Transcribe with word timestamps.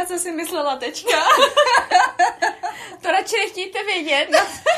na 0.00 0.06
co 0.06 0.18
si 0.18 0.32
myslela 0.32 0.76
teďka. 0.76 1.16
to 3.02 3.10
radši 3.10 3.36
nechtějte 3.36 3.84
vědět. 3.84 4.28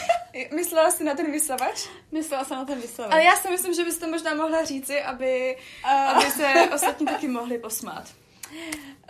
myslela 0.54 0.90
jsi 0.90 1.04
na 1.04 1.14
ten 1.14 1.32
vysavač? 1.32 1.88
Myslela 2.12 2.44
jsem 2.44 2.56
na 2.56 2.64
ten 2.64 2.80
vysavač. 2.80 3.12
Ale 3.12 3.24
já 3.24 3.36
si 3.36 3.50
myslím, 3.50 3.74
že 3.74 3.84
byste 3.84 4.06
možná 4.06 4.34
mohla 4.34 4.64
říci, 4.64 5.02
aby, 5.02 5.56
uh... 5.84 5.90
aby 5.90 6.30
se 6.30 6.54
ostatní 6.74 7.06
taky 7.06 7.28
mohli 7.28 7.58
posmát. 7.58 8.04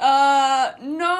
Uh, 0.02 0.98
no, 0.98 1.18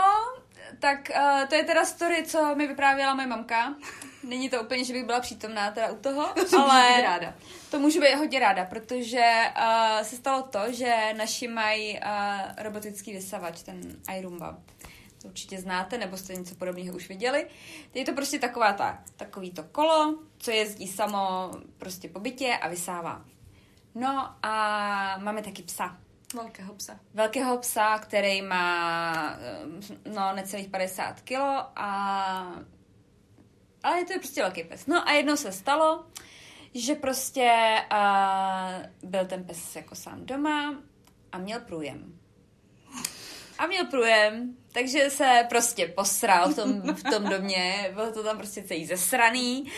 tak 0.80 1.10
uh, 1.16 1.48
to 1.48 1.54
je 1.54 1.64
teda 1.64 1.84
story, 1.84 2.24
co 2.26 2.54
mi 2.54 2.66
vyprávěla 2.66 3.14
moje 3.14 3.26
mamka. 3.26 3.74
Není 4.22 4.50
to 4.50 4.62
úplně, 4.62 4.84
že 4.84 4.92
bych 4.92 5.04
byla 5.04 5.20
přítomná 5.20 5.70
teda 5.70 5.92
u 5.92 5.96
toho, 5.96 6.34
to 6.50 6.58
ale 6.60 7.02
ráda. 7.02 7.34
to 7.70 7.78
můžu 7.78 8.00
být 8.00 8.14
hodně 8.14 8.38
ráda, 8.38 8.64
protože 8.64 9.24
uh, 9.58 10.02
se 10.02 10.16
stalo 10.16 10.42
to, 10.42 10.72
že 10.72 11.14
naši 11.16 11.48
mají 11.48 11.98
uh, 11.98 12.08
robotický 12.58 13.12
vysavač, 13.12 13.62
ten 13.62 13.80
iRumba. 14.18 14.58
To 15.22 15.28
určitě 15.28 15.60
znáte, 15.60 15.98
nebo 15.98 16.16
jste 16.16 16.34
něco 16.34 16.54
podobného 16.54 16.96
už 16.96 17.08
viděli. 17.08 17.46
Je 17.94 18.04
to 18.04 18.12
prostě 18.12 18.38
taková 18.38 18.72
ta, 18.72 19.02
takový 19.16 19.50
to 19.50 19.62
kolo, 19.62 20.18
co 20.38 20.50
jezdí 20.50 20.88
samo 20.88 21.50
prostě 21.78 22.08
po 22.08 22.20
bytě 22.20 22.58
a 22.60 22.68
vysává. 22.68 23.24
No 23.94 24.34
a 24.42 25.18
máme 25.18 25.42
taky 25.42 25.62
psa. 25.62 25.96
Velkého 26.34 26.74
psa. 26.74 27.00
Velkého 27.14 27.58
psa, 27.58 27.98
který 27.98 28.42
má 28.42 29.38
no 30.14 30.32
necelých 30.34 30.68
50 30.68 31.20
kilo 31.20 31.66
a 31.76 32.56
ale 33.82 33.98
je 33.98 34.04
to 34.04 34.12
prostě 34.18 34.42
velký 34.42 34.64
pes. 34.64 34.86
No 34.86 35.08
a 35.08 35.12
jednou 35.12 35.36
se 35.36 35.52
stalo, 35.52 36.04
že 36.74 36.94
prostě 36.94 37.50
uh, 37.92 39.10
byl 39.10 39.26
ten 39.26 39.44
pes 39.44 39.76
jako 39.76 39.94
sám 39.94 40.26
doma 40.26 40.74
a 41.32 41.38
měl 41.38 41.60
průjem. 41.60 42.18
A 43.58 43.66
měl 43.66 43.86
průjem, 43.86 44.56
takže 44.72 45.10
se 45.10 45.46
prostě 45.48 45.86
posral 45.86 46.48
v 46.48 46.56
tom, 46.56 46.94
v 46.94 47.02
tom 47.02 47.24
domě, 47.24 47.90
bylo 47.94 48.12
to 48.12 48.22
tam 48.22 48.38
prostě 48.38 48.62
celý 48.62 48.86
zesraný 48.86 49.72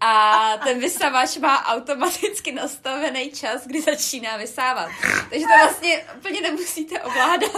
a 0.00 0.52
ten 0.64 0.78
vysavač 0.78 1.36
má 1.36 1.66
automaticky 1.66 2.52
nastavený 2.52 3.30
čas, 3.30 3.66
kdy 3.66 3.82
začíná 3.82 4.36
vysávat. 4.36 4.90
Takže 5.30 5.46
to 5.46 5.62
vlastně 5.62 6.04
úplně 6.16 6.40
nemusíte 6.40 7.00
ovládat, 7.00 7.50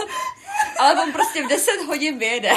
ale 0.79 1.03
on 1.03 1.11
prostě 1.11 1.43
v 1.43 1.47
10 1.47 1.71
hodin 1.87 2.17
vyjede. 2.17 2.51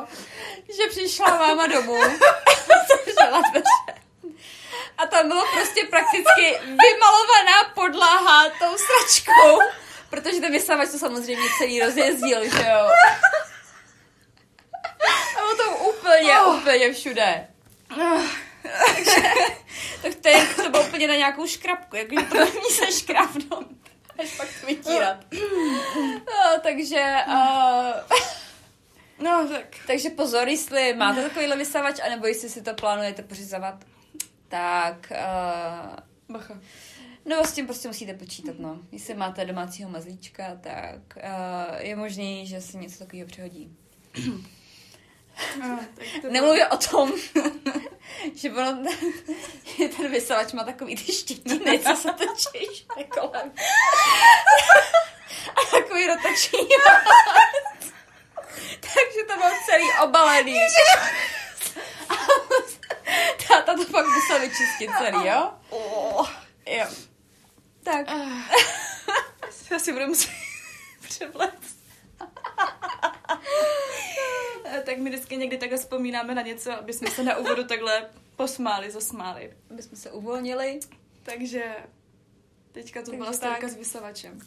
To, 0.00 0.72
že 0.72 0.88
přišla 0.90 1.36
máma 1.38 1.66
domů, 1.66 1.96
dveře. 3.50 4.00
A 4.98 5.06
tam 5.06 5.28
bylo 5.28 5.44
prostě 5.52 5.86
prakticky 5.90 6.58
vymalovaná 6.60 7.64
podlaha 7.74 8.48
tou 8.48 8.76
sračkou, 8.76 9.58
protože 10.10 10.40
ten 10.40 10.52
vysavač 10.52 10.90
to 10.90 10.98
samozřejmě 10.98 11.48
celý 11.58 11.80
rozjezdil, 11.80 12.44
že 12.44 12.66
jo. 12.70 12.90
A 15.36 15.40
bylo 15.40 15.56
to 15.56 15.76
úplně, 15.76 16.40
oh. 16.40 16.56
úplně 16.56 16.92
všude. 16.92 17.48
Takže, 18.62 19.22
tak 20.02 20.14
to, 20.22 20.28
je, 20.28 20.46
to 20.56 20.70
bylo 20.70 20.82
úplně 20.82 21.08
na 21.08 21.14
nějakou 21.14 21.46
škrabku, 21.46 21.96
jakože 21.96 22.26
to 22.26 22.38
není 22.38 22.70
se 22.70 22.92
škrabnout, 22.92 23.66
až 24.18 24.36
pak 24.36 24.48
to 24.60 24.66
vytírat. 24.66 25.16
No, 26.26 26.60
takže... 26.62 27.14
Uh, 27.26 28.39
No, 29.20 29.48
tak. 29.48 29.76
Takže 29.86 30.10
pozor, 30.10 30.48
jestli 30.48 30.94
máte 30.94 31.22
takovýhle 31.22 31.56
vysavač, 31.56 32.00
anebo 32.06 32.26
jestli 32.26 32.48
si 32.48 32.62
to 32.62 32.74
plánujete 32.74 33.22
pořizovat, 33.22 33.84
tak... 34.48 35.12
Uh, 35.12 35.96
Bacha. 36.28 36.60
No 37.24 37.44
s 37.44 37.52
tím 37.52 37.66
prostě 37.66 37.88
musíte 37.88 38.14
počítat, 38.14 38.54
no. 38.58 38.78
Jestli 38.92 39.14
máte 39.14 39.44
domácího 39.44 39.90
mazlíčka, 39.90 40.58
tak 40.60 41.16
uh, 41.16 41.76
je 41.78 41.96
možný, 41.96 42.46
že 42.46 42.60
se 42.60 42.78
něco 42.78 42.98
takového 42.98 43.28
přehodí. 43.28 43.76
No, 45.60 45.80
Nemluvím 46.30 46.64
o 46.70 46.76
tom, 46.76 47.12
že 48.34 48.52
ono, 48.52 48.82
ten 49.96 50.10
vysavač 50.10 50.52
má 50.52 50.64
takový 50.64 50.96
ty 50.96 51.12
štětiny, 51.12 51.78
co 51.78 51.96
se 51.96 52.08
točí 52.12 52.86
kolem. 53.08 53.52
A 55.50 55.70
takový 55.70 56.06
rotační 56.06 56.58
Takže 58.80 59.20
to 59.28 59.36
bylo 59.36 59.50
celý 59.66 59.84
obalený. 60.02 60.58
Táta 63.48 63.74
to 63.74 63.84
pak 63.84 64.06
musel 64.06 64.40
vyčistit 64.40 64.90
celý, 64.98 65.26
jo? 65.26 65.50
Jo. 66.66 66.86
Tak. 67.82 68.06
Já 69.70 69.78
si 69.78 69.92
budu 69.92 70.06
muset 70.06 70.30
převlet. 71.02 71.54
tak 74.84 74.98
my 74.98 75.10
vždycky 75.10 75.36
někdy 75.36 75.58
takhle 75.58 75.78
vzpomínáme 75.78 76.34
na 76.34 76.42
něco, 76.42 76.72
aby 76.72 76.92
jsme 76.92 77.10
se 77.10 77.22
na 77.22 77.36
úvodu 77.36 77.64
takhle 77.64 78.10
posmáli, 78.36 78.90
zasmáli. 78.90 79.56
Aby 79.70 79.82
jsme 79.82 79.96
se 79.96 80.10
uvolnili. 80.10 80.80
Takže 81.22 81.76
teďka 82.72 83.02
to 83.02 83.10
byla 83.10 83.32
stárka 83.32 83.68
s 83.68 83.74
vysavačem. 83.74 84.40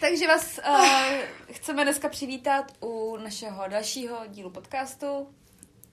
Takže 0.00 0.26
vás 0.26 0.60
uh, 0.68 1.18
chceme 1.52 1.84
dneska 1.84 2.08
přivítat 2.08 2.72
u 2.80 3.16
našeho 3.16 3.68
dalšího 3.68 4.18
dílu 4.26 4.50
podcastu 4.50 5.34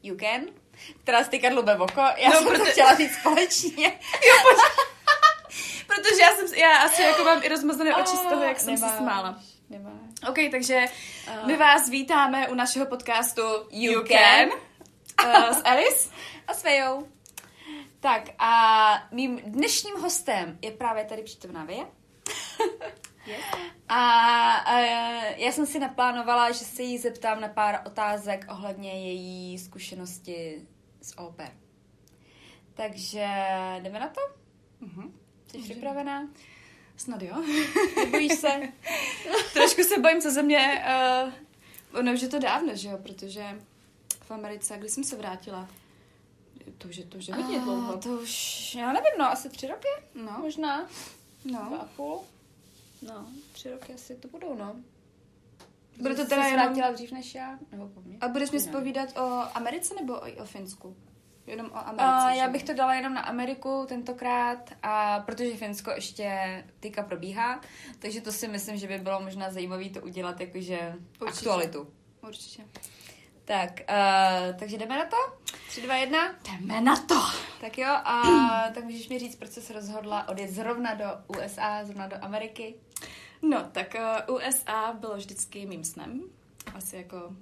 You 0.03 0.17
Can, 0.17 0.41
která 1.03 1.23
stykadlo 1.23 1.61
oko. 1.61 2.01
Já 2.17 2.29
no, 2.29 2.35
jsem 2.35 2.47
proto... 2.47 2.65
to 2.65 2.71
chtěla 2.71 2.95
říct 2.95 3.15
společně. 3.15 3.87
jo, 4.27 4.35
Protože 5.87 6.21
já 6.21 6.35
jsem, 6.35 6.57
já 6.57 6.77
asi 6.77 7.01
jako 7.01 7.23
mám 7.23 7.43
i 7.43 7.47
rozmazané 7.49 7.95
oči 7.95 8.15
z 8.17 8.21
toho, 8.21 8.43
jak 8.43 8.59
jsem 8.59 8.77
se 8.77 8.89
smála. 8.97 9.39
Nemá. 9.69 9.91
OK, 10.29 10.37
takže 10.51 10.85
uh. 11.27 11.47
my 11.47 11.57
vás 11.57 11.89
vítáme 11.89 12.47
u 12.47 12.53
našeho 12.53 12.85
podcastu 12.85 13.41
You, 13.71 13.91
you 13.91 14.03
Can, 14.03 14.49
can. 15.15 15.43
Uh, 15.43 15.57
s 15.57 15.61
Alice 15.63 16.09
a 16.47 16.53
s 16.53 16.61
Fejou. 16.61 17.07
Tak 17.99 18.21
a 18.39 19.03
mým 19.11 19.41
dnešním 19.45 19.95
hostem 19.95 20.57
je 20.61 20.71
právě 20.71 21.05
tady 21.05 21.23
přítomná 21.23 21.63
Veja. 21.63 21.87
A, 23.89 24.53
a 24.53 24.79
já 25.35 25.51
jsem 25.51 25.65
si 25.65 25.79
naplánovala, 25.79 26.51
že 26.51 26.65
se 26.65 26.83
jí 26.83 26.97
zeptám 26.97 27.41
na 27.41 27.47
pár 27.47 27.81
otázek 27.85 28.45
ohledně 28.49 28.91
její 28.91 29.59
zkušenosti 29.59 30.67
s 31.01 31.17
oper. 31.17 31.51
Takže 32.73 33.27
jdeme 33.81 33.99
na 33.99 34.07
to? 34.07 34.21
Uh-huh. 34.85 35.11
Jsi 35.47 35.57
Může. 35.57 35.73
připravená? 35.73 36.27
Snad 36.97 37.21
jo. 37.21 37.43
Nebojíš 37.95 38.33
se? 38.33 38.61
Trošku 39.53 39.83
se 39.83 39.99
bojím, 39.99 40.21
co 40.21 40.31
ze 40.31 40.43
mě... 40.43 40.85
Uh, 41.23 41.99
ono 41.99 42.13
už 42.13 42.21
je 42.21 42.27
to 42.27 42.39
dávno, 42.39 42.75
že 42.75 42.89
jo, 42.89 42.97
protože 42.97 43.43
v 44.21 44.31
Americe, 44.31 44.77
když 44.77 44.91
jsem 44.91 45.03
se 45.03 45.15
vrátila, 45.15 45.69
to 46.77 46.87
už 46.87 46.97
je, 46.97 47.05
to 47.05 47.17
už 47.17 47.27
je 47.27 47.35
hodně 47.35 47.59
dlouho. 47.59 47.97
To 47.97 48.09
už, 48.09 48.75
já 48.75 48.93
nevím, 48.93 49.11
no, 49.19 49.25
asi 49.25 49.49
tři 49.49 49.67
roky? 49.67 49.87
No. 50.15 50.37
Možná. 50.41 50.89
No. 51.45 51.65
Dva 51.67 51.77
a 51.77 51.85
půl. 51.85 52.21
No, 53.01 53.27
tři 53.51 53.71
roky 53.71 53.93
asi 53.93 54.15
to 54.15 54.27
budou, 54.27 54.55
no. 54.55 54.75
Bude 56.01 56.15
to 56.15 56.25
teda 56.25 56.45
jenom... 56.45 56.65
vrátila 56.65 56.91
dřív 56.91 57.11
než 57.11 57.35
já? 57.35 57.59
Nebo 57.71 57.87
po 57.87 58.01
mně? 58.01 58.17
A 58.21 58.27
budeš 58.27 58.51
mi 58.51 58.59
zpovídat 58.59 59.17
o 59.17 59.43
Americe 59.53 59.93
nebo 60.01 60.13
o, 60.13 60.41
o 60.41 60.45
Finsku? 60.45 60.95
Jenom 61.47 61.67
o 61.67 61.77
Americe. 61.77 62.31
Uh, 62.31 62.37
já 62.37 62.49
bych 62.49 62.63
to 62.63 62.73
dala 62.73 62.93
jenom 62.93 63.13
na 63.13 63.21
Ameriku 63.21 63.85
tentokrát, 63.87 64.73
a 64.83 65.19
protože 65.19 65.57
Finsko 65.57 65.91
ještě 65.91 66.63
týka 66.79 67.03
probíhá, 67.03 67.61
takže 67.99 68.21
to 68.21 68.31
si 68.31 68.47
myslím, 68.47 68.77
že 68.77 68.87
by 68.87 68.97
bylo 68.97 69.21
možná 69.21 69.51
zajímavé 69.51 69.89
to 69.89 70.01
udělat 70.01 70.41
jakože 70.41 70.95
Určitě. 71.21 71.39
aktualitu. 71.39 71.87
Určitě. 72.27 72.63
Tak, 73.47 73.81
uh, 73.89 74.59
takže 74.59 74.77
jdeme 74.77 74.97
na 74.97 75.05
to? 75.05 75.15
3, 75.69 75.81
2, 75.81 75.95
1? 75.95 76.35
Jdeme 76.51 76.81
na 76.81 76.95
to! 76.95 77.15
Tak 77.61 77.77
jo, 77.77 77.89
a 77.89 78.21
tak 78.73 78.83
můžeš 78.83 79.09
mi 79.09 79.19
říct, 79.19 79.35
proč 79.35 79.51
jsi 79.51 79.61
se 79.61 79.73
rozhodla 79.73 80.29
odjet 80.29 80.49
zrovna 80.49 80.93
do 80.93 81.05
USA, 81.27 81.85
zrovna 81.85 82.07
do 82.07 82.15
Ameriky? 82.21 82.75
No, 83.41 83.69
tak 83.71 83.95
uh, 84.27 84.35
USA 84.35 84.93
bylo 84.93 85.17
vždycky 85.17 85.65
mým 85.65 85.83
snem. 85.83 86.21
Asi 86.75 86.95
jako 86.95 87.35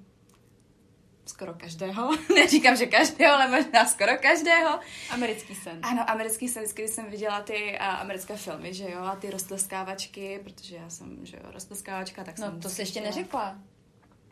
skoro 1.25 1.53
každého. 1.53 2.11
Neříkám, 2.35 2.75
že 2.75 2.85
každého, 2.85 3.33
ale 3.33 3.47
možná 3.47 3.85
skoro 3.85 4.17
každého. 4.17 4.79
Americký 5.09 5.55
sen. 5.55 5.79
Ano, 5.83 6.09
americký 6.09 6.47
sen, 6.47 6.63
když 6.73 6.89
jsem 6.89 7.05
viděla 7.05 7.41
ty 7.41 7.77
uh, 7.79 7.85
americké 7.85 8.37
filmy, 8.37 8.73
že 8.73 8.91
jo, 8.91 8.99
a 8.99 9.15
ty 9.15 9.29
rostleskávačky, 9.29 10.39
protože 10.43 10.75
já 10.75 10.89
jsem, 10.89 11.25
že 11.25 11.37
jo, 11.37 11.51
rostleskávačka, 11.51 12.23
tak 12.23 12.37
no, 12.39 12.45
jsem... 12.45 12.59
to 12.59 12.69
jsi 12.69 12.81
ještě 12.81 13.01
neřekla. 13.01 13.57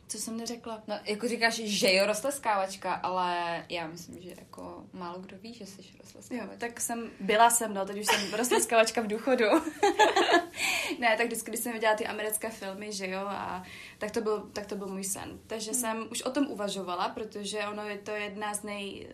Co 0.08 0.18
jsem 0.18 0.38
neřekla? 0.38 0.84
No, 0.88 1.00
jako 1.06 1.28
říkáš, 1.28 1.54
že 1.56 1.94
jo, 1.94 2.06
rostleskávačka, 2.06 2.94
ale 2.94 3.66
já 3.70 3.88
myslím, 3.88 4.22
že 4.22 4.30
jako 4.30 4.84
málo 4.94 5.20
kdo 5.20 5.38
ví, 5.38 5.54
že 5.54 5.66
jsi 5.66 5.82
rostleskávačka. 6.00 6.54
Jo, 6.54 6.60
tak 6.60 6.82
jsem, 6.82 7.12
byla 7.20 7.50
jsem, 7.50 7.74
no, 7.74 7.86
teď 7.86 8.00
už 8.00 8.06
jsem 8.06 8.34
rostleskávačka 8.34 9.02
v 9.02 9.08
důchodu. 9.08 9.46
Ne, 11.00 11.18
tak 11.18 11.26
vždycky, 11.26 11.52
když 11.52 11.62
jsem 11.62 11.74
viděla 11.74 11.96
ty 11.96 12.08
americké 12.08 12.50
filmy, 12.50 12.94
že 12.94 13.08
jo, 13.08 13.20
a 13.20 13.64
tak 13.98 14.12
to 14.12 14.22
byl, 14.22 14.50
tak 14.54 14.66
to 14.66 14.76
byl 14.76 14.88
můj 14.88 15.04
sen. 15.04 15.40
Takže 15.48 15.72
hmm. 15.72 15.80
jsem 15.80 16.08
už 16.12 16.22
o 16.22 16.32
tom 16.32 16.48
uvažovala, 16.48 17.10
protože 17.10 17.60
ono 17.60 17.88
je 17.88 17.98
to 17.98 18.12
jedna 18.12 18.54
z 18.54 18.64
nej... 18.64 19.08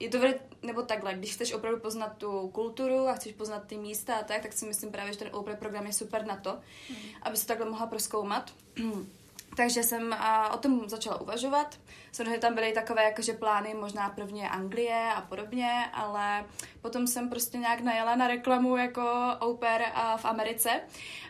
Je 0.00 0.08
to 0.08 0.18
veli... 0.20 0.40
nebo 0.62 0.82
takhle, 0.82 1.14
když 1.14 1.34
chceš 1.34 1.52
opravdu 1.52 1.80
poznat 1.80 2.16
tu 2.18 2.48
kulturu 2.48 3.08
a 3.08 3.14
chceš 3.14 3.32
poznat 3.32 3.66
ty 3.66 3.78
místa 3.78 4.16
a 4.16 4.22
tak, 4.22 4.42
tak 4.42 4.52
si 4.52 4.66
myslím 4.66 4.92
právě, 4.92 5.12
že 5.12 5.18
ten 5.18 5.28
Oprah 5.32 5.58
program 5.58 5.86
je 5.86 5.92
super 5.92 6.26
na 6.26 6.36
to, 6.36 6.60
hmm. 6.88 6.98
aby 7.22 7.36
se 7.36 7.46
takhle 7.46 7.70
mohla 7.70 7.86
proskoumat. 7.86 8.52
Takže 9.56 9.82
jsem 9.82 10.16
o 10.54 10.56
tom 10.56 10.88
začala 10.88 11.20
uvažovat. 11.20 11.78
Samozřejmě 12.12 12.38
tam 12.38 12.54
byly 12.54 12.72
takové 12.72 13.04
jakože 13.04 13.32
plány, 13.32 13.74
možná 13.74 14.08
prvně 14.08 14.50
Anglie 14.50 15.12
a 15.14 15.20
podobně, 15.20 15.90
ale 15.92 16.44
potom 16.82 17.06
jsem 17.06 17.28
prostě 17.28 17.58
nějak 17.58 17.80
najela 17.80 18.16
na 18.16 18.28
reklamu 18.28 18.76
jako 18.76 19.02
au 19.40 19.56
pair 19.56 19.82
v 20.16 20.24
Americe. 20.24 20.80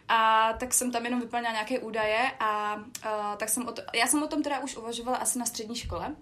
A 0.08 0.52
tak 0.52 0.74
jsem 0.74 0.92
tam 0.92 1.04
jenom 1.04 1.20
vyplnila 1.20 1.52
nějaké 1.52 1.78
údaje 1.78 2.30
a, 2.40 2.80
a 3.02 3.36
tak 3.36 3.48
jsem 3.48 3.69
o 3.69 3.72
to, 3.72 3.82
já 3.94 4.06
jsem 4.06 4.22
o 4.22 4.26
tom 4.26 4.42
teda 4.42 4.58
už 4.58 4.76
uvažovala 4.76 5.18
asi 5.18 5.38
na 5.38 5.46
střední 5.46 5.76
škole. 5.76 6.14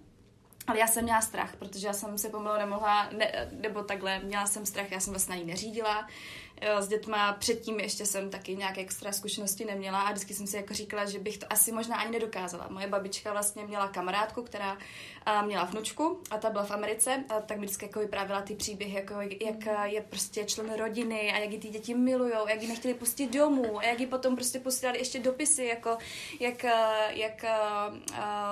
Ale 0.66 0.78
já 0.78 0.86
jsem 0.86 1.04
měla 1.04 1.20
strach, 1.20 1.56
protože 1.56 1.86
já 1.86 1.92
jsem 1.92 2.18
se 2.18 2.28
pomalu 2.28 2.58
nemohla, 2.58 3.08
ne, 3.10 3.48
nebo 3.52 3.82
takhle, 3.82 4.18
měla 4.18 4.46
jsem 4.46 4.66
strach, 4.66 4.90
já 4.90 5.00
jsem 5.00 5.12
vlastně 5.12 5.34
na 5.34 5.40
ní 5.40 5.46
neřídila, 5.46 6.08
s 6.78 6.88
dětma. 6.88 7.32
Předtím 7.32 7.80
ještě 7.80 8.06
jsem 8.06 8.30
taky 8.30 8.56
nějaké 8.56 8.80
extra 8.80 9.12
zkušenosti 9.12 9.64
neměla 9.64 10.00
a 10.00 10.10
vždycky 10.10 10.34
jsem 10.34 10.46
si 10.46 10.56
jako 10.56 10.74
říkala, 10.74 11.04
že 11.04 11.18
bych 11.18 11.38
to 11.38 11.46
asi 11.50 11.72
možná 11.72 11.96
ani 11.96 12.10
nedokázala. 12.10 12.68
Moje 12.70 12.86
babička 12.86 13.32
vlastně 13.32 13.64
měla 13.64 13.88
kamarádku, 13.88 14.42
která 14.42 14.78
měla 15.44 15.64
vnučku 15.64 16.20
a 16.30 16.38
ta 16.38 16.50
byla 16.50 16.64
v 16.64 16.70
Americe 16.70 17.24
a 17.28 17.40
tak 17.40 17.58
mi 17.58 17.66
vždycky 17.66 17.84
jako 17.84 18.00
vyprávěla 18.00 18.42
ty 18.42 18.54
příběhy, 18.54 18.94
jako 18.94 19.14
jak 19.20 19.90
je 19.92 20.00
prostě 20.00 20.44
člen 20.44 20.74
rodiny 20.74 21.32
a 21.32 21.38
jak 21.38 21.50
ji 21.50 21.58
ty 21.58 21.68
děti 21.68 21.94
milují, 21.94 22.32
jak 22.48 22.62
ji 22.62 22.68
nechtěli 22.68 22.94
pustit 22.94 23.32
domů 23.32 23.78
a 23.78 23.84
jak 23.84 24.00
ji 24.00 24.06
potom 24.06 24.36
prostě 24.36 24.60
posílali 24.60 24.98
ještě 24.98 25.18
dopisy, 25.18 25.64
jako 25.64 25.98
jak, 26.40 26.64
jak 27.08 27.44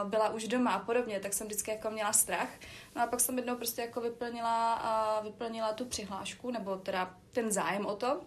byla 0.05 0.29
už 0.29 0.49
doma 0.49 0.71
a 0.71 0.79
podobně, 0.79 1.21
tak 1.21 1.33
jsem 1.33 1.47
vždycky 1.47 1.71
jako 1.71 1.91
měla 1.91 2.13
strach. 2.13 2.49
No 2.99 3.05
a 3.05 3.07
pak 3.07 3.21
jsem 3.21 3.39
jednou 3.39 3.57
prostě 3.57 3.83
jako 3.83 4.01
vyplnila, 4.01 4.75
a 4.75 5.21
vyplnila 5.21 5.73
tu 5.73 5.85
přihlášku, 5.85 6.51
nebo 6.51 6.77
teda 6.77 7.15
ten 7.33 7.53
zájem 7.53 7.87
o 7.87 7.97
to. 7.97 8.21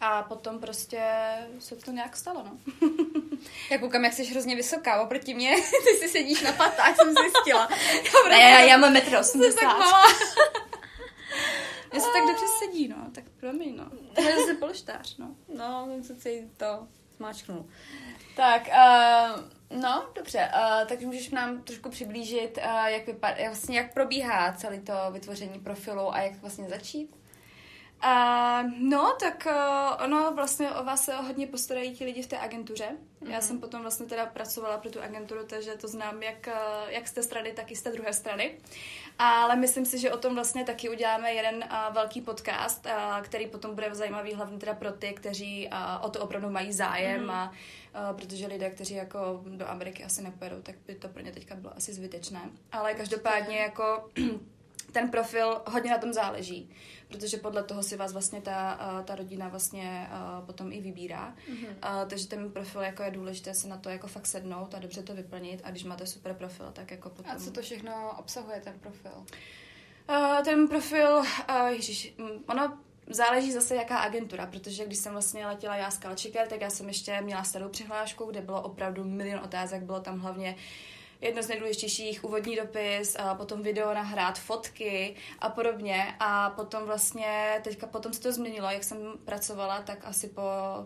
A 0.00 0.22
potom 0.22 0.58
prostě 0.58 1.02
se 1.58 1.76
to 1.76 1.90
nějak 1.90 2.16
stalo, 2.16 2.42
no. 2.42 2.58
Já 3.70 3.78
koukám, 3.78 4.04
jak 4.04 4.12
jsi 4.12 4.24
hrozně 4.24 4.56
vysoká 4.56 5.02
oproti 5.02 5.34
mě. 5.34 5.56
Ty 5.56 5.98
si 5.98 6.08
sedíš 6.08 6.42
na 6.42 6.52
patách, 6.52 6.96
jsem 6.96 7.14
zjistila. 7.14 7.68
Já, 8.28 8.28
ne, 8.28 8.40
já, 8.40 8.60
já 8.60 8.76
mám 8.76 8.92
metr 8.92 9.16
80. 9.16 9.60
tak 9.60 9.78
malá. 9.78 10.04
Mně 11.92 12.00
se 12.00 12.06
tak 12.06 12.26
dobře 12.26 12.46
sedí, 12.58 12.88
no. 12.88 12.96
Tak 13.14 13.24
promiň, 13.40 13.76
no. 13.76 13.90
To 14.14 14.22
je 14.22 14.36
zase 14.36 14.54
polštář, 14.54 15.16
no. 15.16 15.34
No, 15.56 15.88
jsem 16.02 16.20
se 16.20 16.30
to 16.56 16.86
smáčknul. 17.16 17.66
Tak, 18.36 18.68
uh, 18.68 19.59
no, 19.70 20.08
dobře, 20.14 20.50
uh, 20.54 20.88
takže 20.88 21.06
můžeš 21.06 21.30
nám 21.30 21.62
trošku 21.62 21.90
přiblížit, 21.90 22.58
uh, 22.58 22.84
jak, 22.84 23.06
vypad, 23.06 23.38
jak, 23.38 23.48
vlastně, 23.48 23.78
jak 23.78 23.94
probíhá 23.94 24.52
celé 24.52 24.80
to 24.80 24.92
vytvoření 25.10 25.60
profilu 25.60 26.14
a 26.14 26.20
jak 26.20 26.34
vlastně 26.40 26.68
začít? 26.68 27.16
Uh, 28.04 28.70
no, 28.78 29.16
tak 29.20 29.46
uh, 29.46 30.04
ono 30.04 30.32
vlastně 30.34 30.70
o 30.70 30.84
vás 30.84 31.04
se 31.04 31.16
hodně 31.16 31.46
postarají 31.46 31.96
ti 31.96 32.04
lidi 32.04 32.22
v 32.22 32.26
té 32.26 32.38
agentuře. 32.38 32.84
Mm-hmm. 32.84 33.30
Já 33.30 33.38
mhm. 33.38 33.42
jsem 33.42 33.60
potom 33.60 33.82
vlastně 33.82 34.06
teda 34.06 34.26
pracovala 34.26 34.78
pro 34.78 34.90
tu 34.90 35.02
agenturu, 35.02 35.46
takže 35.46 35.74
to 35.74 35.88
znám 35.88 36.22
jak, 36.22 36.46
uh, 36.46 36.90
jak 36.90 37.08
z 37.08 37.12
té 37.12 37.22
strany, 37.22 37.52
tak 37.52 37.70
i 37.70 37.76
z 37.76 37.82
té 37.82 37.92
druhé 37.92 38.12
strany. 38.12 38.58
Ale 39.18 39.56
myslím 39.56 39.86
si, 39.86 39.98
že 39.98 40.12
o 40.12 40.18
tom 40.18 40.34
vlastně 40.34 40.64
taky 40.64 40.88
uděláme 40.88 41.32
jeden 41.32 41.56
uh, 41.56 41.94
velký 41.94 42.20
podcast, 42.20 42.86
uh, 42.86 43.22
který 43.22 43.46
potom 43.46 43.74
bude 43.74 43.94
zajímavý 43.94 44.34
hlavně 44.34 44.58
teda 44.58 44.74
pro 44.74 44.92
ty, 44.92 45.12
kteří 45.12 45.68
uh, 45.72 46.06
o 46.06 46.10
to 46.10 46.20
opravdu 46.20 46.50
mají 46.50 46.72
zájem 46.72 47.26
mm-hmm. 47.26 47.32
a 47.32 47.52
Uh, 48.10 48.16
protože 48.16 48.46
lidé, 48.46 48.70
kteří 48.70 48.94
jako 48.94 49.40
do 49.44 49.68
Ameriky 49.68 50.04
asi 50.04 50.22
nepojedou, 50.22 50.62
tak 50.62 50.74
by 50.86 50.94
to 50.94 51.08
pro 51.08 51.22
ně 51.22 51.32
teďka 51.32 51.54
bylo 51.54 51.76
asi 51.76 51.92
zbytečné. 51.92 52.50
Ale 52.72 52.94
každopádně 52.94 53.58
jako 53.58 54.10
ten 54.92 55.10
profil 55.10 55.62
hodně 55.66 55.90
na 55.90 55.98
tom 55.98 56.12
záleží 56.12 56.70
protože 57.10 57.36
podle 57.36 57.62
toho 57.62 57.82
si 57.82 57.96
vás 57.96 58.12
vlastně 58.12 58.40
ta, 58.40 58.78
ta 59.04 59.14
rodina 59.14 59.48
vlastně 59.48 60.08
potom 60.46 60.72
i 60.72 60.80
vybírá. 60.80 61.34
Mm-hmm. 61.52 62.06
Takže 62.06 62.28
ten 62.28 62.50
profil 62.50 62.80
jako 62.80 63.02
je 63.02 63.10
důležité 63.10 63.54
se 63.54 63.68
na 63.68 63.76
to 63.76 63.88
jako 63.88 64.06
fakt 64.06 64.26
sednout 64.26 64.74
a 64.74 64.78
dobře 64.78 65.02
to 65.02 65.14
vyplnit 65.14 65.60
a 65.64 65.70
když 65.70 65.84
máte 65.84 66.06
super 66.06 66.34
profil, 66.34 66.70
tak 66.72 66.90
jako 66.90 67.10
potom... 67.10 67.32
A 67.32 67.38
co 67.38 67.50
to 67.50 67.62
všechno 67.62 68.14
obsahuje 68.18 68.60
ten 68.60 68.78
profil? 68.78 69.12
ten 70.44 70.68
profil, 70.68 71.22
ježiš, 71.68 72.14
ono 72.48 72.78
záleží 73.06 73.52
zase 73.52 73.74
jaká 73.74 73.98
agentura, 73.98 74.46
protože 74.46 74.86
když 74.86 74.98
jsem 74.98 75.12
vlastně 75.12 75.46
letěla 75.46 75.76
já 75.76 75.90
z 75.90 75.98
Kalčiker, 75.98 76.48
tak 76.48 76.60
já 76.60 76.70
jsem 76.70 76.88
ještě 76.88 77.20
měla 77.20 77.44
starou 77.44 77.68
přihlášku, 77.68 78.24
kde 78.24 78.40
bylo 78.40 78.62
opravdu 78.62 79.04
milion 79.04 79.40
otázek, 79.44 79.82
bylo 79.82 80.00
tam 80.00 80.20
hlavně 80.20 80.54
uh, 80.54 80.60
jedno 81.20 81.42
z 81.42 81.48
nejdůležitějších, 81.48 82.24
úvodní 82.24 82.56
dopis, 82.56 83.16
a 83.18 83.34
potom 83.34 83.62
video 83.62 83.94
nahrát, 83.94 84.38
fotky 84.38 85.14
a 85.38 85.48
podobně. 85.48 86.14
A 86.20 86.50
potom 86.50 86.84
vlastně, 86.84 87.60
teďka 87.64 87.86
potom 87.86 88.12
se 88.12 88.20
to 88.20 88.32
změnilo, 88.32 88.70
jak 88.70 88.84
jsem 88.84 88.98
pracovala, 89.24 89.82
tak 89.82 90.04
asi 90.04 90.28
po, 90.28 90.42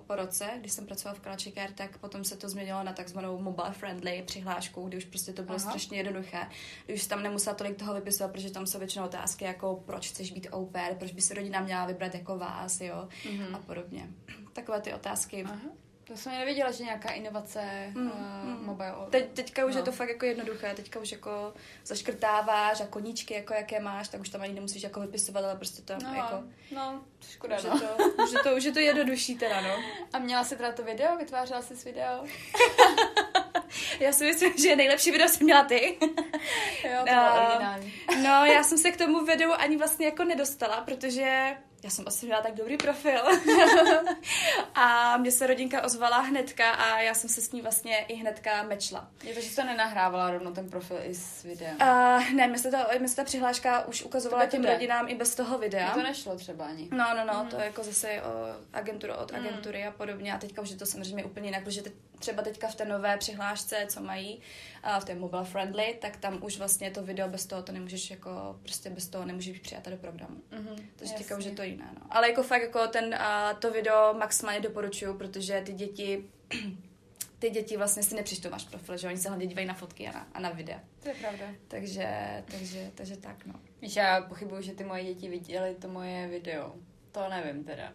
po 0.06 0.16
roce, 0.16 0.50
když 0.60 0.72
jsem 0.72 0.86
pracovala 0.86 1.18
v 1.18 1.20
Kalačiker, 1.20 1.72
tak 1.72 1.98
potom 1.98 2.24
se 2.24 2.36
to 2.36 2.48
změnilo 2.48 2.82
na 2.82 2.92
takzvanou 2.92 3.38
mobile 3.38 3.72
friendly 3.72 4.22
přihlášku, 4.26 4.88
kdy 4.88 4.96
už 4.96 5.04
prostě 5.04 5.32
to 5.32 5.42
bylo 5.42 5.56
Aha. 5.56 5.70
strašně 5.70 5.98
jednoduché. 5.98 6.46
Kdy 6.84 6.94
už 6.94 7.06
tam 7.06 7.22
nemusela 7.22 7.56
tolik 7.56 7.78
toho 7.78 7.94
vypisovat, 7.94 8.32
protože 8.32 8.50
tam 8.50 8.66
jsou 8.66 8.78
většinou 8.78 9.04
otázky 9.04 9.44
jako 9.44 9.82
proč 9.86 10.08
chceš 10.08 10.32
být 10.32 10.48
au 10.52 10.66
pair, 10.66 10.94
proč 10.94 11.12
by 11.12 11.20
se 11.20 11.34
rodina 11.34 11.60
měla 11.60 11.86
vybrat 11.86 12.14
jako 12.14 12.38
vás, 12.38 12.80
jo, 12.80 13.08
mm-hmm. 13.24 13.56
a 13.56 13.58
podobně. 13.58 14.08
Takové 14.52 14.80
ty 14.80 14.94
otázky. 14.94 15.44
Aha. 15.44 15.83
To 16.04 16.16
jsem 16.16 16.32
nevěděla, 16.32 16.70
že 16.70 16.84
nějaká 16.84 17.10
inovace 17.10 17.60
mm, 17.94 18.06
uh, 18.06 18.14
mm. 18.44 18.64
mobile. 18.66 19.06
Teď, 19.10 19.30
teďka 19.32 19.66
už 19.66 19.74
no. 19.74 19.80
je 19.80 19.84
to 19.84 19.92
fakt 19.92 20.08
jako 20.08 20.24
jednoduché, 20.26 20.74
teďka 20.74 21.00
už 21.00 21.12
jako 21.12 21.54
zaškrtáváš 21.84 22.80
a 22.80 22.86
koníčky, 22.86 23.34
jako 23.34 23.54
jaké 23.54 23.80
máš, 23.80 24.08
tak 24.08 24.20
už 24.20 24.28
tam 24.28 24.42
ani 24.42 24.52
nemusíš 24.52 24.82
jako 24.82 25.00
vypisovat, 25.00 25.44
ale 25.44 25.56
prostě 25.56 25.82
to 25.82 25.94
no, 26.02 26.14
jako... 26.14 26.42
No, 26.74 27.04
škoda, 27.30 27.56
už 27.56 27.62
no. 27.62 27.70
Je 27.74 27.80
to, 27.80 28.22
už, 28.24 28.32
je 28.32 28.38
to, 28.42 28.56
už 28.56 28.64
je 28.64 28.72
to 28.72 28.78
jednodušší 28.78 29.34
teda, 29.34 29.60
no. 29.60 29.82
A 30.12 30.18
měla 30.18 30.44
jsi 30.44 30.56
teda 30.56 30.72
to 30.72 30.82
video? 30.82 31.16
Vytvářela 31.16 31.62
jsi 31.62 31.74
video? 31.74 32.24
já 34.00 34.12
si 34.12 34.24
myslím, 34.24 34.52
že 34.58 34.76
nejlepší 34.76 35.10
video 35.10 35.28
jsem 35.28 35.44
měla 35.44 35.64
ty. 35.64 35.98
jo, 36.84 36.98
to 36.98 37.04
bylo 37.04 37.22
uh, 37.22 37.46
originální. 37.46 37.94
no, 38.22 38.44
já 38.44 38.62
jsem 38.62 38.78
se 38.78 38.90
k 38.90 38.96
tomu 38.96 39.24
videu 39.24 39.52
ani 39.52 39.76
vlastně 39.76 40.06
jako 40.06 40.24
nedostala, 40.24 40.80
protože 40.80 41.56
já 41.84 41.90
jsem 41.90 42.04
asi 42.08 42.26
měla 42.26 42.42
tak 42.42 42.54
dobrý 42.54 42.76
profil. 42.76 43.20
a 44.74 45.16
mě 45.16 45.30
se 45.30 45.46
rodinka 45.46 45.82
ozvala 45.82 46.18
hnedka 46.18 46.70
a 46.70 47.00
já 47.00 47.14
jsem 47.14 47.30
se 47.30 47.40
s 47.40 47.52
ní 47.52 47.62
vlastně 47.62 47.98
i 47.98 48.14
hnedka 48.14 48.62
mečla. 48.62 49.08
Je 49.22 49.34
to, 49.34 49.40
že 49.40 49.48
jsi 49.48 49.64
nenahrávala 49.64 50.30
rovno 50.30 50.52
ten 50.52 50.70
profil 50.70 50.96
i 51.02 51.14
s 51.14 51.42
videem? 51.42 51.76
Uh, 51.82 52.30
ne, 52.32 52.46
mi 52.46 52.58
se, 52.58 52.70
se 53.06 53.16
ta 53.16 53.24
přihláška 53.24 53.86
už 53.86 54.02
ukazovala 54.02 54.46
těm 54.46 54.64
rodinám 54.64 55.08
i 55.08 55.14
bez 55.14 55.34
toho 55.34 55.58
videa. 55.58 55.84
Mě 55.84 56.02
to 56.02 56.08
nešlo 56.08 56.36
třeba 56.36 56.64
ani. 56.64 56.88
No, 56.90 57.06
no, 57.16 57.24
no, 57.32 57.44
mm. 57.44 57.50
to 57.50 57.56
je 57.56 57.64
jako 57.64 57.82
zase 57.82 58.22
o 58.22 58.56
agenturu 58.72 59.14
od 59.14 59.32
mm. 59.32 59.38
agentury 59.38 59.86
a 59.86 59.90
podobně. 59.90 60.34
A 60.34 60.38
teďka 60.38 60.62
už 60.62 60.70
je 60.70 60.76
to 60.76 60.86
samozřejmě 60.86 61.24
úplně 61.24 61.48
jinak, 61.48 61.64
protože 61.64 61.82
teď, 61.82 61.92
třeba 62.18 62.42
teďka 62.42 62.68
v 62.68 62.74
té 62.74 62.84
nové 62.84 63.16
přihlášce, 63.16 63.86
co 63.88 64.00
mají, 64.00 64.40
uh, 64.86 65.00
v 65.00 65.04
té 65.04 65.14
mobile 65.14 65.44
friendly, 65.44 65.98
tak 66.00 66.16
tam 66.16 66.38
už 66.44 66.58
vlastně 66.58 66.90
to 66.90 67.02
video 67.02 67.28
bez 67.28 67.46
toho 67.46 67.62
to 67.62 67.72
nemůžeš 67.72 68.10
jako, 68.10 68.58
prostě 68.62 68.90
bez 68.90 69.08
toho 69.08 69.24
nemůžeš 69.24 69.52
být 69.52 69.62
přijata 69.62 69.90
do 69.90 69.96
programu. 69.96 70.36
Mm-hmm, 70.36 70.76
Takže 70.96 71.12
jasně. 71.12 71.18
teďka 71.18 71.38
už 71.38 71.44
je 71.44 71.50
to 71.50 71.62
jiné. 71.62 71.90
No. 72.00 72.06
Ale 72.10 72.28
jako 72.30 72.42
fakt 72.42 72.62
jako 72.62 72.86
ten, 72.86 73.04
uh, 73.04 73.58
to 73.58 73.70
video 73.70 74.14
maximálně 74.18 74.60
doporučuju, 74.60 75.18
protože 75.18 75.62
ty 75.66 75.72
děti 75.72 76.24
ty 77.38 77.50
děti 77.50 77.76
vlastně 77.76 78.02
si 78.02 78.14
nepřečtou 78.14 78.50
váš 78.50 78.64
profil, 78.64 78.96
že 78.96 79.08
oni 79.08 79.18
se 79.18 79.28
hlavně 79.28 79.46
dívají 79.46 79.66
na 79.66 79.74
fotky 79.74 80.08
a 80.08 80.12
na, 80.12 80.28
a 80.34 80.40
na 80.40 80.50
videa. 80.50 80.80
To 81.02 81.08
je 81.08 81.14
pravda. 81.14 81.44
Takže, 81.68 82.08
takže, 82.50 82.90
takže 82.94 83.16
tak, 83.16 83.46
no. 83.46 83.54
Víš, 83.82 83.96
já 83.96 84.20
pochybuju, 84.20 84.62
že 84.62 84.72
ty 84.72 84.84
moje 84.84 85.04
děti 85.04 85.28
viděly 85.28 85.74
to 85.74 85.88
moje 85.88 86.28
video. 86.28 86.74
To 87.12 87.28
nevím 87.28 87.64
teda. 87.64 87.92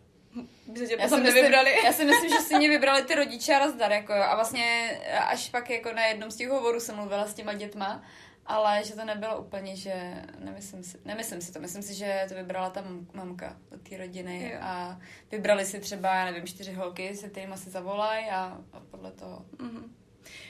By 0.67 0.79
se 0.79 0.87
tě 0.87 0.97
já, 0.99 1.07
si 1.07 1.21
myslím, 1.21 1.53
já 1.85 1.93
si 1.93 2.05
myslím, 2.05 2.29
že 2.29 2.37
si 2.37 2.55
mě 2.55 2.69
vybrali 2.69 3.03
ty 3.03 3.15
rodiče 3.15 3.55
a 3.55 3.65
rozdar, 3.65 3.91
jako 3.91 4.13
jo. 4.13 4.23
A 4.23 4.35
vlastně 4.35 4.99
až 5.27 5.49
pak 5.49 5.69
jako 5.69 5.93
na 5.93 6.05
jednom 6.05 6.31
z 6.31 6.35
těch 6.35 6.49
hovorů 6.49 6.79
jsem 6.79 6.95
mluvila 6.95 7.27
s 7.27 7.33
těma 7.33 7.53
dětma 7.53 8.03
ale 8.49 8.83
že 8.83 8.95
to 8.95 9.05
nebylo 9.05 9.41
úplně, 9.41 9.75
že 9.75 10.23
nemyslím 10.39 10.83
si, 10.83 10.97
nemyslím 11.05 11.41
si 11.41 11.53
to, 11.53 11.59
myslím 11.59 11.83
si, 11.83 11.93
že 11.93 12.25
to 12.29 12.35
vybrala 12.35 12.69
ta 12.69 12.83
mamka 13.13 13.57
od 13.71 13.81
té 13.81 13.97
rodiny 13.97 14.51
jo. 14.53 14.59
a 14.61 14.99
vybrali 15.31 15.65
si 15.65 15.79
třeba, 15.79 16.15
já 16.15 16.25
nevím, 16.25 16.47
čtyři 16.47 16.73
holky, 16.73 17.15
se 17.15 17.29
kterými 17.29 17.57
si 17.57 17.69
zavolají 17.69 18.25
a, 18.25 18.61
a 18.73 18.79
podle 18.91 19.11
toho. 19.11 19.45
Mm-hmm. 19.57 19.83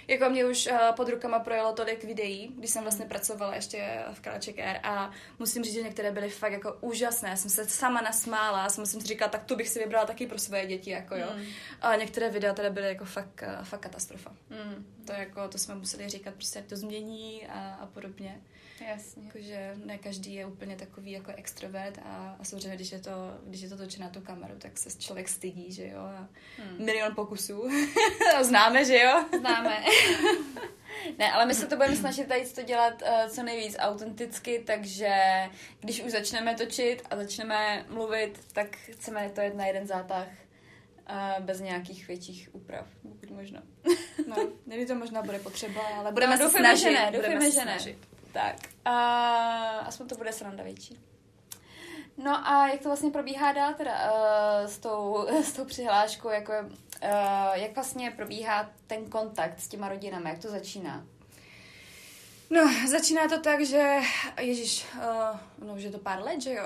Jako 0.08 0.30
mě 0.30 0.46
už 0.46 0.68
uh, 0.68 0.78
pod 0.96 1.10
rukama 1.10 1.40
projelo 1.40 1.74
tolik 1.74 2.04
videí, 2.04 2.48
když 2.58 2.70
jsem 2.70 2.84
vlastně 2.84 3.06
pracovala 3.06 3.56
ještě 3.56 4.04
v 4.14 4.20
Kalaček 4.20 4.60
Air 4.60 4.80
a 4.84 5.12
musím 5.40 5.64
říct, 5.64 5.74
že 5.74 5.82
některé 5.82 6.12
byly 6.12 6.30
fakt 6.30 6.52
jako 6.52 6.78
úžasné. 6.82 7.38
Jsem 7.38 7.50
se 7.52 7.66
sama 7.66 8.02
nasmála, 8.02 8.70
jsem 8.70 8.86
si 8.86 9.00
říkala, 9.00 9.30
tak 9.30 9.44
tu 9.44 9.56
bych 9.56 9.70
si 9.70 9.80
vybrala 9.80 10.06
taky 10.06 10.28
pro 10.28 10.40
své 10.40 10.66
děti, 10.66 10.90
jako 10.90 11.16
jo. 11.16 11.28
Mm. 11.36 11.44
A 11.82 11.96
některé 11.96 12.30
videa 12.30 12.54
teda 12.54 12.70
byly 12.70 12.88
jako 12.88 13.06
fakt, 13.06 13.44
uh, 13.48 13.66
fakt 13.66 13.80
katastrofa. 13.80 14.32
Mm. 14.50 14.86
To 15.06 15.14
jako, 15.14 15.48
to 15.48 15.58
jsme 15.58 15.76
museli 15.76 16.10
říkat, 16.10 16.34
prostě 16.34 16.60
jak 16.60 16.68
to 16.68 16.76
změní 16.76 17.48
a, 17.48 17.74
a 17.74 17.86
podobně. 17.86 18.42
Jasně. 18.88 19.24
Jakože 19.26 19.76
ne 19.86 19.98
každý 19.98 20.34
je 20.34 20.46
úplně 20.46 20.76
takový 20.76 21.12
jako 21.12 21.32
extrovert 21.36 22.00
a, 22.06 22.36
a 22.40 22.44
samozřejmě, 22.44 22.76
když 22.76 22.92
je, 22.92 23.00
to, 23.00 23.12
když 23.46 23.62
je 23.62 23.70
to 23.70 23.78
točené 23.78 24.06
na 24.06 24.12
tu 24.12 24.22
kameru, 24.22 24.54
tak 24.58 24.78
se 24.78 24.98
člověk 25.00 25.30
stydí, 25.30 25.72
že 25.72 25.88
jo. 25.88 26.00
A 26.00 26.28
hmm. 26.58 26.86
Milion 26.86 27.16
pokusů. 27.16 27.70
Známe, 28.42 28.86
že 28.86 29.00
jo? 29.00 29.26
Známe. 29.40 29.84
ne, 31.18 31.32
ale 31.32 31.46
my 31.46 31.54
se 31.54 31.68
to 31.68 31.76
budeme 31.76 31.96
snažit 31.96 32.28
tady 32.28 32.46
to 32.46 32.64
dělat 32.64 33.02
uh, 33.02 33.30
co 33.30 33.44
nejvíc 33.44 33.76
autenticky, 33.80 34.64
takže 34.68 35.16
když 35.80 36.04
už 36.04 36.12
začneme 36.12 36.56
točit 36.56 37.04
a 37.10 37.16
začneme 37.16 37.86
mluvit, 37.90 38.40
tak 38.54 38.76
chceme 38.76 39.30
to 39.30 39.42
jet 39.42 39.56
na 39.56 39.66
jeden 39.66 39.88
zátah 39.88 40.28
uh, 41.10 41.46
bez 41.46 41.60
nějakých 41.60 42.08
větších 42.08 42.50
úprav, 42.52 42.88
pokud 43.02 43.30
možno. 43.32 43.62
no, 44.28 44.36
nevím, 44.66 44.88
to 44.88 44.96
možná 44.96 45.22
bude 45.22 45.40
potřeba, 45.40 45.82
ale 45.82 46.12
budeme 46.12 46.38
no, 46.38 46.50
se 46.50 46.58
snažit. 46.58 46.84
Že 46.84 46.92
ne, 46.92 47.12
budeme 47.12 47.52
se 47.52 47.62
snažit. 47.62 48.09
Tak, 48.32 48.56
a 48.86 48.94
aspoň 49.80 50.08
to 50.08 50.16
bude 50.16 50.34
sranda 50.34 50.64
větší. 50.64 51.00
No 52.24 52.48
a 52.48 52.68
jak 52.68 52.82
to 52.82 52.90
vlastně 52.90 53.12
probíhá 53.12 53.52
dál 53.52 53.74
teda 53.74 54.12
uh, 54.12 54.68
s, 54.68 54.78
tou, 54.78 55.28
s 55.44 55.54
tou 55.54 55.66
přihláškou, 55.66 56.30
jako, 56.30 56.54
uh, 56.62 57.54
jak 57.54 57.76
vlastně 57.76 58.12
probíhá 58.12 58.70
ten 58.88 59.06
kontakt 59.06 59.60
s 59.60 59.68
těma 59.68 59.90
rodinami, 59.90 60.30
jak 60.30 60.40
to 60.40 60.50
začíná? 60.50 61.06
No, 62.50 62.72
začíná 62.88 63.28
to 63.28 63.40
tak, 63.40 63.66
že, 63.66 64.00
ježíš, 64.40 64.86
uh, 64.96 65.68
no 65.68 65.74
už 65.74 65.84
je 65.84 65.92
to 65.92 66.00
pár 66.00 66.24
let, 66.24 66.42
že 66.42 66.54
jo? 66.54 66.64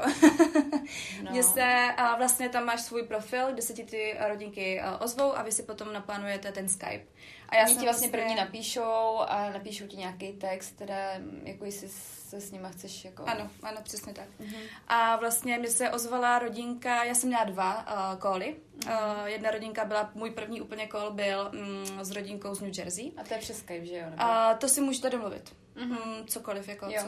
no. 1.24 1.44
Se, 1.54 1.88
uh, 2.00 2.18
vlastně 2.18 2.50
tam 2.50 2.66
máš 2.66 2.82
svůj 2.82 3.04
profil, 3.04 3.54
kde 3.54 3.62
se 3.62 3.74
ti 3.74 3.84
ty 3.84 4.18
rodinky 4.28 4.82
uh, 4.82 5.04
ozvou 5.04 5.38
a 5.38 5.44
vy 5.44 5.52
si 5.52 5.64
potom 5.64 5.94
naplánujete 5.94 6.52
ten 6.52 6.70
Skype. 6.70 7.06
A 7.50 7.56
já 7.56 7.66
Oni 7.66 7.76
ti 7.76 7.84
vlastně 7.84 8.08
první 8.08 8.36
napíšou 8.36 9.20
a 9.28 9.50
napíšou 9.54 9.88
ti 9.88 9.98
nějaký 9.98 10.34
text, 10.34 10.72
teda 10.72 10.96
jako 11.44 11.66
jestli 11.66 11.90
se 11.90 12.42
s 12.42 12.52
nima 12.52 12.70
chceš 12.70 13.06
jako... 13.06 13.24
Ano, 13.24 13.50
ano, 13.64 13.78
přesně 13.84 14.14
tak. 14.14 14.28
Uh-huh. 14.40 14.62
A 14.88 15.16
vlastně 15.16 15.58
mi 15.60 15.68
se 15.68 15.90
ozvala 15.90 16.40
rodinka, 16.40 17.04
já 17.04 17.16
jsem 17.16 17.30
měla 17.30 17.44
dva 17.44 17.86
uh, 17.88 18.20
koly. 18.20 18.56
Uh-huh. 18.80 19.22
Uh, 19.22 19.26
jedna 19.26 19.52
rodinka 19.52 19.86
byla, 19.86 20.12
můj 20.16 20.30
první 20.32 20.62
úplně 20.62 20.88
kol 20.88 21.12
byl 21.12 21.52
um, 21.54 22.06
s 22.06 22.12
rodinkou 22.12 22.56
z 22.56 22.62
New 22.62 22.80
Jersey. 22.80 23.12
A 23.18 23.24
to 23.24 23.34
je 23.34 23.40
přes 23.40 23.58
Skype, 23.58 23.86
že 23.86 23.98
jo? 23.98 24.06
Nebo? 24.10 24.24
Uh, 24.24 24.58
to 24.58 24.70
si 24.70 24.82
můžete 24.82 25.10
domluvit. 25.10 25.56
Mm-hmm. 25.76 26.26
cokoliv, 26.26 26.68
jako 26.68 26.86
co, 26.86 27.08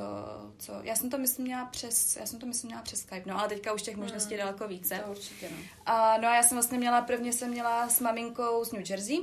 co, 0.58 0.74
já 0.82 0.96
jsem 0.96 1.10
to 1.10 1.18
myslím 1.18 1.46
měla 1.46 1.66
přes, 1.66 2.16
já 2.16 2.26
jsem 2.26 2.40
to 2.40 2.46
myslím 2.46 2.68
měla 2.68 2.82
přes 2.82 3.00
Skype, 3.00 3.30
no 3.30 3.40
ale 3.40 3.50
teďka 3.50 3.74
už 3.74 3.82
těch 3.82 3.96
možností 3.96 4.34
je 4.34 4.38
mm. 4.38 4.46
daleko 4.46 4.68
více. 4.68 5.02
To 5.06 5.12
určitě, 5.12 5.50
no. 5.52 5.58
A, 5.86 6.18
no 6.18 6.28
a 6.28 6.36
já 6.36 6.44
jsem 6.44 6.56
vlastně 6.56 6.78
měla, 6.78 7.02
prvně 7.02 7.34
jsem 7.34 7.50
měla 7.50 7.90
s 7.90 8.00
maminkou 8.00 8.66
z 8.66 8.72
New 8.72 8.90
Jersey, 8.90 9.20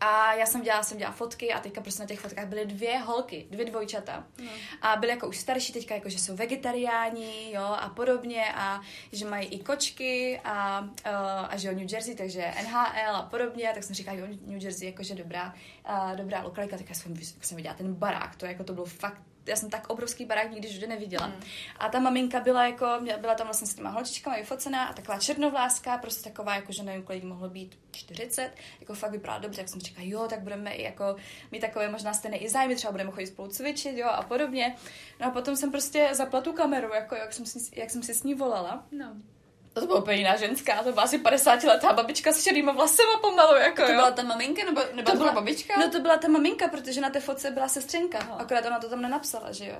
a 0.00 0.34
já 0.34 0.46
jsem 0.46 0.62
dělala, 0.62 0.82
jsem 0.82 0.98
dělala 0.98 1.16
fotky 1.16 1.52
a 1.52 1.60
teďka 1.60 1.80
prostě 1.80 2.02
na 2.02 2.06
těch 2.06 2.20
fotkách 2.20 2.46
byly 2.46 2.66
dvě 2.66 2.98
holky, 2.98 3.46
dvě 3.50 3.64
dvojčata. 3.64 4.26
No. 4.44 4.50
A 4.82 4.96
byly 4.96 5.12
jako 5.12 5.28
už 5.28 5.38
starší 5.38 5.72
teďka, 5.72 5.94
jako 5.94 6.08
že 6.08 6.18
jsou 6.18 6.36
vegetariáni, 6.36 7.52
jo, 7.52 7.62
a 7.62 7.88
podobně 7.88 8.44
a 8.54 8.80
že 9.12 9.26
mají 9.26 9.48
i 9.48 9.58
kočky 9.58 10.40
a, 10.44 10.80
uh, 10.80 11.46
a 11.48 11.56
že 11.56 11.68
jo, 11.68 11.74
New 11.74 11.92
Jersey, 11.92 12.14
takže 12.14 12.52
NHL 12.62 13.16
a 13.16 13.22
podobně, 13.22 13.70
tak 13.74 13.82
jsem 13.82 13.94
říkala, 13.94 14.16
jo, 14.16 14.26
New 14.46 14.62
Jersey, 14.62 14.86
jakože 14.86 15.14
dobrá, 15.14 15.54
uh, 15.88 16.16
dobrá 16.16 16.42
lokalita, 16.42 16.76
tak 16.78 16.96
jsem, 16.96 17.16
jsem 17.42 17.56
viděla 17.56 17.74
ten 17.74 17.94
barák, 17.94 18.36
to 18.36 18.46
jako 18.46 18.64
to 18.64 18.72
bylo 18.74 18.86
fakt 18.86 19.22
já 19.46 19.56
jsem 19.56 19.70
tak 19.70 19.90
obrovský 19.90 20.24
barák 20.24 20.50
nikdy 20.50 20.68
už 20.68 20.78
neviděla. 20.78 21.26
Mm. 21.26 21.34
A 21.78 21.88
ta 21.88 22.00
maminka 22.00 22.40
byla 22.40 22.66
jako, 22.66 22.86
byla 23.20 23.34
tam 23.34 23.46
vlastně 23.46 23.66
s 23.66 23.74
těma 23.74 23.90
holčičkama 23.90 24.36
vyfocená 24.36 24.84
a 24.84 24.92
taková 24.92 25.18
černovláská, 25.18 25.98
prostě 25.98 26.30
taková, 26.30 26.54
jako 26.54 26.72
že 26.72 26.82
nevím, 26.82 27.02
kolik 27.02 27.24
mohlo 27.24 27.48
být 27.48 27.78
40, 27.92 28.50
jako 28.80 28.94
fakt 28.94 29.10
vypadala 29.10 29.38
dobře, 29.38 29.60
jak 29.60 29.68
jsem 29.68 29.80
říkala, 29.80 30.06
jo, 30.10 30.26
tak 30.28 30.40
budeme 30.40 30.72
i 30.72 30.82
jako 30.82 31.16
mít 31.52 31.60
takové 31.60 31.88
možná 31.88 32.14
stejné 32.14 32.36
i 32.36 32.48
zájmy, 32.48 32.76
třeba 32.76 32.90
budeme 32.90 33.10
chodit 33.10 33.26
spolu 33.26 33.48
cvičit, 33.48 33.96
jo, 33.96 34.08
a 34.08 34.22
podobně. 34.22 34.76
No 35.20 35.26
a 35.26 35.30
potom 35.30 35.56
jsem 35.56 35.70
prostě 35.70 36.08
zapla 36.12 36.40
tu 36.40 36.52
kameru, 36.52 36.94
jako 36.94 37.14
jak 37.14 37.32
jsem, 37.32 37.46
si, 37.46 37.80
jak 37.80 37.90
jsem 37.90 38.02
si 38.02 38.14
s 38.14 38.22
ní 38.22 38.34
volala. 38.34 38.86
No. 38.92 39.16
To 39.80 39.86
byla 39.86 39.98
úplně 39.98 40.16
jiná 40.16 40.36
ženská, 40.36 40.82
to 40.82 40.92
byla 40.92 41.02
asi 41.02 41.18
50 41.18 41.64
letá 41.64 41.92
babička 41.92 42.32
s 42.32 42.42
šedýma 42.42 42.72
vlasema 42.72 43.18
pomalu, 43.22 43.56
jako 43.56 43.76
To 43.76 43.82
jo. 43.82 43.94
byla 43.96 44.10
ta 44.10 44.22
maminka, 44.22 44.64
nebo, 44.64 44.80
nebo 44.94 45.10
to 45.10 45.16
byla 45.16 45.32
babička? 45.32 45.74
No 45.80 45.90
to 45.90 46.00
byla 46.00 46.16
ta 46.16 46.28
maminka, 46.28 46.68
protože 46.68 47.00
na 47.00 47.10
té 47.10 47.20
fotce 47.20 47.50
byla 47.50 47.68
sestřenka, 47.68 48.18
Aha. 48.18 48.34
akorát 48.38 48.66
ona 48.66 48.78
to 48.80 48.88
tam 48.88 49.02
nenapsala, 49.02 49.52
že 49.52 49.66
jo. 49.66 49.76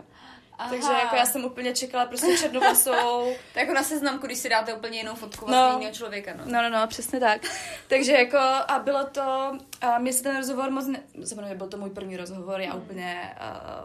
Aha. 0.60 0.70
Takže 0.70 0.92
jako 0.92 1.16
já 1.16 1.26
jsem 1.26 1.44
úplně 1.44 1.74
čekala 1.74 2.06
prostě 2.06 2.38
černovlasou. 2.38 3.32
tak 3.54 3.62
jako 3.62 3.72
na 3.72 3.82
seznamku, 3.82 4.26
když 4.26 4.38
si 4.38 4.48
dáte 4.48 4.74
úplně 4.74 4.98
jinou 4.98 5.14
fotku 5.14 5.46
vlastně 5.46 5.72
no. 5.72 5.78
jiného 5.78 5.94
člověka, 5.94 6.34
no. 6.36 6.44
No, 6.46 6.62
no, 6.62 6.70
no, 6.70 6.86
přesně 6.86 7.20
tak. 7.20 7.42
Takže 7.88 8.12
jako 8.12 8.38
a 8.68 8.78
bylo 8.84 9.04
to, 9.04 9.58
a 9.80 9.98
mě 9.98 10.12
se 10.12 10.22
ten 10.22 10.36
rozhovor 10.36 10.70
moc, 10.70 10.86
ne, 10.86 11.02
samozřejmě 11.24 11.54
byl 11.54 11.68
to 11.68 11.76
můj 11.76 11.90
první 11.90 12.16
rozhovor, 12.16 12.60
já 12.60 12.72
hmm. 12.72 12.82
úplně 12.82 13.36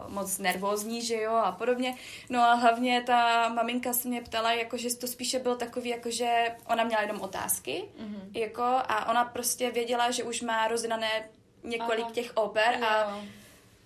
uh, 0.06 0.12
moc 0.12 0.38
nervózní, 0.38 1.02
že 1.02 1.20
jo, 1.20 1.32
a 1.32 1.52
podobně. 1.52 1.94
No 2.30 2.42
a 2.42 2.54
hlavně 2.54 3.02
ta 3.06 3.48
maminka 3.48 3.92
se 3.92 4.08
mě 4.08 4.22
ptala, 4.22 4.52
jako, 4.52 4.76
že 4.76 4.96
to 4.96 5.06
spíše 5.06 5.38
byl 5.38 5.56
takový, 5.56 5.90
jako, 5.90 6.10
že 6.10 6.56
ona 6.66 6.84
měla 6.84 7.02
jenom 7.02 7.20
otázky, 7.20 7.84
mm-hmm. 8.00 8.40
jako, 8.40 8.62
a 8.62 9.08
ona 9.10 9.24
prostě 9.24 9.70
věděla, 9.70 10.10
že 10.10 10.24
už 10.24 10.42
má 10.42 10.68
rozdané 10.68 11.28
několik 11.64 12.04
Aha. 12.04 12.12
těch 12.14 12.32
oper 12.34 12.78
jo. 12.80 13.22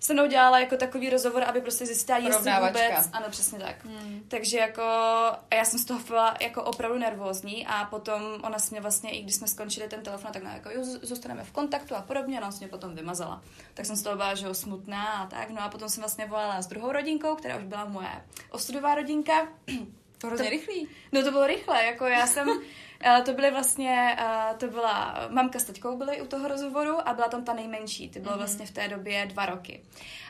Se 0.03 0.13
mnou 0.13 0.27
dělala 0.27 0.59
jako 0.59 0.77
takový 0.77 1.09
rozhovor, 1.09 1.43
aby 1.43 1.61
prostě 1.61 1.85
zjistila, 1.85 2.17
jestli 2.17 2.51
vůbec... 2.67 3.09
Ano, 3.13 3.25
přesně 3.29 3.59
tak. 3.59 3.85
Hmm. 3.85 4.23
Takže 4.27 4.57
jako 4.57 4.81
a 4.81 5.55
já 5.55 5.65
jsem 5.65 5.79
z 5.79 5.85
toho 5.85 5.99
byla 5.99 6.35
jako 6.41 6.63
opravdu 6.63 6.99
nervózní 6.99 7.67
a 7.67 7.85
potom 7.85 8.21
ona 8.43 8.59
se 8.59 8.71
mě 8.71 8.81
vlastně, 8.81 9.11
i 9.11 9.21
když 9.21 9.35
jsme 9.35 9.47
skončili 9.47 9.87
ten 9.87 10.01
telefon, 10.01 10.31
tak 10.31 10.43
no, 10.43 10.49
jako 10.49 10.69
jo, 10.69 10.83
zůstaneme 10.83 11.43
v 11.43 11.51
kontaktu 11.51 11.95
a 11.95 12.01
podobně, 12.01 12.39
ona 12.39 12.51
se 12.51 12.59
mě 12.59 12.67
potom 12.67 12.95
vymazala. 12.95 13.41
Tak 13.73 13.85
jsem 13.85 13.95
z 13.95 14.03
toho 14.03 14.15
byla, 14.15 14.35
že 14.35 14.45
jo, 14.45 14.53
smutná 14.53 15.05
a 15.05 15.27
tak. 15.27 15.49
No 15.49 15.61
a 15.61 15.69
potom 15.69 15.89
jsem 15.89 16.01
vlastně 16.01 16.25
volala 16.25 16.61
s 16.61 16.67
druhou 16.67 16.91
rodinkou, 16.91 17.35
která 17.35 17.57
už 17.57 17.63
byla 17.63 17.85
moje 17.85 18.25
ostudová 18.49 18.95
rodinka. 18.95 19.47
To 20.17 20.27
hrozně 20.27 20.49
rychlý. 20.49 20.87
No 21.11 21.23
to 21.23 21.31
bylo 21.31 21.47
rychle, 21.47 21.85
jako 21.85 22.05
já 22.05 22.27
jsem, 22.27 22.47
to 23.25 23.33
byly 23.33 23.51
vlastně, 23.51 24.15
eh, 24.19 24.55
to 24.57 24.67
byla, 24.67 25.15
mamka 25.29 25.59
s 25.59 25.63
teďkou 25.63 25.97
byly 25.97 26.21
u 26.21 26.27
toho 26.27 26.47
rozhovoru 26.47 27.07
a 27.07 27.13
byla 27.13 27.27
tam 27.27 27.43
ta 27.43 27.53
nejmenší, 27.53 28.09
ty 28.09 28.19
bylo 28.19 28.33
mm-hmm. 28.33 28.37
vlastně 28.37 28.65
v 28.65 28.71
té 28.71 28.87
době 28.87 29.25
dva 29.25 29.45
roky. 29.45 29.83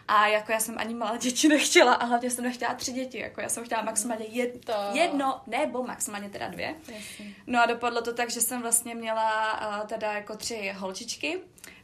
A 0.07 0.27
jako 0.27 0.51
já 0.51 0.59
jsem 0.59 0.75
ani 0.77 0.93
malé 0.93 1.17
děti 1.17 1.47
nechtěla 1.47 1.93
a 1.93 2.05
hlavně 2.05 2.29
jsem 2.29 2.43
nechtěla 2.43 2.73
tři 2.73 2.91
děti, 2.91 3.19
jako 3.19 3.41
já 3.41 3.49
jsem 3.49 3.65
chtěla 3.65 3.81
maximálně 3.81 4.25
jed, 4.25 4.65
to... 4.65 4.73
jedno 4.93 5.41
nebo 5.47 5.83
maximálně 5.83 6.29
teda 6.29 6.47
dvě. 6.47 6.75
Jasně. 6.87 7.35
No 7.47 7.61
a 7.61 7.65
dopadlo 7.65 8.01
to 8.01 8.13
tak, 8.13 8.29
že 8.29 8.41
jsem 8.41 8.61
vlastně 8.61 8.95
měla 8.95 9.59
uh, 9.67 9.87
teda 9.87 10.11
jako 10.11 10.37
tři 10.37 10.73
holčičky 10.77 11.39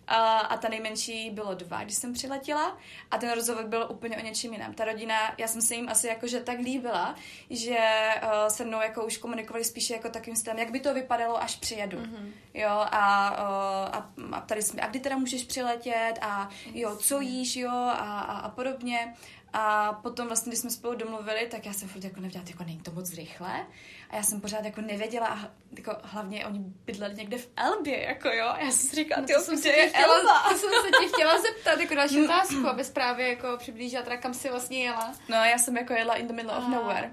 a, 0.08 0.40
a 0.40 0.58
ta 0.58 0.70
nejmenší 0.70 1.30
bylo 1.30 1.54
dva, 1.54 1.84
když 1.84 1.96
jsem 1.96 2.14
přiletěla 2.14 2.78
a 3.12 3.18
ten 3.18 3.32
rozhovor 3.32 3.68
byl 3.68 3.88
úplně 3.90 4.18
o 4.18 4.22
něčím 4.22 4.54
jiném. 4.54 4.74
Ta 4.74 4.86
rodina, 4.86 5.16
já 5.38 5.48
jsem 5.48 5.62
se 5.62 5.76
jim 5.76 5.90
asi 5.90 6.08
jakože 6.08 6.40
tak 6.40 6.60
líbila, 6.60 7.16
že 7.50 7.78
uh, 8.24 8.30
se 8.48 8.66
mnou 8.66 8.82
jako 8.82 9.06
už 9.06 9.18
komunikovali 9.18 9.64
spíše 9.64 9.94
jako 9.94 10.10
takovým 10.10 10.36
stylem, 10.36 10.60
jak 10.60 10.72
by 10.72 10.80
to 10.80 10.94
vypadalo, 10.94 11.44
až 11.44 11.56
přijedu. 11.56 11.98
Mm-hmm. 11.98 12.32
Jo, 12.54 12.70
a, 12.70 13.32
uh, 13.32 13.96
a, 13.96 14.12
a 14.32 14.42
tady 14.42 14.62
jsme, 14.62 14.82
a 14.82 14.88
kdy 14.88 15.00
teda 15.00 15.18
můžeš 15.18 15.44
přiletět 15.44 16.20
a 16.22 16.50
jo, 16.74 16.96
co 16.96 17.22
jíš, 17.22 17.56
jo, 17.56 17.72
a, 17.72 18.22
a, 18.22 18.38
a 18.38 18.50
podobně. 18.50 19.14
A 19.54 19.94
potom 19.94 20.28
vlastně, 20.28 20.50
když 20.50 20.60
jsme 20.60 20.70
spolu 20.70 20.96
domluvili, 20.96 21.48
tak 21.48 21.66
já 21.66 21.74
jsem 21.74 21.90
furt 21.90 22.04
jako 22.04 22.16
nevěděla, 22.16 22.44
jako 22.48 22.64
není 22.64 22.80
to 22.80 22.92
moc 22.92 23.14
rychle. 23.14 23.66
A 24.10 24.16
já 24.16 24.24
jsem 24.24 24.42
pořád 24.42 24.66
jako 24.66 24.82
nevěděla, 24.82 25.28
a 25.28 25.52
jako 25.78 25.96
hlavně 26.04 26.46
oni 26.46 26.60
bydleli 26.60 27.16
někde 27.16 27.38
v 27.38 27.50
Elbě, 27.56 28.04
jako 28.04 28.30
jo. 28.30 28.46
A 28.46 28.60
já 28.60 28.72
jsem 28.72 28.90
si 28.90 28.96
říkala, 28.96 29.22
no, 29.22 29.28
to 29.28 29.42
jsem 29.42 29.58
se 29.58 29.70
je 29.70 29.90
chtěla, 29.90 30.16
Elba. 30.16 30.50
To 30.50 30.58
jsem 30.58 30.70
se 30.70 30.90
tě 31.02 31.08
chtěla 31.08 31.42
zeptat, 31.42 31.80
jako 31.80 31.96
další 31.96 32.24
otázku, 32.24 32.68
aby 32.68 32.84
právě 32.84 33.30
jako 33.30 33.58
přiblížila 33.58 34.04
teda, 34.04 34.18
kam 34.18 34.34
si 34.34 34.50
vlastně 34.50 34.84
jela. 34.84 35.16
No, 35.30 35.36
já 35.36 35.58
jsem 35.58 35.78
jako 35.78 35.94
jela 35.94 36.16
in 36.16 36.28
the 36.28 36.34
middle 36.34 36.58
of 36.58 36.68
nowhere. 36.68 37.12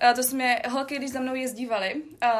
A 0.00 0.12
to 0.12 0.22
jsme 0.22 0.62
holky, 0.70 0.96
když 0.96 1.10
za 1.10 1.20
mnou 1.20 1.34
jezdívali, 1.34 1.94
uh, 1.94 2.30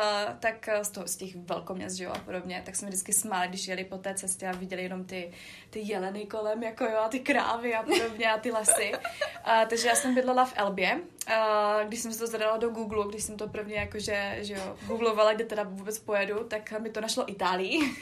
tak 0.41 0.69
z, 0.83 0.91
toho, 0.91 1.09
z 1.09 1.17
těch 1.17 1.37
velkoměst, 1.37 1.97
že 1.97 2.05
jo, 2.05 2.13
a 2.15 2.19
podobně, 2.19 2.63
tak 2.65 2.77
jsme 2.77 2.89
vždycky 2.89 3.13
smáli, 3.13 3.49
když 3.49 3.69
jeli 3.69 3.85
po 3.85 3.99
té 3.99 4.15
cestě 4.15 4.49
a 4.49 4.53
viděli 4.53 4.83
jenom 4.83 5.05
ty, 5.05 5.33
ty 5.71 5.81
jeleny 5.81 6.27
kolem, 6.27 6.63
jako 6.63 6.85
jo, 6.85 6.99
a 6.99 7.09
ty 7.09 7.21
krávy 7.21 7.75
a 7.75 7.83
podobně 7.83 8.33
a 8.33 8.39
ty 8.39 8.51
lesy. 8.51 8.93
Uh, 8.95 9.69
takže 9.69 9.89
já 9.89 9.95
jsem 9.95 10.15
bydlela 10.15 10.45
v 10.45 10.53
Elbě 10.57 11.01
Uh, 11.29 11.89
když 11.89 12.01
jsem 12.01 12.13
se 12.13 12.19
to 12.19 12.27
zadala 12.27 12.57
do 12.57 12.71
Google, 12.71 13.07
když 13.09 13.25
jsem 13.25 13.37
to 13.37 13.49
prvně 13.49 13.75
jakože, 13.75 14.39
že 14.41 14.55
jo, 14.55 14.77
googlovala, 14.87 15.33
kde 15.33 15.45
teda 15.45 15.63
vůbec 15.63 15.99
pojedu, 15.99 16.45
tak 16.45 16.81
mi 16.81 16.91
to 16.91 17.01
našlo 17.01 17.31
Itálii. 17.31 17.81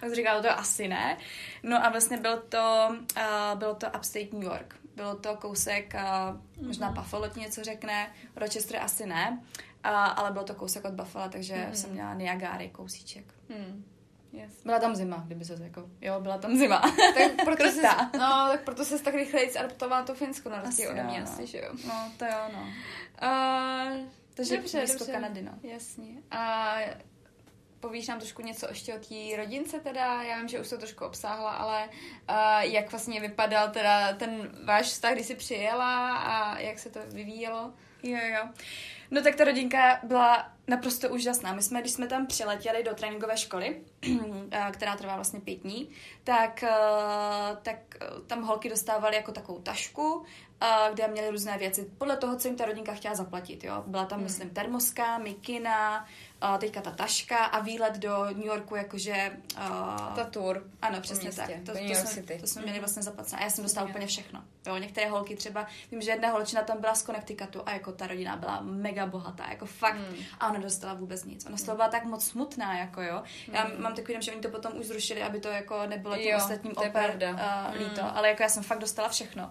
jsem 0.00 0.14
říkala, 0.14 0.42
to 0.42 0.50
asi 0.50 0.88
ne. 0.88 1.16
No 1.62 1.86
a 1.86 1.88
vlastně 1.88 2.16
bylo 2.16 2.36
to, 2.48 2.88
uh, 3.16 3.58
bylo 3.58 3.74
to 3.74 3.86
upstate 3.96 4.28
New 4.32 4.42
York. 4.42 4.76
Bylo 4.96 5.16
to 5.16 5.36
kousek, 5.36 5.94
uh, 5.94 6.66
možná 6.66 6.90
Buffalo 6.90 7.28
ti 7.28 7.40
něco 7.40 7.64
řekne, 7.64 8.10
Rochester 8.36 8.80
asi 8.82 9.06
ne, 9.06 9.40
uh, 9.84 9.90
ale 9.92 10.30
bylo 10.30 10.44
to 10.44 10.54
kousek 10.54 10.84
od 10.84 10.94
Buffalo, 10.94 11.28
takže 11.28 11.54
mm-hmm. 11.54 11.72
jsem 11.72 11.90
měla 11.90 12.14
Niagara 12.14 12.68
kousíček. 12.72 13.24
Mm. 13.48 13.84
Yes. 14.32 14.52
Byla 14.64 14.78
tam 14.78 14.96
zima, 14.96 15.22
kdyby 15.26 15.44
se 15.44 15.56
jako, 15.62 15.90
jo, 16.00 16.20
byla 16.20 16.38
tam 16.38 16.56
zima. 16.56 16.80
tak 17.14 17.44
proto 17.44 17.64
jsi, 17.70 17.82
no, 18.18 18.48
tak 18.50 18.64
proto 18.64 18.84
se 18.84 19.02
tak 19.02 19.14
rychle 19.14 19.40
adaptovala 19.40 20.02
to 20.02 20.14
Finsko 20.14 20.48
na 20.48 20.62
rozdíl 20.62 20.90
ode 20.90 21.02
mě, 21.02 21.22
asi, 21.22 21.46
že 21.46 21.58
jo. 21.58 21.72
No, 21.86 22.12
to 22.16 22.24
jo, 22.24 22.48
no. 22.52 22.60
Uh, 22.62 24.06
takže 24.34 24.56
dobře, 24.56 24.84
dobře. 24.86 25.12
Kanady, 25.12 25.42
no. 25.42 25.52
Jasně. 25.62 26.22
A 26.30 26.74
povíš 27.80 28.08
nám 28.08 28.18
trošku 28.18 28.42
něco 28.42 28.68
ještě 28.68 28.94
o 28.94 28.98
té 28.98 29.36
rodince 29.36 29.80
teda, 29.80 30.22
já 30.22 30.38
vím, 30.38 30.48
že 30.48 30.60
už 30.60 30.68
to 30.68 30.78
trošku 30.78 31.04
obsáhla, 31.04 31.50
ale 31.50 31.88
uh, 31.88 32.60
jak 32.60 32.90
vlastně 32.90 33.20
vypadal 33.20 33.70
teda 33.70 34.12
ten 34.12 34.50
váš 34.64 34.86
vztah, 34.86 35.12
když 35.12 35.26
jsi 35.26 35.34
přijela 35.34 36.16
a 36.16 36.58
jak 36.58 36.78
se 36.78 36.90
to 36.90 37.00
vyvíjelo? 37.08 37.72
Jo, 38.02 38.18
jo. 38.22 38.48
No 39.12 39.22
tak 39.22 39.36
ta 39.36 39.44
rodinka 39.44 40.00
byla 40.02 40.52
naprosto 40.68 41.08
úžasná. 41.08 41.52
My 41.52 41.62
jsme, 41.62 41.80
když 41.80 41.92
jsme 41.92 42.06
tam 42.06 42.26
přiletěli 42.26 42.84
do 42.84 42.94
tréninkové 42.94 43.36
školy, 43.36 43.80
která 44.72 44.96
trvá 44.96 45.14
vlastně 45.14 45.40
pět 45.40 45.60
dní, 45.60 45.88
tak, 46.24 46.64
tak 47.62 47.76
tam 48.26 48.42
holky 48.42 48.68
dostávaly 48.68 49.16
jako 49.16 49.32
takovou 49.32 49.58
tašku, 49.58 50.24
kde 50.94 51.08
měly 51.08 51.30
různé 51.30 51.58
věci 51.58 51.90
podle 51.98 52.16
toho, 52.16 52.36
co 52.36 52.48
jim 52.48 52.56
ta 52.56 52.64
rodinka 52.64 52.94
chtěla 52.94 53.14
zaplatit. 53.14 53.64
Jo? 53.64 53.84
Byla 53.86 54.04
tam, 54.04 54.18
hmm. 54.18 54.24
myslím, 54.24 54.50
termoska, 54.50 55.18
mikina, 55.18 56.06
uh, 56.42 56.58
teďka 56.58 56.80
ta 56.80 56.90
taška 56.90 57.44
a 57.44 57.60
výlet 57.60 57.98
do 57.98 58.24
New 58.24 58.46
Yorku, 58.46 58.76
jakože... 58.76 59.30
Uh, 59.56 60.14
ta 60.14 60.24
tour. 60.24 60.62
Ano, 60.82 61.00
přesně 61.00 61.32
tak. 61.32 61.50
To, 61.66 61.72
to, 61.72 61.78
jsme, 61.78 62.06
City. 62.06 62.38
to 62.40 62.46
jsme 62.46 62.62
měli 62.62 62.78
mhm. 62.78 62.80
vlastně 62.80 63.02
zaplacené. 63.02 63.40
A 63.40 63.44
já 63.44 63.50
jsem 63.50 63.64
dostala 63.64 63.86
yeah. 63.86 63.96
úplně 63.96 64.06
všechno. 64.06 64.42
Jo, 64.66 64.76
některé 64.76 65.08
holky 65.08 65.36
třeba, 65.36 65.66
vím, 65.90 66.00
že 66.00 66.10
jedna 66.10 66.28
holčina 66.28 66.62
tam 66.62 66.80
byla 66.80 66.94
z 66.94 67.02
Connecticutu 67.02 67.62
a 67.66 67.72
jako 67.72 67.92
ta 67.92 68.06
rodina 68.06 68.36
byla 68.36 68.60
mega 68.60 69.06
bohatá, 69.06 69.44
jako 69.50 69.66
fakt. 69.66 69.96
Hmm. 69.96 70.16
A 70.40 70.50
ona 70.50 70.60
dostala 70.60 70.94
vůbec 70.94 71.24
nic. 71.24 71.46
Ona 71.46 71.56
z 71.56 71.62
toho 71.62 71.76
byla 71.76 71.88
tak 71.88 72.04
moc 72.04 72.24
smutná, 72.24 72.78
jako 72.78 73.02
jo. 73.02 73.22
Já 73.52 73.62
hmm. 73.62 73.82
mám 73.82 73.94
takový, 73.94 74.16
že 74.20 74.32
oni 74.32 74.40
to 74.40 74.48
potom 74.48 74.72
už 74.78 74.86
zrušili, 74.86 75.22
aby 75.22 75.40
to 75.40 75.48
jako 75.48 75.86
nebylo 75.86 76.16
tím 76.16 76.36
ostatním 76.36 76.72
oper 76.76 77.18
uh, 77.32 77.76
líto. 77.76 78.02
Hmm. 78.02 78.16
Ale 78.16 78.28
jako 78.28 78.42
já 78.42 78.48
jsem 78.48 78.62
fakt 78.62 78.78
dostala 78.78 79.08
všechno. 79.08 79.50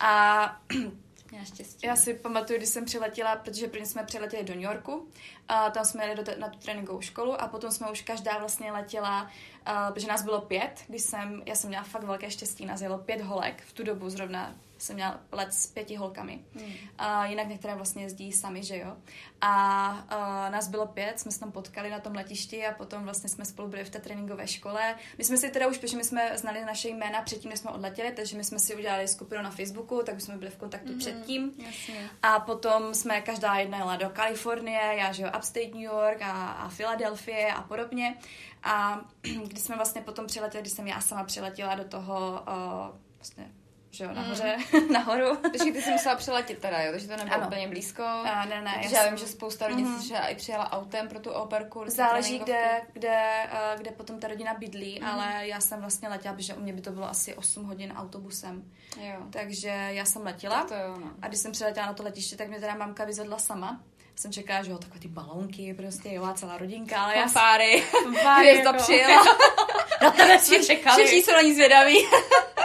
A 0.00 0.60
Měla 1.30 1.44
štěstí. 1.44 1.86
Já 1.86 1.96
si 1.96 2.14
pamatuju, 2.14 2.58
když 2.58 2.68
jsem 2.68 2.84
přiletěla, 2.84 3.36
protože 3.36 3.68
prvně 3.68 3.86
jsme 3.86 4.04
přiletěli 4.04 4.44
do 4.44 4.54
New 4.54 4.62
Yorku, 4.62 5.08
a 5.48 5.70
tam 5.70 5.84
jsme 5.84 6.04
jeli 6.04 6.16
do 6.16 6.22
te- 6.22 6.36
na 6.36 6.48
tu 6.48 6.58
tréninkovou 6.58 7.00
školu 7.00 7.40
a 7.40 7.48
potom 7.48 7.70
jsme 7.70 7.90
už 7.90 8.02
každá 8.02 8.38
vlastně 8.38 8.72
letěla, 8.72 9.22
uh, 9.22 9.92
protože 9.94 10.06
nás 10.06 10.22
bylo 10.22 10.40
pět, 10.40 10.84
když 10.88 11.02
jsem, 11.02 11.42
já 11.46 11.54
jsem 11.54 11.68
měla 11.68 11.84
fakt 11.84 12.04
velké 12.04 12.30
štěstí, 12.30 12.66
nás 12.66 12.80
jelo 12.80 12.98
pět 12.98 13.20
holek 13.20 13.62
v 13.66 13.72
tu 13.72 13.82
dobu 13.82 14.10
zrovna 14.10 14.54
jsem 14.78 14.96
měla 14.96 15.20
let 15.32 15.54
s 15.54 15.66
pěti 15.66 15.96
holkami. 15.96 16.44
Hmm. 16.54 16.72
A 16.98 17.26
jinak 17.26 17.48
některé 17.48 17.74
vlastně 17.74 18.02
jezdí 18.02 18.32
sami, 18.32 18.64
že 18.64 18.78
jo. 18.78 18.96
A, 19.40 19.86
a 20.08 20.50
nás 20.50 20.68
bylo 20.68 20.86
pět, 20.86 21.20
jsme 21.20 21.30
se 21.30 21.40
tam 21.40 21.52
potkali 21.52 21.90
na 21.90 22.00
tom 22.00 22.14
letišti 22.14 22.66
a 22.66 22.74
potom 22.74 23.04
vlastně 23.04 23.28
jsme 23.28 23.44
spolu 23.44 23.68
byli 23.68 23.84
v 23.84 23.90
té 23.90 23.98
tréninkové 23.98 24.46
škole. 24.48 24.94
My 25.18 25.24
jsme 25.24 25.36
si 25.36 25.50
teda 25.50 25.68
už, 25.68 25.78
protože 25.78 25.96
my 25.96 26.04
jsme 26.04 26.38
znali 26.38 26.64
naše 26.64 26.88
jména 26.88 27.22
předtím, 27.22 27.50
než 27.50 27.60
jsme 27.60 27.70
odletěli, 27.70 28.12
takže 28.12 28.36
my 28.36 28.44
jsme 28.44 28.58
si 28.58 28.76
udělali 28.76 29.08
skupinu 29.08 29.42
na 29.42 29.50
Facebooku, 29.50 30.02
tak 30.06 30.16
už 30.16 30.22
jsme 30.22 30.36
byli 30.36 30.50
v 30.50 30.56
kontaktu 30.56 30.88
hmm. 30.88 30.98
předtím. 30.98 31.52
Jasně. 31.58 32.10
A 32.22 32.40
potom 32.40 32.94
jsme 32.94 33.20
každá 33.20 33.54
jedna 33.54 33.78
jela 33.78 33.96
do 33.96 34.10
Kalifornie, 34.10 34.80
já 34.98 35.12
že 35.12 35.22
jo, 35.22 35.30
Upstate 35.36 35.66
New 35.66 35.82
York 35.82 36.22
a, 36.22 36.52
a 36.52 36.68
Filadelfie 36.68 37.52
a 37.52 37.62
podobně. 37.62 38.16
A 38.62 39.00
když 39.46 39.60
jsme 39.60 39.76
vlastně 39.76 40.00
potom 40.00 40.26
přiletěli, 40.26 40.62
když 40.62 40.72
jsem 40.72 40.86
já 40.86 41.00
sama 41.00 41.24
přiletěla 41.24 41.74
do 41.74 41.84
toho 41.84 42.44
uh, 42.48 42.96
vlastně 43.18 43.52
že 43.90 44.04
jo, 44.04 44.10
nahoře, 44.12 44.56
mm. 44.72 44.92
nahoru. 44.92 45.36
Takže 45.36 45.72
ty 45.72 45.82
jsi 45.82 45.90
musela 45.90 46.16
přiletět 46.16 46.58
teda, 46.58 46.82
jo, 46.82 46.92
takže 46.92 47.08
to 47.08 47.16
nebylo 47.16 47.36
ano. 47.36 47.46
úplně 47.46 47.68
blízko. 47.68 48.02
A, 48.02 48.44
ne, 48.44 48.62
ne. 48.62 48.80
Já, 48.82 48.90
já 48.90 49.08
vím, 49.08 49.18
že 49.18 49.26
spousta 49.26 49.66
lidí 49.66 49.82
mm. 49.82 49.98
třeba 49.98 50.26
i 50.26 50.34
přijela 50.34 50.72
autem 50.72 51.08
pro 51.08 51.20
tu 51.20 51.30
operku. 51.30 51.84
Záleží, 51.86 52.38
kde, 52.38 52.82
kde, 52.92 53.46
uh, 53.52 53.80
kde 53.80 53.90
potom 53.90 54.20
ta 54.20 54.28
rodina 54.28 54.54
bydlí, 54.54 55.00
mm. 55.00 55.06
ale 55.06 55.48
já 55.48 55.60
jsem 55.60 55.80
vlastně 55.80 56.08
letěla, 56.08 56.34
protože 56.34 56.54
u 56.54 56.60
mě 56.60 56.72
by 56.72 56.80
to 56.80 56.90
bylo 56.90 57.08
asi 57.08 57.34
8 57.34 57.64
hodin 57.64 57.92
autobusem. 57.92 58.62
Jo. 59.00 59.16
Takže 59.30 59.68
já 59.68 60.04
jsem 60.04 60.22
letěla. 60.22 60.64
To 60.64 60.74
jo, 60.74 60.96
no. 61.00 61.10
A 61.22 61.28
když 61.28 61.40
jsem 61.40 61.52
přiletěla 61.52 61.86
na 61.86 61.92
to 61.92 62.02
letiště, 62.02 62.36
tak 62.36 62.48
mě 62.48 62.60
teda 62.60 62.74
mamka 62.74 63.04
vyzvedla 63.04 63.38
sama 63.38 63.80
jsem 64.20 64.32
čekala, 64.32 64.62
že 64.62 64.70
jo, 64.70 64.78
takové 64.78 65.00
ty 65.00 65.08
balonky, 65.08 65.74
prostě 65.74 66.12
jo, 66.12 66.24
a 66.24 66.32
celá 66.32 66.58
rodinka, 66.58 67.00
ale 67.00 67.16
já... 67.16 67.22
Fanfáry. 67.22 67.80
Fanfáry, 67.80 68.56
jako... 68.56 68.72
přijela. 68.78 69.24
na 70.02 70.10
tebe 70.10 70.38
jsme 70.38 70.64
čekali. 70.64 71.04
Všichni 71.04 71.22
jsou 71.22 71.32
na 71.32 71.42
ní 71.42 71.54
zvědaví. 71.54 71.98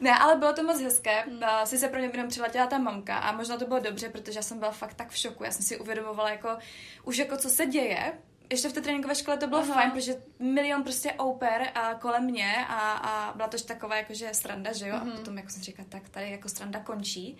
Ne, 0.00 0.18
ale 0.18 0.36
bylo 0.36 0.52
to 0.52 0.62
moc 0.62 0.80
hezké. 0.80 1.22
Hmm. 1.22 1.66
se 1.66 1.88
pro 1.88 1.98
mě 1.98 2.08
jenom 2.12 2.28
přiletěla 2.28 2.66
ta 2.66 2.78
mamka 2.78 3.16
a 3.16 3.32
možná 3.32 3.56
to 3.56 3.66
bylo 3.66 3.80
dobře, 3.80 4.08
protože 4.08 4.38
já 4.38 4.42
jsem 4.42 4.58
byla 4.58 4.70
fakt 4.70 4.94
tak 4.94 5.10
v 5.10 5.16
šoku. 5.16 5.44
Já 5.44 5.50
jsem 5.50 5.62
si 5.62 5.78
uvědomovala 5.78 6.30
jako, 6.30 6.48
už 7.04 7.18
jako 7.18 7.36
co 7.36 7.48
se 7.48 7.66
děje, 7.66 8.12
ještě 8.50 8.68
v 8.68 8.72
té 8.72 8.80
tréninkové 8.80 9.14
škole 9.14 9.36
to 9.36 9.46
bylo 9.46 9.60
Aha. 9.60 9.74
fajn, 9.74 9.90
protože 9.90 10.22
milion 10.38 10.82
prostě 10.82 11.12
oper 11.12 11.70
a 11.74 11.94
kolem 11.94 12.24
mě 12.24 12.66
a, 12.68 12.92
a 12.92 13.36
byla 13.36 13.48
to 13.48 13.58
taková 13.58 13.96
jakože 13.96 14.28
sranda, 14.32 14.72
že 14.72 14.88
jo? 14.88 14.94
Mm-hmm. 14.94 15.00
A 15.00 15.04
mhm. 15.04 15.16
potom 15.16 15.36
jako 15.36 15.50
jsem 15.50 15.62
říkala, 15.62 15.88
tak 15.88 16.08
tady 16.08 16.30
jako 16.30 16.48
sranda 16.48 16.80
končí 16.80 17.38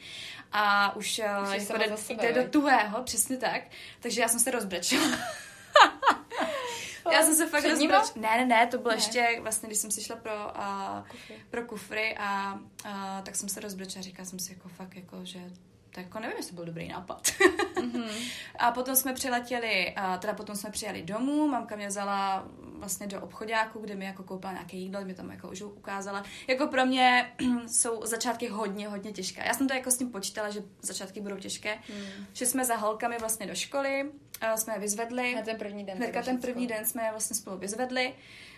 a 0.53 0.97
už, 0.97 1.07
už 1.07 1.69
jako 1.69 1.79
jde, 2.09 2.33
jde 2.33 2.43
do 2.43 2.51
tuhého, 2.51 3.03
přesně 3.03 3.37
tak. 3.37 3.63
Takže 4.01 4.21
já 4.21 4.29
jsem 4.29 4.41
se 4.41 4.51
rozbrečela. 4.51 5.07
Já 7.13 7.23
jsem 7.23 7.35
se 7.35 7.47
fakt 7.47 7.65
rozbrč... 7.65 8.15
Ne, 8.15 8.29
ne, 8.37 8.47
ne, 8.47 8.67
to 8.67 8.79
bylo 8.79 8.91
ne. 8.91 8.97
ještě 8.97 9.39
vlastně, 9.41 9.69
když 9.69 9.79
jsem 9.79 9.91
si 9.91 10.05
šla 10.05 10.17
pro, 10.17 10.33
uh, 10.33 11.09
kufry. 11.09 11.35
pro 11.51 11.65
kufry 11.67 12.17
a 12.19 12.55
uh, 12.55 13.23
tak 13.23 13.37
jsem 13.37 13.49
se 13.49 13.61
rozbrečela, 13.61 14.03
říkala 14.03 14.27
jsem 14.27 14.39
si 14.39 14.53
jako 14.53 14.69
fakt 14.69 14.97
jako, 14.97 15.17
že 15.23 15.41
to 15.97 16.01
jako 16.01 16.21
nevím, 16.21 16.37
jestli 16.37 16.55
byl 16.55 16.65
dobrý 16.65 16.89
nápad. 16.89 17.27
mm-hmm. 17.75 18.31
A 18.59 18.71
potom 18.71 18.97
jsme 18.97 19.15
přiletěli, 19.15 19.95
a 19.97 20.19
teda 20.19 20.33
potom 20.33 20.57
jsme 20.57 20.71
přijeli 20.71 21.03
domů, 21.03 21.49
mamka 21.49 21.77
mě 21.77 21.89
vzala 21.89 22.49
vlastně 22.59 23.07
do 23.07 23.21
obchodáku, 23.21 23.81
kde 23.81 23.95
mi 23.95 24.05
jako 24.05 24.23
koupila 24.23 24.53
nějaké 24.53 24.77
jídlo, 24.77 25.05
mi 25.05 25.15
tam 25.15 25.31
jako 25.31 25.49
už 25.49 25.63
ukázala. 25.63 26.25
Jako 26.47 26.67
pro 26.67 26.87
mě 26.87 27.33
jsou 27.67 28.07
začátky 28.07 28.49
hodně, 28.49 28.89
hodně 28.89 29.13
těžké. 29.13 29.43
Já 29.47 29.55
jsem 29.55 29.69
to 29.69 29.75
jako 29.75 29.91
s 29.91 29.97
tím 29.97 30.11
počítala, 30.11 30.51
že 30.51 30.63
začátky 30.83 31.21
budou 31.21 31.37
těžké. 31.37 31.75
Mm. 31.75 32.27
Že 32.33 32.47
jsme 32.47 32.65
za 32.65 32.77
holkami 32.77 33.17
vlastně 33.19 33.47
do 33.47 33.55
školy, 33.55 34.11
a 34.41 34.57
jsme 34.57 34.75
je 34.75 34.81
vyzvedli. 34.81 35.35
Na 35.35 35.43
ten 35.43 35.59
první 35.59 35.85
den. 35.85 35.97
Hnedka 35.97 36.23
ten 36.23 36.41
první 36.41 36.67
den 36.67 36.87
jsme 36.87 37.05
je 37.05 37.11
vlastně 37.11 37.37
spolu 37.37 37.59
vyzvedli. 37.59 38.15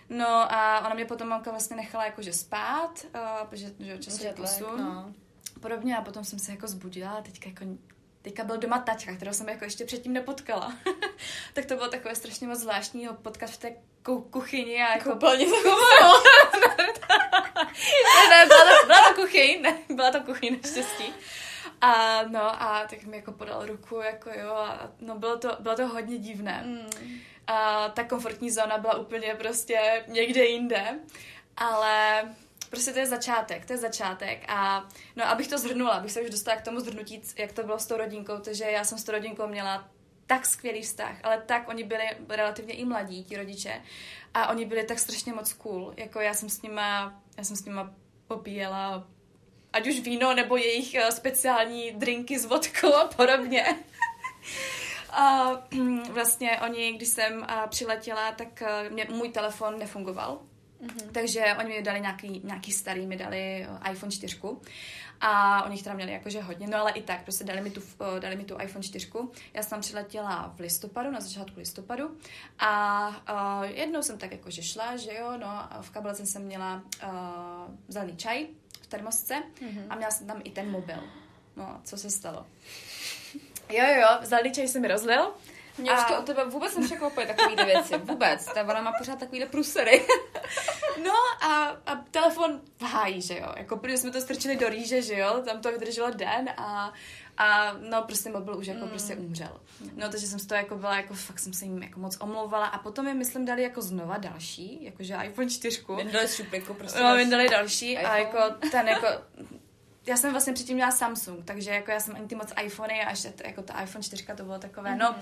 No 0.09 0.29
a 0.29 0.81
ona 0.87 0.94
mě 0.94 1.05
potom 1.05 1.29
mamka 1.29 1.51
vlastně 1.51 1.77
nechala 1.77 2.05
jakože 2.05 2.33
spát, 2.33 3.07
uh, 3.14 3.48
protože 3.48 3.74
že 3.79 3.98
časový 3.98 4.33
posun. 4.37 4.81
No 4.81 5.14
podobně 5.61 5.97
a 5.97 6.03
potom 6.03 6.25
jsem 6.25 6.38
se 6.38 6.51
jako 6.51 6.68
zbudila 6.68 7.11
a 7.11 7.23
teďka 7.23 7.49
jako 7.49 7.64
teďka 8.23 8.44
byl 8.44 8.59
doma 8.59 8.79
taťka, 8.79 9.16
kterou 9.16 9.33
jsem 9.33 9.49
jako 9.49 9.64
ještě 9.64 9.85
předtím 9.85 10.12
nepotkala. 10.12 10.73
tak 11.53 11.66
to 11.66 11.77
bylo 11.77 11.88
takové 11.88 12.14
strašně 12.14 12.47
moc 12.47 12.59
zvláštní 12.59 13.07
ho 13.07 13.14
potkat 13.14 13.51
v 13.51 13.57
té 13.57 13.77
kuchyni 14.31 14.83
a 14.83 14.94
jako... 14.94 15.11
Koupelně 15.11 15.47
to 15.47 15.53
ne, 18.31 18.47
byla 18.47 18.64
to, 18.64 18.87
byla 18.87 19.09
to 19.09 19.14
kuchyň, 19.14 19.62
ne, 19.62 19.79
byla 19.88 20.11
to 20.11 20.21
kuchyň 20.21 20.59
naštěstí. 20.62 21.14
A 21.81 22.23
no 22.23 22.62
a 22.62 22.87
tak 22.90 23.03
mi 23.03 23.16
jako 23.16 23.33
podal 23.33 23.66
ruku, 23.66 23.97
jako 23.97 24.31
jo, 24.31 24.55
a 24.55 24.90
no 25.01 25.18
bylo 25.18 25.38
to, 25.38 25.57
bylo 25.61 25.77
to 25.77 25.87
hodně 25.87 26.18
divné. 26.18 26.62
Mm. 26.66 27.21
A 27.47 27.88
ta 27.88 28.05
komfortní 28.05 28.51
zóna 28.51 28.79
byla 28.79 28.94
úplně 28.94 29.35
prostě 29.35 30.05
někde 30.09 30.44
jinde, 30.44 30.99
ale 31.57 32.23
prostě 32.70 32.92
to 32.92 32.98
je 32.98 33.07
začátek, 33.07 33.64
to 33.64 33.72
je 33.72 33.78
začátek 33.78 34.44
a 34.48 34.88
no 35.16 35.24
abych 35.24 35.48
to 35.48 35.59
zhrnula, 35.59 35.90
abych 35.90 36.12
se 36.12 36.20
už 36.20 36.31
dostala 36.31 36.57
k 36.57 36.64
tomu 36.64 36.81
zhrnutí, 36.81 37.22
jak 37.37 37.52
to 37.52 37.62
bylo 37.62 37.78
s 37.78 37.87
tou 37.87 37.96
rodinkou, 37.96 38.38
takže 38.38 38.64
já 38.64 38.85
jsem 38.85 38.98
s 38.98 39.04
tou 39.04 39.12
rodinkou 39.12 39.46
měla 39.46 39.88
tak 40.26 40.46
skvělý 40.46 40.83
vztah, 40.83 41.16
ale 41.22 41.42
tak 41.46 41.68
oni 41.68 41.85
byli 41.85 42.04
relativně 42.28 42.74
i 42.74 42.85
mladí, 42.85 43.24
ti 43.24 43.37
rodiče, 43.37 43.83
a 44.35 44.48
oni 44.48 44.64
byli 44.64 44.85
tak 44.85 44.98
strašně 44.98 45.33
moc 45.33 45.52
cool, 45.52 45.94
jako 45.96 46.20
já 46.20 46.35
jsem 46.35 46.48
s 46.48 46.62
nima, 46.62 47.20
já 47.37 47.44
jsem 47.44 47.57
s 47.57 47.64
nima 47.64 47.94
popíjela 48.26 49.07
ať 49.72 49.87
už 49.87 50.00
víno, 50.00 50.35
nebo 50.35 50.57
jejich 50.57 50.94
eh, 50.94 51.12
speciální 51.12 51.92
drinky 51.92 52.38
s 52.38 52.44
vodkou 52.44 52.94
a 52.94 53.07
podobně. 53.07 53.64
A 55.11 55.50
vlastně 56.11 56.61
oni, 56.64 56.92
když 56.92 57.09
jsem 57.09 57.46
eh, 57.48 57.54
přiletěla, 57.68 58.33
tak 58.33 58.62
eh, 58.62 58.90
mě, 58.90 59.07
můj 59.11 59.28
telefon 59.28 59.78
nefungoval. 59.78 60.40
Mm-hmm. 60.82 61.10
Takže 61.12 61.44
oni 61.58 61.68
mi 61.68 61.82
dali 61.82 62.00
nějaký, 62.00 62.40
nějaký 62.44 62.72
starý, 62.72 63.06
mi 63.06 63.16
dali 63.16 63.66
iPhone 63.90 64.12
4 64.12 64.40
a 65.20 65.62
oni 65.64 65.74
jich 65.74 65.82
teda 65.82 65.94
měli 65.94 66.12
jakože 66.12 66.40
hodně, 66.40 66.66
no 66.66 66.78
ale 66.78 66.92
i 66.92 67.02
tak, 67.02 67.22
prostě 67.22 67.44
dali 67.44 67.60
mi 67.60 67.70
tu, 67.70 67.82
dali 68.18 68.36
mi 68.36 68.44
tu 68.44 68.60
iPhone 68.62 68.82
4. 68.82 69.10
Já 69.54 69.62
jsem 69.62 69.70
tam 69.70 69.80
přiletěla 69.80 70.52
v 70.56 70.60
listopadu, 70.60 71.10
na 71.10 71.20
začátku 71.20 71.60
listopadu 71.60 72.18
a 72.58 73.08
uh, 73.08 73.64
jednou 73.64 74.02
jsem 74.02 74.18
tak 74.18 74.32
jakože 74.32 74.62
šla, 74.62 74.96
že 74.96 75.14
jo, 75.14 75.32
no 75.36 75.48
a 75.48 75.78
v 75.82 75.90
kabelce 75.90 76.26
jsem 76.26 76.42
měla 76.42 76.82
uh, 77.02 77.10
zelený 77.88 78.16
čaj 78.16 78.46
v 78.82 78.86
termosce 78.86 79.34
mm-hmm. 79.34 79.86
a 79.90 79.96
měla 79.96 80.10
jsem 80.10 80.26
tam 80.26 80.40
i 80.44 80.50
ten 80.50 80.70
mobil. 80.70 80.98
No, 81.56 81.80
co 81.84 81.96
se 81.96 82.10
stalo? 82.10 82.46
Jo, 83.70 83.84
jo, 83.84 84.00
jo, 84.00 84.08
zelený 84.22 84.52
čaj 84.52 84.68
se 84.68 84.80
mi 84.80 84.88
rozlil 84.88 85.32
mě 85.78 85.92
už 85.92 86.04
to 86.08 86.18
o 86.18 86.22
tebe 86.22 86.44
vůbec 86.44 86.76
nepřekvapuje 86.76 87.26
takovýhle 87.26 87.64
věci. 87.64 87.98
Vůbec. 87.98 88.44
Ta 88.44 88.62
ona 88.62 88.82
má 88.82 88.92
pořád 88.98 89.18
takovýhle 89.18 89.48
prusery. 89.48 90.06
no 91.04 91.12
a, 91.42 91.76
a 91.86 91.96
telefon 92.10 92.60
v 92.78 92.82
háji, 92.82 93.22
že 93.22 93.38
jo. 93.38 93.52
Jako 93.56 93.76
protože 93.76 93.98
jsme 93.98 94.10
to 94.10 94.20
strčili 94.20 94.56
do 94.56 94.68
rýže, 94.68 95.02
že 95.02 95.18
jo. 95.18 95.42
Tam 95.44 95.60
to 95.60 95.72
vydrželo 95.72 96.10
den 96.10 96.48
a 96.56 96.92
a 97.38 97.72
no 97.72 98.02
prostě 98.02 98.30
mobil 98.30 98.56
už 98.56 98.66
jako 98.66 98.84
mm. 98.84 98.88
prostě 98.88 99.16
umřel. 99.16 99.60
No 99.96 100.08
takže 100.08 100.26
jsem 100.26 100.38
z 100.38 100.46
toho 100.46 100.58
jako 100.58 100.76
byla, 100.76 100.96
jako 100.96 101.14
fakt 101.14 101.38
jsem 101.38 101.52
se 101.52 101.64
jim 101.64 101.82
jako 101.82 102.00
moc 102.00 102.16
omlouvala 102.20 102.66
a 102.66 102.78
potom 102.78 103.08
je 103.08 103.14
myslím 103.14 103.44
dali 103.44 103.62
jako 103.62 103.82
znova 103.82 104.18
další, 104.18 104.84
jakože 104.84 105.16
iPhone 105.24 105.50
4. 105.50 105.84
Vyndali 105.96 106.28
šupliku 106.28 106.74
prostě. 106.74 107.00
No, 107.02 107.16
vyndali 107.16 107.48
další 107.48 107.92
iPhone. 107.92 108.08
a 108.08 108.16
jako 108.16 108.38
ten 108.70 108.88
jako 108.88 109.06
já 110.09 110.16
jsem 110.16 110.31
vlastně 110.33 110.53
předtím 110.53 110.75
měla 110.75 110.90
Samsung, 110.90 111.44
takže 111.44 111.71
jako 111.71 111.90
já 111.90 112.01
jsem 112.01 112.16
ani 112.16 112.27
ty 112.27 112.35
moc 112.35 112.53
iPhony 112.62 113.05
a 113.05 113.11
ještě 113.11 113.29
t- 113.29 113.44
jako 113.47 113.62
ta 113.62 113.83
iPhone 113.83 114.03
4 114.03 114.27
to 114.37 114.44
bylo 114.44 114.59
takové, 114.59 114.97
no. 114.97 115.14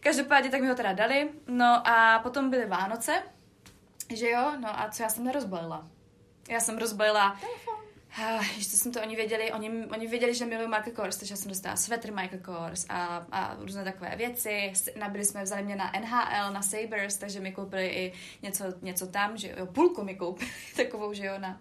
Každopádně 0.00 0.50
tak 0.50 0.60
mi 0.60 0.68
ho 0.68 0.74
teda 0.74 0.92
dali, 0.92 1.30
no 1.46 1.82
a 1.88 2.18
potom 2.22 2.50
byly 2.50 2.66
Vánoce, 2.66 3.22
že 4.14 4.30
jo, 4.30 4.52
no 4.60 4.80
a 4.80 4.90
co 4.90 5.02
já 5.02 5.08
jsem 5.08 5.24
nerozbalila? 5.24 5.86
Já 6.48 6.60
jsem 6.60 6.78
rozbalila 6.78 7.36
Ah, 8.16 8.42
Ještě 8.56 8.76
jsem 8.76 8.92
to 8.92 9.00
oni 9.02 9.16
věděli, 9.16 9.52
oni, 9.52 9.70
oni 9.70 10.06
věděli, 10.06 10.34
že 10.34 10.44
miluju 10.46 10.68
Michael 10.68 10.92
Kors, 10.96 11.16
takže 11.16 11.32
já 11.32 11.36
jsem 11.36 11.48
dostala 11.48 11.76
svetr 11.76 12.12
Michael 12.12 12.42
Kors 12.44 12.86
a, 12.88 13.26
a 13.32 13.56
různé 13.60 13.84
takové 13.84 14.16
věci. 14.16 14.72
Nabili 14.98 15.24
jsme, 15.24 15.42
vzali 15.42 15.62
mě 15.62 15.76
na 15.76 15.92
NHL, 16.00 16.52
na 16.52 16.62
Sabres, 16.62 17.16
takže 17.18 17.40
mi 17.40 17.52
koupili 17.52 17.86
i 17.88 18.12
něco, 18.42 18.64
něco 18.82 19.06
tam, 19.06 19.36
že 19.36 19.54
jo, 19.58 19.66
půlku 19.66 20.04
mi 20.04 20.14
koupili, 20.14 20.50
takovou, 20.76 21.12
že 21.12 21.26
jo, 21.26 21.34
na... 21.38 21.60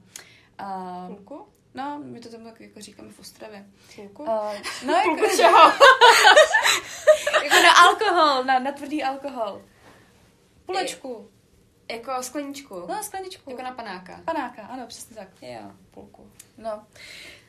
Uh, 0.62 1.08
Půlku? 1.16 1.48
No, 1.78 2.00
my 2.04 2.20
to 2.20 2.30
tam 2.30 2.44
tak 2.44 2.62
jako 2.62 2.82
říkáme 2.82 3.10
v 3.10 3.20
Ostravě. 3.20 3.66
Půlku? 3.96 4.24
Uh, 4.24 4.30
no, 4.86 4.94
jako, 4.94 5.10
Půlku 5.10 5.38
čeho? 5.38 5.60
jako 7.44 7.56
na 7.64 7.72
alkohol, 7.72 8.44
na, 8.44 8.60
na 8.60 8.72
tvrdý 8.72 9.04
alkohol. 9.04 9.62
Půlečku. 10.66 11.32
Jako 11.92 12.24
skleničku. 12.24 12.86
No, 12.88 13.04
skleničku. 13.04 13.50
Jako 13.50 13.62
na 13.62 13.72
panáka. 13.72 14.22
Panáka, 14.26 14.62
ano, 14.62 14.88
přesně 14.88 15.16
tak. 15.16 15.28
Jo, 15.42 15.72
půlku. 15.92 16.32
No, 16.58 16.86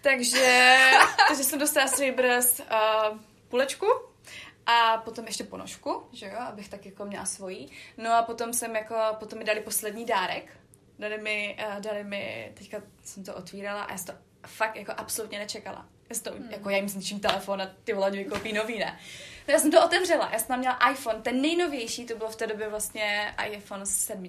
takže, 0.01 0.77
takže 1.29 1.45
jsem 1.45 1.59
dostala 1.59 1.89
Sabres 1.89 2.61
uh, 2.61 3.19
půlečku 3.49 3.87
a 4.67 4.97
potom 4.97 5.27
ještě 5.27 5.45
ponožku, 5.45 6.03
že 6.13 6.27
jo, 6.27 6.39
abych 6.39 6.69
tak 6.69 6.87
jako 6.87 7.05
měla 7.05 7.25
svojí. 7.25 7.73
No 7.97 8.13
a 8.13 8.23
potom 8.23 8.53
jsem 8.53 8.77
jako, 8.77 8.97
potom 9.19 9.39
mi 9.39 9.45
dali 9.45 9.61
poslední 9.61 10.05
dárek. 10.05 10.59
Dali 10.99 11.19
mi, 11.19 11.57
uh, 11.69 11.81
dali 11.81 12.05
mi, 12.05 12.53
teďka 12.55 12.83
jsem 13.03 13.25
to 13.25 13.35
otvírala 13.35 13.83
a 13.83 13.93
já 13.93 13.99
jsem 13.99 14.15
to 14.15 14.21
fakt 14.47 14.77
jako 14.77 14.93
absolutně 14.97 15.39
nečekala. 15.39 15.87
Já 16.11 16.21
to, 16.21 16.31
hmm. 16.31 16.51
jako 16.51 16.71
já 16.71 16.77
jim 16.77 16.89
zničím 16.89 17.21
telefon 17.21 17.63
a 17.63 17.71
ty 17.85 17.93
vole 17.93 18.25
koupí 18.25 18.53
nový, 18.53 18.79
ne. 18.79 18.99
No 19.49 19.53
já 19.55 19.61
jsem 19.61 19.71
to 19.71 19.85
otevřela, 19.85 20.29
já 20.33 20.39
jsem 20.39 20.49
tam 20.49 20.59
měla 20.59 20.79
iPhone, 20.91 21.21
ten 21.23 21.43
nejnovější, 21.43 22.05
to 22.07 22.17
bylo 22.17 22.31
v 22.31 22.37
té 22.37 22.47
době 22.47 22.69
vlastně 22.69 23.35
iPhone 23.53 23.87
7, 23.87 24.29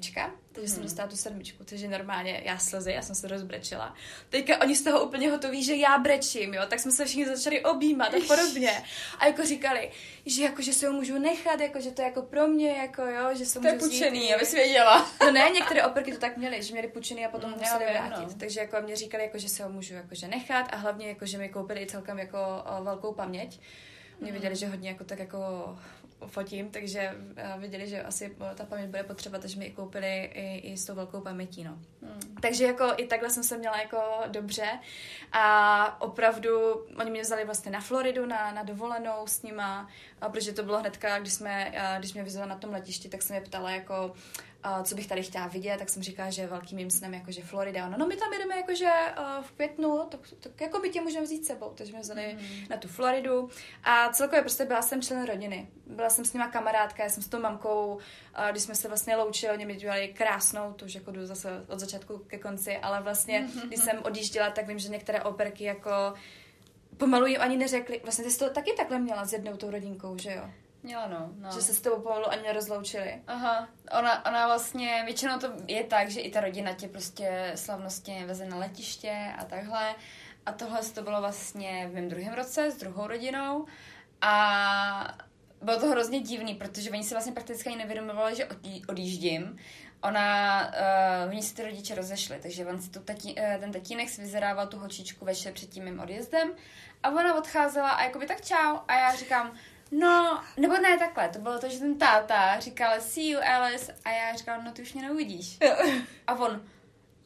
takže 0.51 0.67
jsem 0.73 0.83
dostala 0.83 1.07
tu 1.07 1.15
sedmičku, 1.17 1.63
takže 1.63 1.87
normálně 1.87 2.41
já 2.45 2.57
slzy, 2.57 2.91
já 2.91 3.01
jsem 3.01 3.15
se 3.15 3.27
rozbrečela. 3.27 3.95
Teďka 4.29 4.61
oni 4.61 4.75
z 4.75 4.81
toho 4.83 5.03
úplně 5.05 5.31
hotoví, 5.31 5.63
že 5.63 5.75
já 5.75 5.97
brečím, 5.97 6.53
jo, 6.53 6.61
tak 6.67 6.79
jsme 6.79 6.91
se 6.91 7.05
všichni 7.05 7.25
začali 7.25 7.63
objímat 7.63 8.13
a 8.13 8.17
podobně. 8.27 8.83
A 9.19 9.25
jako 9.25 9.45
říkali, 9.45 9.91
že 10.25 10.43
jako, 10.43 10.61
že 10.61 10.73
se 10.73 10.87
ho 10.87 10.93
můžu 10.93 11.19
nechat, 11.19 11.59
jako, 11.59 11.79
že 11.81 11.91
to 11.91 12.01
je 12.01 12.05
jako 12.07 12.21
pro 12.21 12.47
mě, 12.47 12.69
jako 12.71 13.01
jo, 13.01 13.29
že 13.35 13.45
se 13.45 13.59
To 13.59 13.67
je 13.67 13.73
můžu 13.73 13.85
vzít 13.87 13.99
pučený, 13.99 14.29
i- 14.29 14.35
abys 14.35 14.53
věděla. 14.53 15.11
No 15.21 15.31
ne, 15.31 15.49
některé 15.53 15.83
operky 15.83 16.11
to 16.13 16.17
tak 16.19 16.37
měly, 16.37 16.63
že 16.63 16.71
měly 16.73 16.87
půjčený 16.87 17.25
a 17.25 17.29
potom 17.29 17.51
Mm, 17.51 17.57
museli 17.59 17.85
vím, 17.85 17.93
vrátit. 17.93 18.27
no. 18.27 18.33
Takže 18.39 18.59
jako 18.59 18.77
mě 18.81 18.95
říkali, 18.95 19.23
jako, 19.23 19.37
že 19.37 19.49
se 19.49 19.63
ho 19.63 19.69
můžu 19.69 19.93
jakože 19.93 20.27
nechat 20.27 20.67
a 20.71 20.75
hlavně 20.75 21.07
jako, 21.07 21.25
že 21.25 21.37
mi 21.37 21.49
koupili 21.49 21.81
i 21.81 21.85
celkem 21.87 22.19
jako 22.19 22.37
velkou 22.81 23.13
paměť. 23.13 23.59
Mě 24.21 24.31
viděli, 24.31 24.55
že 24.55 24.67
hodně 24.67 24.89
jako 24.89 25.03
tak 25.03 25.19
jako 25.19 25.75
fotím, 26.27 26.69
takže 26.69 27.15
eh, 27.35 27.55
věděli, 27.57 27.87
že 27.87 28.03
asi 28.03 28.35
eh, 28.51 28.55
ta 28.55 28.65
paměť 28.65 28.89
bude 28.89 29.03
potřeba, 29.03 29.37
takže 29.39 29.59
mi 29.59 29.65
i 29.65 29.71
koupili 29.71 30.23
i, 30.33 30.57
i 30.57 30.77
s 30.77 30.85
tou 30.85 30.95
velkou 30.95 31.21
pamětí, 31.21 31.63
no. 31.63 31.79
Hmm. 32.01 32.35
Takže 32.41 32.65
jako 32.65 32.93
i 32.97 33.07
takhle 33.07 33.29
jsem 33.29 33.43
se 33.43 33.57
měla 33.57 33.81
jako 33.81 34.01
dobře 34.27 34.79
a 35.31 36.01
opravdu 36.01 36.49
oni 36.99 37.11
mě 37.11 37.21
vzali 37.21 37.45
vlastně 37.45 37.71
na 37.71 37.81
Floridu 37.81 38.25
na, 38.25 38.51
na 38.51 38.63
dovolenou 38.63 39.27
s 39.27 39.41
nima, 39.41 39.89
a 40.21 40.29
protože 40.29 40.53
to 40.53 40.63
bylo 40.63 40.79
hnedka, 40.79 41.19
když, 41.19 41.33
jsme, 41.33 41.79
a 41.79 41.99
když 41.99 42.13
mě 42.13 42.23
vyzvala 42.23 42.47
na 42.47 42.55
tom 42.55 42.71
letišti, 42.71 43.09
tak 43.09 43.21
se 43.21 43.33
mě 43.33 43.41
ptala 43.41 43.71
jako, 43.71 44.13
co 44.83 44.95
bych 44.95 45.07
tady 45.07 45.23
chtěla 45.23 45.47
vidět, 45.47 45.77
tak 45.77 45.89
jsem 45.89 46.03
říkala, 46.03 46.29
že 46.29 46.47
velkým 46.47 46.75
mým 46.75 46.89
snem 46.89 47.13
jakože 47.13 47.41
Florida. 47.41 47.85
Ono, 47.85 47.97
no 47.97 48.07
my 48.07 48.15
tam 48.15 48.33
jedeme 48.33 48.57
jakože 48.57 48.91
uh, 49.17 49.43
v 49.43 49.51
květnu, 49.51 50.05
tak, 50.09 50.19
tak 50.39 50.61
jako 50.61 50.79
by 50.79 50.89
tě 50.89 51.01
můžeme 51.01 51.25
vzít 51.25 51.45
sebou. 51.45 51.73
Takže 51.75 51.93
mě 51.93 52.01
vzali 52.01 52.37
mm. 52.39 52.65
na 52.69 52.77
tu 52.77 52.87
Floridu 52.87 53.49
a 53.83 54.09
celkově 54.09 54.41
prostě 54.41 54.65
byla 54.65 54.81
jsem 54.81 55.01
člen 55.01 55.25
rodiny. 55.25 55.67
Byla 55.85 56.09
jsem 56.09 56.25
s 56.25 56.33
nima 56.33 56.47
kamarádka, 56.47 57.03
já 57.03 57.09
jsem 57.09 57.23
s 57.23 57.27
tou 57.27 57.39
mamkou, 57.39 57.99
a 58.33 58.51
když 58.51 58.63
jsme 58.63 58.75
se 58.75 58.87
vlastně 58.87 59.15
loučili, 59.15 59.53
oni 59.53 59.65
mi 59.65 59.75
dělali 59.75 60.07
krásnou, 60.07 60.73
to 60.73 60.85
už 60.85 60.95
jako 60.95 61.11
jdu 61.11 61.25
zase 61.25 61.65
od 61.67 61.79
začátku 61.79 62.17
ke 62.17 62.37
konci, 62.37 62.77
ale 62.77 63.01
vlastně, 63.01 63.47
když 63.67 63.79
jsem 63.79 63.99
odjížděla, 64.03 64.49
tak 64.49 64.67
vím, 64.67 64.79
že 64.79 64.89
některé 64.89 65.21
operky 65.21 65.63
jako 65.63 66.13
pomalu 66.97 67.25
jim 67.25 67.41
ani 67.41 67.57
neřekli, 67.57 67.99
vlastně 68.03 68.25
ty 68.25 68.31
jsi 68.31 68.39
to 68.39 68.49
taky 68.49 68.71
takhle 68.77 68.99
měla 68.99 69.25
s 69.25 69.33
jednou 69.33 69.57
tou 69.57 69.71
rodinkou, 69.71 70.17
že 70.17 70.33
jo? 70.33 70.49
Měla 70.83 71.07
no, 71.07 71.29
no. 71.35 71.51
Že 71.51 71.61
se 71.61 71.73
s 71.73 71.81
tebou 71.81 72.01
pomalu 72.01 72.27
ani 72.27 72.43
nerozloučili. 72.43 73.21
Aha, 73.27 73.67
ona, 73.99 74.25
ona 74.25 74.47
vlastně, 74.47 75.01
většinou 75.05 75.39
to 75.39 75.47
je 75.67 75.83
tak, 75.83 76.09
že 76.09 76.21
i 76.21 76.31
ta 76.31 76.41
rodina 76.41 76.73
tě 76.73 76.87
prostě 76.87 77.51
slavnostně 77.55 78.25
veze 78.25 78.45
na 78.45 78.57
letiště 78.57 79.33
a 79.37 79.45
takhle. 79.45 79.95
A 80.45 80.51
tohle 80.51 80.83
to 80.83 81.01
bylo 81.01 81.19
vlastně 81.19 81.87
v 81.87 81.93
mém 81.93 82.09
druhém 82.09 82.33
roce 82.33 82.71
s 82.71 82.77
druhou 82.77 83.07
rodinou 83.07 83.65
a 84.21 85.17
bylo 85.61 85.79
to 85.79 85.87
hrozně 85.87 86.19
divný, 86.19 86.55
protože 86.55 86.91
oni 86.91 87.03
si 87.03 87.13
vlastně 87.13 87.33
prakticky 87.33 87.69
ani 87.69 87.77
nevědomovali, 87.77 88.35
že 88.35 88.45
odjí, 88.45 88.85
odjíždím. 88.85 89.57
Ona, 90.01 90.67
uh, 90.67 91.31
oni 91.31 91.43
si 91.43 91.55
ty 91.55 91.63
rodiče 91.63 91.95
rozešli, 91.95 92.39
takže 92.41 92.65
on 92.65 92.81
si 92.81 92.89
tu 92.89 92.99
tatí, 92.99 93.35
uh, 93.35 93.59
ten 93.59 93.71
tatínek 93.71 94.09
si 94.09 94.21
vyzerával 94.21 94.67
tu 94.67 94.77
holčičku 94.77 95.25
večer 95.25 95.53
před 95.53 95.69
tím 95.69 95.83
mým 95.83 95.99
odjezdem 95.99 96.51
a 97.03 97.09
ona 97.09 97.37
odcházela 97.37 97.89
a 97.89 98.03
jakoby 98.03 98.25
tak 98.25 98.41
čau 98.41 98.77
a 98.87 98.99
já 98.99 99.15
říkám, 99.15 99.51
no, 99.91 100.43
nebo 100.57 100.77
ne 100.77 100.97
takhle, 100.97 101.29
to 101.29 101.39
bylo 101.39 101.59
to, 101.59 101.69
že 101.69 101.79
ten 101.79 101.97
táta 101.97 102.59
říkal 102.59 103.01
see 103.01 103.29
you 103.29 103.39
Alice 103.43 103.95
a 104.05 104.09
já 104.09 104.35
říkám, 104.35 104.65
no 104.65 104.71
ty 104.71 104.81
už 104.81 104.93
mě 104.93 105.03
neuvidíš. 105.03 105.57
A 106.27 106.33
on, 106.33 106.61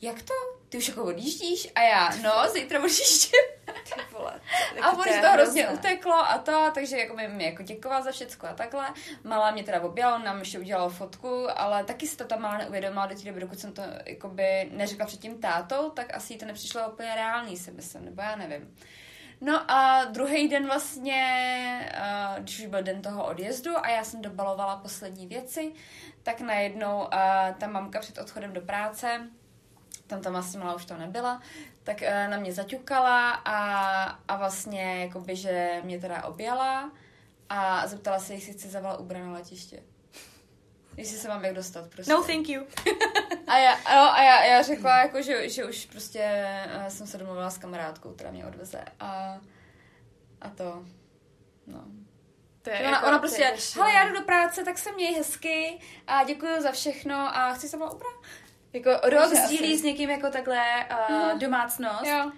jak 0.02 0.22
to? 0.22 0.34
Ty 0.70 0.78
už 0.78 0.88
jako 0.88 1.04
odjíždíš? 1.04 1.68
A 1.76 1.82
já, 1.82 2.10
no, 2.16 2.50
zítra 2.54 2.80
odjíždím. 2.80 3.42
Vole. 4.12 4.42
A 4.82 4.92
on 4.92 5.04
toho 5.22 5.34
hrozně 5.34 5.70
uteklo 5.70 6.14
a 6.14 6.38
to, 6.38 6.72
takže 6.74 6.98
jako 6.98 7.16
mi, 7.16 7.28
mi 7.28 7.46
jako 7.46 7.64
děkoval 7.64 8.04
za 8.04 8.12
všecko 8.12 8.48
a 8.48 8.54
takhle. 8.54 8.94
Malá 9.24 9.52
mě 9.52 9.64
teda 9.64 9.82
objala, 9.82 10.18
nám 10.18 10.40
ještě 10.40 10.60
udělal 10.60 10.90
fotku, 10.90 11.48
ale 11.56 11.84
taky 11.84 12.08
si 12.08 12.18
to 12.18 12.26
ta 12.26 12.36
malá 12.36 12.58
neuvědomila 12.58 13.06
do 13.06 13.16
té 13.16 13.22
doby, 13.22 13.40
dokud 13.40 13.60
jsem 13.60 13.74
to 13.74 13.82
jakoby 14.06 14.70
neřekla 14.72 15.06
před 15.06 15.20
tím 15.20 15.42
tátou, 15.42 15.90
tak 15.90 16.16
asi 16.16 16.36
to 16.36 16.46
nepřišlo 16.46 16.92
úplně 16.92 17.16
reálný, 17.16 17.58
si 17.58 17.72
myslím, 17.72 18.06
nebo 18.06 18.22
já 18.22 18.36
nevím. 18.36 18.76
No 19.46 19.72
a 19.72 20.06
druhý 20.06 20.48
den 20.48 20.66
vlastně, 20.66 21.92
uh, 21.98 22.44
když 22.44 22.66
byl 22.66 22.84
den 22.84 23.02
toho 23.02 23.26
odjezdu 23.26 23.78
a 23.78 23.90
já 23.90 24.04
jsem 24.04 24.22
dobalovala 24.22 24.76
poslední 24.76 25.28
věci, 25.28 25.74
tak 26.24 26.42
najednou 26.42 27.00
uh, 27.00 27.08
ta 27.58 27.68
mamka 27.68 28.00
před 28.00 28.18
odchodem 28.18 28.54
do 28.54 28.62
práce, 28.62 29.28
tam 30.08 30.22
ta 30.22 30.30
vlastně 30.30 30.60
malá 30.60 30.76
už 30.76 30.86
to 30.86 30.98
nebyla, 30.98 31.42
tak 31.84 32.02
uh, 32.02 32.32
na 32.32 32.38
mě 32.38 32.54
zaťukala 32.54 33.32
a, 33.32 33.58
a 34.28 34.36
vlastně 34.36 35.04
jakoby, 35.04 35.36
že 35.36 35.82
mě 35.84 36.00
teda 36.00 36.24
objala 36.24 36.92
a 37.50 37.88
zeptala 37.88 38.20
se, 38.20 38.34
jestli 38.34 38.54
chci 38.54 38.70
zavolat 38.70 39.00
Uber 39.00 39.18
na 39.18 39.32
letiště. 39.32 39.84
Jestli 40.98 41.18
se 41.18 41.28
mám 41.28 41.46
jak 41.46 41.56
dostat, 41.56 41.90
prostě. 41.90 42.14
No 42.14 42.24
thank 42.24 42.50
you. 42.50 42.64
A 43.48 43.58
já, 43.58 43.76
no, 43.76 44.14
a 44.14 44.24
já, 44.24 44.44
já 44.44 44.62
řekla, 44.62 44.98
jako, 44.98 45.22
že, 45.22 45.50
že 45.50 45.66
už 45.66 45.86
prostě 45.86 46.46
uh, 46.78 46.88
jsem 46.88 47.08
se 47.08 47.18
domluvila 47.18 47.50
s 47.50 47.58
kamarádkou, 47.58 48.14
která 48.14 48.32
mě 48.32 48.46
odveze. 48.46 48.86
A, 49.00 49.38
a 50.42 50.50
to, 50.50 50.86
no. 51.68 51.84
To 52.62 52.70
je 52.70 52.80
Ona, 52.80 52.90
jako, 52.90 53.08
ona 53.08 53.20
prostě, 53.20 53.44
hele, 53.44 53.58
no. 53.78 53.86
já 53.86 54.08
jdu 54.08 54.20
do 54.20 54.26
práce, 54.26 54.64
tak 54.64 54.78
se 54.78 54.92
měj 54.92 55.14
hezky 55.14 55.80
a 56.08 56.24
děkuji 56.24 56.62
za 56.62 56.72
všechno 56.72 57.38
a 57.38 57.54
chci 57.54 57.70
se 57.70 57.78
mnou 57.78 57.86
ubrat. 57.86 58.14
Jako 58.74 58.90
rok 59.04 59.34
sdílí 59.34 59.78
s 59.78 59.84
někým 59.84 60.10
jako 60.10 60.30
takhle 60.30 60.88
uh, 61.10 61.40
domácnost. 61.40 62.06
Jo. 62.06 62.32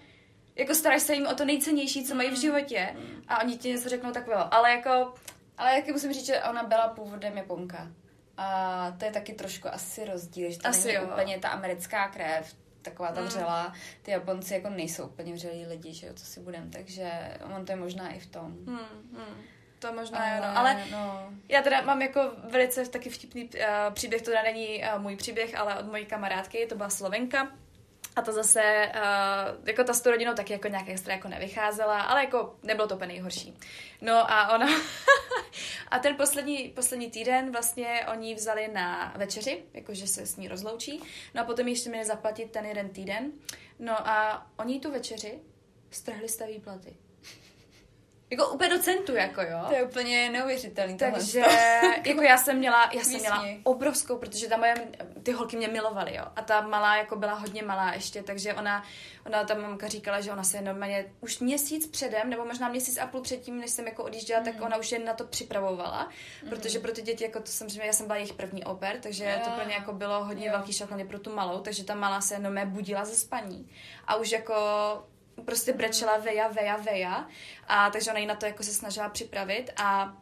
Jako 0.56 0.76
staráš 0.76 1.02
se 1.02 1.14
jim 1.14 1.28
o 1.28 1.36
to 1.36 1.46
nejcennější, 1.46 2.06
co 2.06 2.16
mají 2.16 2.30
v 2.30 2.40
životě. 2.40 2.96
A 3.28 3.42
oni 3.44 3.58
ti 3.58 3.70
něco 3.70 3.90
řeknou 3.90 4.12
takového. 4.12 4.54
Ale 4.54 4.72
jako, 4.72 5.14
Ale 5.58 5.76
jak 5.76 5.88
musím 5.88 6.14
říct, 6.14 6.26
že 6.26 6.44
ona 6.44 6.64
byla 6.64 6.88
původem 6.88 7.38
Japonka. 7.38 7.88
A 8.38 8.92
to 9.00 9.06
je 9.06 9.12
taky 9.12 9.34
trošku 9.34 9.68
asi 9.74 10.06
rozdíl, 10.06 10.52
že 10.52 10.60
to 10.60 10.68
Asi 10.68 10.88
není 10.88 11.00
jo. 11.00 11.12
úplně 11.14 11.40
ta 11.40 11.50
americká 11.50 12.08
krev, 12.08 12.56
taková 12.82 13.12
ta 13.12 13.22
Mm. 13.22 13.28
vřelá. 13.28 13.74
Ty 14.02 14.12
Japonci 14.12 14.54
jako 14.54 14.70
nejsou 14.70 15.06
úplně 15.06 15.34
vřelí 15.34 15.66
lidi, 15.66 15.94
že 15.94 16.08
jo, 16.08 16.14
co 16.14 16.26
si 16.26 16.40
budem, 16.40 16.70
takže 16.72 17.12
on 17.56 17.66
to 17.66 17.72
je 17.72 17.76
možná 17.76 18.10
i 18.14 18.20
v 18.20 18.26
tom. 18.26 18.46
hmm, 18.52 18.78
hmm, 19.14 19.42
to 19.80 19.94
možná 19.94 20.36
jo, 20.36 20.42
no. 20.44 20.58
Ale 20.58 20.84
no, 20.92 21.30
já 21.50 21.62
teda 21.62 21.82
mám 21.82 22.02
jako 22.02 22.32
velice 22.50 22.86
taky 22.90 23.10
vtipný 23.10 23.44
uh, 23.44 23.60
příběh, 23.94 24.22
to 24.22 24.32
teda 24.32 24.44
není 24.44 24.84
uh, 24.96 25.02
můj 25.02 25.16
příběh, 25.16 25.60
ale 25.60 25.80
od 25.80 25.86
mojí 25.86 26.06
kamarádky, 26.06 26.66
to 26.66 26.76
byla 26.76 26.90
Slovenka. 26.90 27.48
A 28.16 28.22
to 28.22 28.32
zase, 28.32 28.92
uh, 28.96 29.68
jako 29.68 29.84
ta 29.84 29.94
s 29.94 30.02
tou 30.02 30.10
rodinou 30.10 30.34
taky 30.34 30.54
jako 30.54 30.68
nějak 30.68 30.90
extra 30.90 31.14
jako 31.14 31.28
nevycházela, 31.28 32.02
ale 32.02 32.24
jako 32.24 32.56
nebylo 32.64 32.88
to 32.88 32.96
úplně 32.96 33.08
nejhorší. 33.08 33.58
No 34.02 34.32
a 34.32 34.56
ona, 34.56 34.68
a 35.88 36.00
ten 36.00 36.16
poslední, 36.16 36.70
poslední 36.70 37.12
týden 37.12 37.52
vlastně 37.52 38.06
oni 38.12 38.36
vzali 38.36 38.68
na 38.68 39.14
večeři, 39.18 39.64
jakože 39.74 40.08
se 40.08 40.26
s 40.26 40.38
ní 40.38 40.48
rozloučí, 40.48 41.02
no 41.34 41.42
a 41.42 41.46
potom 41.46 41.68
ještě 41.68 41.90
měli 41.90 42.06
zaplatit 42.06 42.52
ten 42.52 42.66
jeden 42.66 42.90
týden. 42.90 43.32
No 43.80 44.08
a 44.08 44.48
oni 44.58 44.80
tu 44.80 44.92
večeři 44.92 45.40
strhli 45.92 46.30
z 46.30 46.36
té 46.36 46.48
výplaty. 46.48 47.05
Jako 48.30 48.48
úplně 48.48 48.70
do 48.70 48.80
centu, 48.80 49.16
jako 49.16 49.42
jo. 49.42 49.60
To 49.68 49.74
je 49.74 49.84
úplně 49.84 50.30
neuvěřitelný. 50.30 50.98
Takže 50.98 51.40
jako 52.06 52.22
já 52.22 52.38
jsem 52.38 52.58
měla, 52.58 52.90
já 52.94 53.04
jsem 53.04 53.20
měla 53.20 53.46
obrovskou, 53.64 54.18
protože 54.18 54.48
ta 54.48 54.58
moje, 54.58 54.74
ty 55.24 55.32
holky 55.32 55.58
mě 55.58 55.68
milovaly, 55.68 56.16
jo. 56.16 56.26
A 56.36 56.42
ta 56.42 56.62
malá 56.62 56.98
jako 56.98 57.16
byla 57.16 57.34
hodně 57.34 57.64
malá 57.64 57.94
ještě, 57.94 58.24
takže 58.24 58.54
ona, 58.54 58.84
ona 59.26 59.44
ta 59.44 59.54
mamka 59.54 59.88
říkala, 59.88 60.22
že 60.22 60.32
ona 60.32 60.44
se 60.44 60.62
normálně 60.62 61.06
už 61.22 61.40
měsíc 61.40 61.88
předem, 61.88 62.30
nebo 62.30 62.46
možná 62.46 62.70
měsíc 62.70 62.98
a 62.98 63.08
půl 63.08 63.22
předtím, 63.22 63.60
než 63.60 63.72
jsem 63.72 63.88
jako 63.88 64.04
odjížděla, 64.04 64.40
mm. 64.40 64.46
tak 64.46 64.62
ona 64.62 64.78
už 64.78 64.92
jen 64.92 65.06
na 65.06 65.14
to 65.14 65.24
připravovala, 65.24 66.10
mm. 66.44 66.50
protože 66.50 66.80
pro 66.80 66.92
ty 66.92 67.02
děti, 67.02 67.24
jako 67.24 67.40
to 67.40 67.52
samozřejmě, 67.52 67.88
já 67.88 67.94
jsem 67.94 68.06
byla 68.06 68.18
jejich 68.18 68.34
první 68.34 68.64
oper, 68.64 68.98
takže 69.02 69.24
yeah. 69.24 69.44
to 69.44 69.50
pro 69.50 69.70
ně 69.70 69.74
jako 69.74 69.94
bylo 69.94 70.24
hodně 70.24 70.44
yeah. 70.44 70.58
velký 70.58 70.74
šok, 70.74 70.90
pro 71.08 71.20
tu 71.20 71.36
malou, 71.36 71.60
takže 71.60 71.84
ta 71.84 71.96
malá 71.96 72.22
se 72.22 72.34
jenom 72.34 72.56
budila 72.66 73.06
ze 73.06 73.16
spaní. 73.16 73.70
A 74.08 74.16
už 74.16 74.32
jako 74.32 74.54
prostě 75.46 75.74
brečela 75.74 76.18
veja, 76.18 76.48
veja, 76.48 76.78
veja. 76.78 77.28
A 77.68 77.90
takže 77.90 78.12
ona 78.12 78.20
ji 78.20 78.26
na 78.26 78.36
to 78.36 78.46
jako 78.46 78.64
se 78.64 78.74
snažila 78.74 79.10
připravit 79.10 79.72
a 79.78 80.18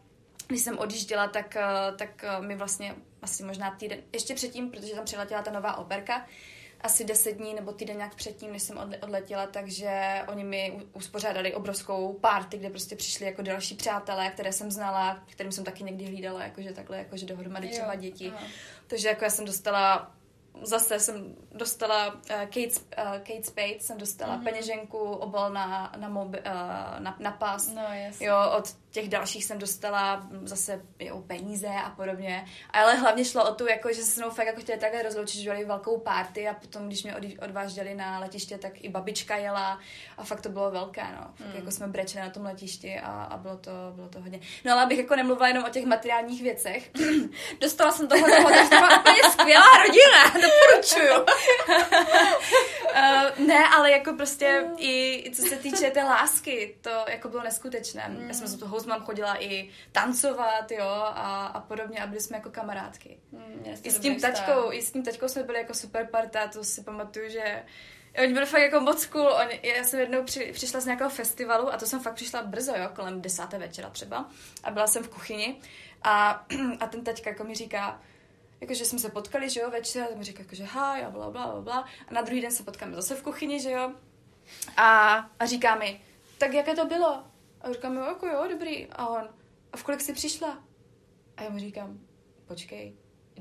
když 0.48 0.62
jsem 0.62 0.78
odjížděla, 0.78 1.28
tak, 1.28 1.56
eh, 1.56 1.66
tak 1.98 2.24
eh, 2.24 2.42
mi 2.42 2.56
vlastně 2.56 2.96
asi 3.22 3.44
možná 3.44 3.72
týden, 3.72 4.00
ještě 4.14 4.36
předtím, 4.36 4.72
protože 4.72 4.96
tam 4.96 5.06
přiletěla 5.06 5.42
ta 5.42 5.52
nová 5.52 5.78
operka, 5.78 6.26
asi 6.82 7.06
deset 7.06 7.32
dní 7.32 7.54
nebo 7.54 7.72
týden 7.72 7.98
nějak 7.98 8.16
předtím, 8.16 8.52
než 8.52 8.64
jsem 8.64 8.98
odletěla, 9.02 9.48
takže 9.48 10.22
oni 10.28 10.44
mi 10.44 10.82
uspořádali 10.94 11.54
obrovskou 11.54 12.14
party, 12.14 12.58
kde 12.58 12.70
prostě 12.70 12.96
přišli 12.96 13.26
jako 13.26 13.42
další 13.42 13.76
přátelé, 13.76 14.30
které 14.30 14.54
jsem 14.54 14.72
znala, 14.72 15.24
kterým 15.32 15.52
jsem 15.52 15.64
taky 15.64 15.84
někdy 15.84 16.06
hlídala, 16.06 16.44
jakože 16.44 16.74
takhle, 16.74 16.98
jakože 16.98 17.26
dohromady 17.26 17.68
třeba 17.68 17.96
děti. 17.96 18.32
Aha. 18.36 18.48
Takže 18.88 19.08
jako 19.08 19.24
já 19.24 19.30
jsem 19.30 19.46
dostala 19.46 20.12
zase 20.62 21.00
jsem 21.00 21.36
dostala 21.52 22.08
uh, 22.08 22.20
Kate, 22.26 22.68
uh, 22.68 23.18
Kate 23.18 23.44
Spade, 23.44 23.80
jsem 23.80 23.98
dostala 23.98 24.38
mm-hmm. 24.38 24.44
peněženku, 24.44 24.98
obal 24.98 25.54
na, 25.54 25.92
na, 25.98 26.10
mobi, 26.10 26.40
uh, 26.40 26.46
na, 27.00 27.16
na 27.20 27.32
pas. 27.32 27.68
No. 27.68 27.82
Jo, 28.20 28.36
od 28.58 28.76
těch 28.94 29.10
dalších 29.10 29.46
jsem 29.46 29.60
dostala 29.60 30.28
zase 30.44 30.82
jo, 31.00 31.22
peníze 31.28 31.68
a 31.68 31.90
podobně. 31.90 32.46
Ale 32.70 32.96
hlavně 32.96 33.26
šlo 33.26 33.50
o 33.50 33.56
tu, 33.56 33.68
jako, 33.68 33.94
že 33.94 34.02
se 34.02 34.12
se 34.12 34.22
mnou 34.22 34.30
fakt 34.30 34.48
jako 34.48 34.62
chtěli 34.62 34.80
takhle 34.80 35.04
rozloučit, 35.04 35.42
že 35.42 35.50
měli 35.50 35.66
velkou 35.66 36.00
party 36.00 36.48
a 36.48 36.54
potom, 36.54 36.88
když 36.88 37.04
mě 37.04 37.16
od, 37.16 37.24
odvážděli 37.42 37.96
na 37.96 38.20
letiště, 38.20 38.58
tak 38.58 38.74
i 38.84 38.90
babička 38.90 39.36
jela 39.36 39.80
a 40.18 40.24
fakt 40.24 40.42
to 40.42 40.50
bylo 40.50 40.72
velké, 40.72 41.04
no. 41.04 41.34
Fakt 41.36 41.48
mm. 41.48 41.56
jako 41.56 41.72
jsme 41.72 41.88
brečeli 41.88 42.26
na 42.26 42.30
tom 42.30 42.44
letišti 42.44 43.00
a, 43.00 43.24
a 43.24 43.38
bylo, 43.38 43.58
to, 43.58 43.72
bylo 43.96 44.10
to 44.10 44.22
hodně. 44.22 44.40
No 44.66 44.74
ale 44.74 44.84
abych 44.84 44.98
jako 44.98 45.16
nemluvila 45.16 45.48
jenom 45.48 45.64
o 45.64 45.70
těch 45.70 45.86
materiálních 45.86 46.42
věcech. 46.42 46.92
dostala 47.62 47.92
jsem 47.92 48.08
toho 48.08 48.28
toho, 48.28 48.50
takže 48.50 48.70
to 48.70 48.76
byla 48.76 49.00
úplně 49.00 49.24
skvělá 49.32 49.66
rodina, 49.88 50.24
doporučuju. 50.48 51.26
uh, 53.40 53.48
ne, 53.48 53.68
ale 53.76 53.92
jako 53.92 54.14
prostě 54.14 54.66
i 54.78 55.24
co 55.36 55.42
se 55.42 55.56
týče 55.56 55.92
té 55.92 56.04
lásky, 56.04 56.76
to 56.82 56.90
jako 57.10 57.30
bylo 57.30 57.44
neskutečné. 57.44 58.10
Mm. 58.10 58.28
Já 58.28 58.34
jsem 58.34 58.48
z 58.48 58.60
toho 58.60 58.83
s 58.84 58.86
mám 58.86 59.02
chodila 59.02 59.44
i 59.44 59.70
tancovat, 59.92 60.72
jo, 60.72 60.86
a, 60.86 61.46
a 61.46 61.60
podobně 61.60 62.00
a 62.00 62.08
byli 62.08 62.22
jsme 62.22 62.38
jako 62.38 62.50
kamarádky. 62.50 63.20
Mm, 63.32 63.66
I 63.84 63.92
s 63.92 64.00
tím 64.00 64.22
taťkou, 64.22 64.72
i 64.72 64.82
s 64.82 64.92
tím 64.92 65.04
taťkou 65.04 65.28
jsme 65.28 65.44
byli 65.44 65.58
jako 65.58 65.74
super 65.74 66.08
parta, 66.08 66.48
to 66.48 66.64
si 66.64 66.84
pamatuju, 66.84 67.30
že 67.30 67.64
Oni 68.24 68.34
byli 68.34 68.46
fakt 68.46 68.62
jako 68.62 68.80
moc 68.80 69.06
cool. 69.06 69.28
Oni, 69.28 69.60
já 69.64 69.84
jsem 69.84 70.00
jednou 70.00 70.24
při, 70.24 70.52
přišla 70.54 70.80
z 70.80 70.86
nějakého 70.86 71.10
festivalu 71.10 71.74
a 71.74 71.78
to 71.78 71.86
jsem 71.86 72.00
fakt 72.00 72.14
přišla 72.14 72.44
brzo, 72.44 72.74
jo, 72.76 72.90
kolem 72.96 73.22
desáté 73.22 73.58
večera 73.58 73.90
třeba. 73.90 74.30
A 74.64 74.72
byla 74.72 74.88
jsem 74.88 75.04
v 75.04 75.10
kuchyni 75.10 75.56
a, 76.04 76.46
a 76.80 76.88
ten 76.88 77.04
taťka 77.04 77.30
jako 77.30 77.44
mi 77.44 77.56
říká, 77.56 78.02
jakože 78.62 78.86
jsme 78.86 79.00
se 79.00 79.10
potkali, 79.10 79.50
že 79.50 79.60
jo, 79.60 79.72
večer, 79.72 80.08
a 80.14 80.18
mi 80.18 80.24
říká, 80.24 80.44
jakože 80.44 80.64
hi 80.64 81.04
a 81.04 81.10
bla, 81.10 81.30
bla, 81.30 81.48
bla, 81.48 81.62
bla. 81.62 81.86
A 82.08 82.14
na 82.14 82.22
druhý 82.22 82.42
den 82.42 82.52
se 82.52 82.64
potkáme 82.64 82.96
zase 82.96 83.16
v 83.16 83.24
kuchyni, 83.24 83.60
že 83.60 83.72
jo. 83.72 83.92
A, 84.78 85.16
a 85.40 85.46
říká 85.46 85.76
mi, 85.76 86.02
tak 86.38 86.54
jaké 86.54 86.76
to 86.76 86.86
bylo? 86.86 87.24
A 87.64 87.74
říkám, 87.74 87.96
jo, 87.98 88.04
jako 88.04 88.28
jo, 88.28 88.48
dobrý. 88.50 88.88
A 88.92 89.08
on, 89.08 89.30
a 89.74 89.78
v 89.78 89.84
kolik 89.84 90.02
jsi 90.02 90.14
přišla? 90.14 90.64
A 91.38 91.44
já 91.44 91.50
mu 91.50 91.60
říkám, 91.60 92.00
počkej, 92.48 92.96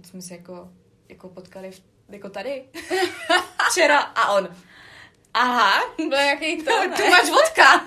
jsme 0.05 0.23
se 0.23 0.35
jako, 0.35 0.73
jako 1.09 1.29
potkali 1.29 1.71
v, 1.71 1.83
jako 2.09 2.29
tady. 2.31 2.69
Včera. 3.71 3.99
A 3.99 4.33
on, 4.33 4.57
aha, 5.35 5.81
byl 5.97 6.19
jaký 6.19 6.63
to, 6.63 6.71
tu 6.97 7.07
máš 7.11 7.31
vodka. 7.31 7.87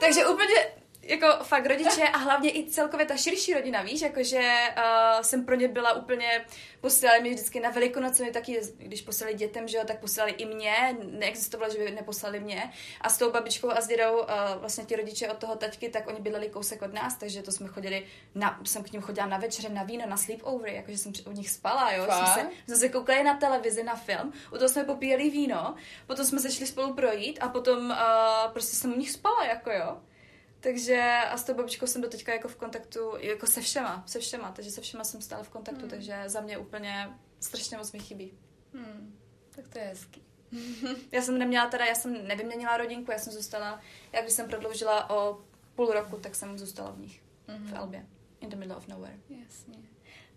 Takže 0.00 0.26
úplně 0.26 0.79
jako 1.10 1.44
fakt 1.44 1.66
rodiče 1.66 2.08
a 2.08 2.18
hlavně 2.18 2.50
i 2.50 2.64
celkově 2.64 3.06
ta 3.06 3.16
širší 3.16 3.54
rodina, 3.54 3.82
víš, 3.82 4.00
jakože 4.00 4.52
uh, 4.76 5.22
jsem 5.22 5.44
pro 5.44 5.54
ně 5.54 5.68
byla 5.68 5.92
úplně, 5.92 6.44
posílali 6.80 7.22
mi 7.22 7.30
vždycky 7.30 7.60
na 7.60 7.70
velikonoce, 7.70 8.24
mi 8.24 8.30
taky, 8.30 8.60
když 8.78 9.02
poslali 9.02 9.34
dětem, 9.34 9.68
že 9.68 9.76
jo, 9.76 9.84
tak 9.86 10.00
poslali 10.00 10.30
i 10.30 10.44
mě, 10.44 10.96
neexistovalo, 11.10 11.72
že 11.72 11.78
by 11.78 11.90
neposlali 11.90 12.40
mě 12.40 12.72
a 13.00 13.08
s 13.08 13.18
tou 13.18 13.30
babičkou 13.30 13.70
a 13.70 13.80
s 13.80 13.86
dědou, 13.86 14.18
uh, 14.18 14.26
vlastně 14.60 14.84
ti 14.84 14.96
rodiče 14.96 15.28
od 15.28 15.38
toho 15.38 15.56
taťky, 15.56 15.88
tak 15.88 16.06
oni 16.06 16.20
bydleli 16.20 16.48
kousek 16.48 16.82
od 16.82 16.92
nás, 16.92 17.14
takže 17.16 17.42
to 17.42 17.52
jsme 17.52 17.68
chodili, 17.68 18.06
na, 18.34 18.60
jsem 18.64 18.82
k 18.82 18.92
ním 18.92 19.02
chodila 19.02 19.26
na 19.26 19.38
večeře, 19.38 19.68
na 19.68 19.82
víno, 19.82 20.04
na 20.06 20.16
sleepover, 20.16 20.70
jakože 20.70 20.98
jsem 20.98 21.12
u 21.26 21.32
nich 21.32 21.50
spala, 21.50 21.92
jo, 21.92 22.04
jsme 22.04 22.26
se, 22.26 22.50
jsme 22.66 22.76
se 22.76 22.88
koukali 22.88 23.22
na 23.22 23.36
televizi, 23.36 23.82
na 23.82 23.94
film, 23.94 24.32
u 24.54 24.56
toho 24.56 24.68
jsme 24.68 24.84
popíjeli 24.84 25.30
víno, 25.30 25.74
potom 26.06 26.24
jsme 26.24 26.40
se 26.40 26.50
šli 26.50 26.66
spolu 26.66 26.94
projít 26.94 27.38
a 27.42 27.48
potom 27.48 27.90
uh, 27.90 28.52
prostě 28.52 28.76
jsem 28.76 28.92
u 28.92 28.96
nich 28.96 29.10
spala, 29.10 29.44
jako 29.44 29.70
jo. 29.70 29.96
Takže 30.60 31.18
a 31.30 31.36
s 31.36 31.44
tou 31.44 31.54
babičkou 31.54 31.86
jsem 31.86 32.02
do 32.02 32.08
teďka 32.08 32.32
jako 32.32 32.48
v 32.48 32.56
kontaktu, 32.56 33.12
jako 33.18 33.46
se 33.46 33.60
všema, 33.60 34.04
se 34.06 34.18
všema, 34.18 34.52
takže 34.52 34.70
se 34.70 34.80
všema 34.80 35.04
jsem 35.04 35.22
stále 35.22 35.44
v 35.44 35.48
kontaktu, 35.48 35.80
hmm. 35.80 35.90
takže 35.90 36.22
za 36.26 36.40
mě 36.40 36.58
úplně 36.58 37.10
strašně 37.40 37.76
moc 37.76 37.92
mi 37.92 37.98
chybí. 37.98 38.32
Hmm. 38.74 39.18
Tak 39.50 39.68
to 39.68 39.78
je 39.78 39.84
hezký. 39.84 40.22
já 41.12 41.22
jsem 41.22 41.38
neměla 41.38 41.66
teda, 41.66 41.84
já 41.84 41.94
jsem 41.94 42.28
nevyměnila 42.28 42.76
rodinku, 42.76 43.12
já 43.12 43.18
jsem 43.18 43.32
zůstala, 43.32 43.80
jak 44.12 44.24
když 44.24 44.34
jsem 44.34 44.48
prodloužila 44.48 45.10
o 45.10 45.40
půl 45.74 45.86
roku, 45.86 46.16
tak 46.16 46.34
jsem 46.34 46.58
zůstala 46.58 46.90
v 46.90 46.98
nich, 46.98 47.22
mm-hmm. 47.48 47.66
v 47.66 47.74
Elbě, 47.74 48.06
in 48.40 48.48
the 48.48 48.56
middle 48.56 48.76
of 48.76 48.88
nowhere. 48.88 49.18
Jasně. 49.28 49.74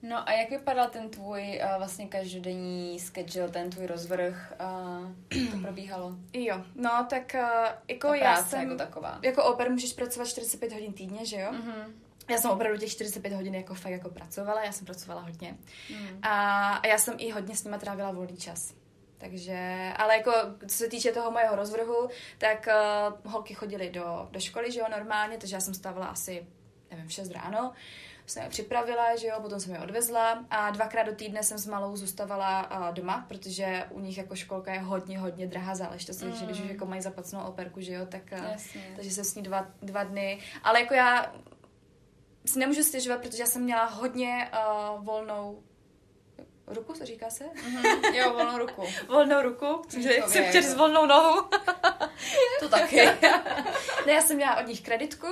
No 0.04 0.30
a 0.30 0.32
jak 0.32 0.50
vypadal 0.50 0.90
ten 0.90 1.10
tvůj 1.10 1.62
uh, 1.64 1.78
vlastně 1.78 2.08
každodenní 2.08 3.00
schedule, 3.00 3.50
ten 3.50 3.70
tvůj 3.70 3.86
rozvrh, 3.86 4.54
uh, 4.62 5.52
to 5.52 5.58
probíhalo? 5.62 6.16
Jo, 6.34 6.64
no 6.76 7.08
tak 7.10 7.36
uh, 7.36 7.70
jako 7.88 8.14
já 8.14 8.44
jsem... 8.44 8.62
jako 8.62 8.76
taková. 8.76 9.20
Jako 9.22 9.44
oper 9.44 9.72
můžeš 9.72 9.94
pracovat 9.94 10.28
45 10.28 10.74
hodin 10.74 10.94
týdně, 10.94 11.26
že 11.26 11.40
jo? 11.40 11.52
Mm-hmm. 11.52 11.92
Já 12.30 12.38
jsem 12.38 12.52
opravdu 12.52 12.80
těch 12.80 12.92
45 12.92 13.34
hodin 13.34 13.56
jako 13.56 13.74
fakt 13.74 13.92
jako 13.92 14.10
pracovala, 14.10 14.64
já 14.64 14.72
jsem 14.72 14.86
pracovala 14.86 15.22
hodně. 15.22 15.58
Mm. 15.90 16.20
A 16.22 16.88
já 16.88 16.98
jsem 16.98 17.16
i 17.18 17.32
hodně 17.32 17.56
s 17.56 17.64
nima 17.64 17.78
trávila 17.78 18.12
volný 18.12 18.38
čas. 18.38 18.74
Takže, 19.18 19.92
ale 19.96 20.18
jako, 20.18 20.32
co 20.68 20.78
se 20.78 20.88
týče 20.88 21.12
toho 21.12 21.32
mojeho 21.32 21.56
rozvrhu, 21.56 22.10
tak 22.38 22.68
uh, 22.68 23.32
holky 23.32 23.54
chodily 23.54 23.90
do, 23.90 24.28
do 24.32 24.40
školy, 24.40 24.72
že 24.72 24.80
jo, 24.80 24.86
normálně, 24.92 25.38
takže 25.38 25.56
já 25.56 25.60
jsem 25.60 25.74
stávala 25.74 26.08
asi, 26.08 26.48
nevím, 26.92 27.08
v 27.08 27.12
6 27.12 27.32
ráno 27.32 27.74
jsem 28.26 28.44
je 28.44 28.50
připravila, 28.50 29.16
že 29.16 29.28
jo, 29.28 29.36
potom 29.42 29.60
jsem 29.60 29.74
je 29.74 29.80
odvezla 29.80 30.46
a 30.50 30.72
dvakrát 30.72 31.04
do 31.04 31.16
týdne 31.16 31.44
jsem 31.44 31.58
s 31.58 31.68
malou 31.68 31.96
zůstávala 31.96 32.72
uh, 32.88 32.94
doma, 32.94 33.26
protože 33.28 33.86
u 33.90 34.00
nich 34.00 34.18
jako 34.18 34.36
školka 34.36 34.74
je 34.74 34.80
hodně, 34.80 35.20
hodně 35.20 35.48
drahá 35.48 35.76
záležitost, 35.76 36.22
mm. 36.22 36.30
takže 36.30 36.46
když 36.46 36.60
už 36.60 36.70
jako 36.70 36.86
mají 36.86 37.02
zaplacenou 37.02 37.44
operku, 37.44 37.82
že 37.82 37.94
jo, 37.94 38.06
tak 38.06 38.22
uh, 38.32 38.56
takže 38.96 39.12
jsem 39.12 39.24
s 39.24 39.36
ní 39.36 39.44
dva, 39.44 39.68
dva 39.82 40.04
dny, 40.04 40.40
ale 40.64 40.82
jako 40.82 40.94
já 40.94 41.34
si 42.46 42.60
nemůžu 42.60 42.84
stěžovat, 42.84 43.22
protože 43.22 43.44
já 43.44 43.48
jsem 43.48 43.64
měla 43.64 43.86
hodně 43.86 44.52
uh, 44.54 45.06
volnou 45.06 45.64
ruku, 46.68 46.96
se 46.96 47.06
říká 47.06 47.30
se? 47.30 47.44
Mm-hmm. 47.44 48.14
Jo, 48.14 48.34
volnou 48.34 48.58
ruku. 48.58 48.84
volnou 49.08 49.42
ruku, 49.42 49.82
že 50.00 50.18
jsem 50.28 50.46
chtěl 50.46 50.64
s 50.64 50.74
volnou 50.74 51.06
nohu. 51.06 51.42
to 52.60 52.70
taky. 52.70 53.06
ne, 54.06 54.14
já 54.14 54.22
jsem 54.22 54.36
měla 54.36 54.58
od 54.58 54.68
nich 54.68 54.82
kreditku 54.82 55.28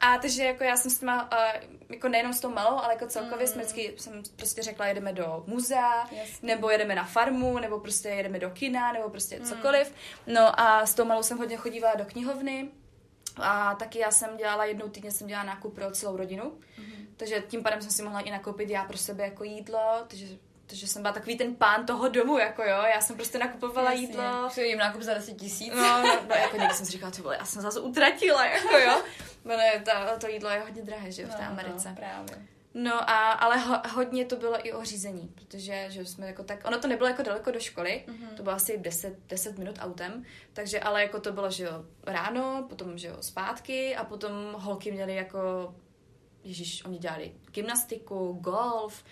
a 0.00 0.18
takže 0.18 0.44
jako 0.44 0.64
já 0.64 0.76
jsem 0.76 0.90
s 0.90 0.98
těma, 0.98 1.30
uh, 1.32 1.62
jako 1.90 2.08
nejenom 2.08 2.32
s 2.32 2.40
tou 2.40 2.50
malou, 2.50 2.78
ale 2.78 2.92
jako 2.92 3.06
celkově 3.06 3.46
mm. 3.46 3.52
jsme 3.52 3.62
vždycky, 3.62 3.94
jsem 3.96 4.22
prostě 4.36 4.62
řekla, 4.62 4.86
jedeme 4.86 5.12
do 5.12 5.44
muzea, 5.46 6.08
Jasně. 6.10 6.24
nebo 6.42 6.70
jedeme 6.70 6.94
na 6.94 7.04
farmu, 7.04 7.58
nebo 7.58 7.80
prostě 7.80 8.08
jedeme 8.08 8.38
do 8.38 8.50
kina, 8.50 8.92
nebo 8.92 9.10
prostě 9.10 9.38
mm. 9.38 9.44
cokoliv. 9.44 9.94
No 10.26 10.60
a 10.60 10.86
s 10.86 10.94
tou 10.94 11.04
malou 11.04 11.22
jsem 11.22 11.38
hodně 11.38 11.56
chodívala 11.56 11.94
do 11.94 12.04
knihovny, 12.04 12.68
a 13.36 13.74
taky 13.74 13.98
já 13.98 14.10
jsem 14.10 14.36
dělala 14.36 14.64
jednou 14.64 14.88
týdně, 14.88 15.10
jsem 15.10 15.26
dělala 15.26 15.46
nákup 15.46 15.74
pro 15.74 15.90
celou 15.90 16.16
rodinu. 16.16 16.44
Mm-hmm. 16.44 17.06
Takže 17.16 17.42
tím 17.48 17.62
pádem 17.62 17.82
jsem 17.82 17.90
si 17.90 18.02
mohla 18.02 18.20
i 18.20 18.30
nakoupit 18.30 18.70
já 18.70 18.84
pro 18.84 18.98
sebe 18.98 19.24
jako 19.24 19.44
jídlo, 19.44 20.04
takže 20.08 20.26
protože 20.66 20.86
jsem 20.86 21.02
byla 21.02 21.14
takový 21.14 21.38
ten 21.38 21.54
pán 21.54 21.86
toho 21.86 22.08
domu, 22.08 22.38
jako 22.38 22.62
jo, 22.62 22.82
já 22.94 23.00
jsem 23.00 23.16
prostě 23.16 23.38
nakupovala 23.38 23.90
Jasně. 23.90 24.06
jídlo. 24.06 24.48
Že 24.54 24.64
jim 24.64 24.78
nákup 24.78 25.02
za 25.02 25.14
10 25.14 25.32
tisíc. 25.32 25.74
No, 25.74 26.02
no, 26.02 26.18
no, 26.28 26.34
jako 26.34 26.56
někdy 26.56 26.74
jsem 26.74 26.86
si 26.86 26.92
říkala, 26.92 27.12
to 27.12 27.32
já 27.32 27.44
jsem 27.44 27.62
zase 27.62 27.80
utratila, 27.80 28.46
jako 28.46 28.78
jo. 28.78 29.02
No 29.44 29.56
ne, 29.56 29.84
to, 29.84 29.90
to 30.18 30.28
jídlo 30.28 30.50
je 30.50 30.60
hodně 30.60 30.82
drahé, 30.82 31.12
že 31.12 31.22
jo, 31.22 31.28
v 31.28 31.34
té 31.34 31.42
no, 31.42 31.50
Americe. 31.50 31.88
No, 31.88 31.96
právě. 31.96 32.46
No 32.74 33.10
a, 33.10 33.32
ale 33.32 33.56
ho, 33.56 33.82
hodně 33.94 34.24
to 34.24 34.36
bylo 34.36 34.66
i 34.66 34.72
o 34.72 34.84
řízení, 34.84 35.28
protože 35.34 35.86
že 35.88 36.04
jsme 36.04 36.26
jako 36.26 36.42
tak, 36.44 36.60
ono 36.64 36.78
to 36.78 36.88
nebylo 36.88 37.08
jako 37.08 37.22
daleko 37.22 37.50
do 37.50 37.60
školy, 37.60 38.04
mm-hmm. 38.08 38.34
to 38.36 38.42
bylo 38.42 38.54
asi 38.54 38.78
10, 38.78 39.18
10 39.28 39.58
minut 39.58 39.78
autem, 39.80 40.24
takže 40.52 40.80
ale 40.80 41.02
jako 41.02 41.20
to 41.20 41.32
bylo, 41.32 41.50
že 41.50 41.64
jo, 41.64 41.84
ráno, 42.06 42.66
potom, 42.68 42.98
že 42.98 43.08
jo, 43.08 43.16
zpátky 43.20 43.96
a 43.96 44.04
potom 44.04 44.32
holky 44.52 44.92
měly 44.92 45.14
jako 45.14 45.74
Ježíš, 46.44 46.84
oni 46.84 46.98
dělali 46.98 47.32
gymnastiku, 47.50 48.32
golf, 48.40 49.04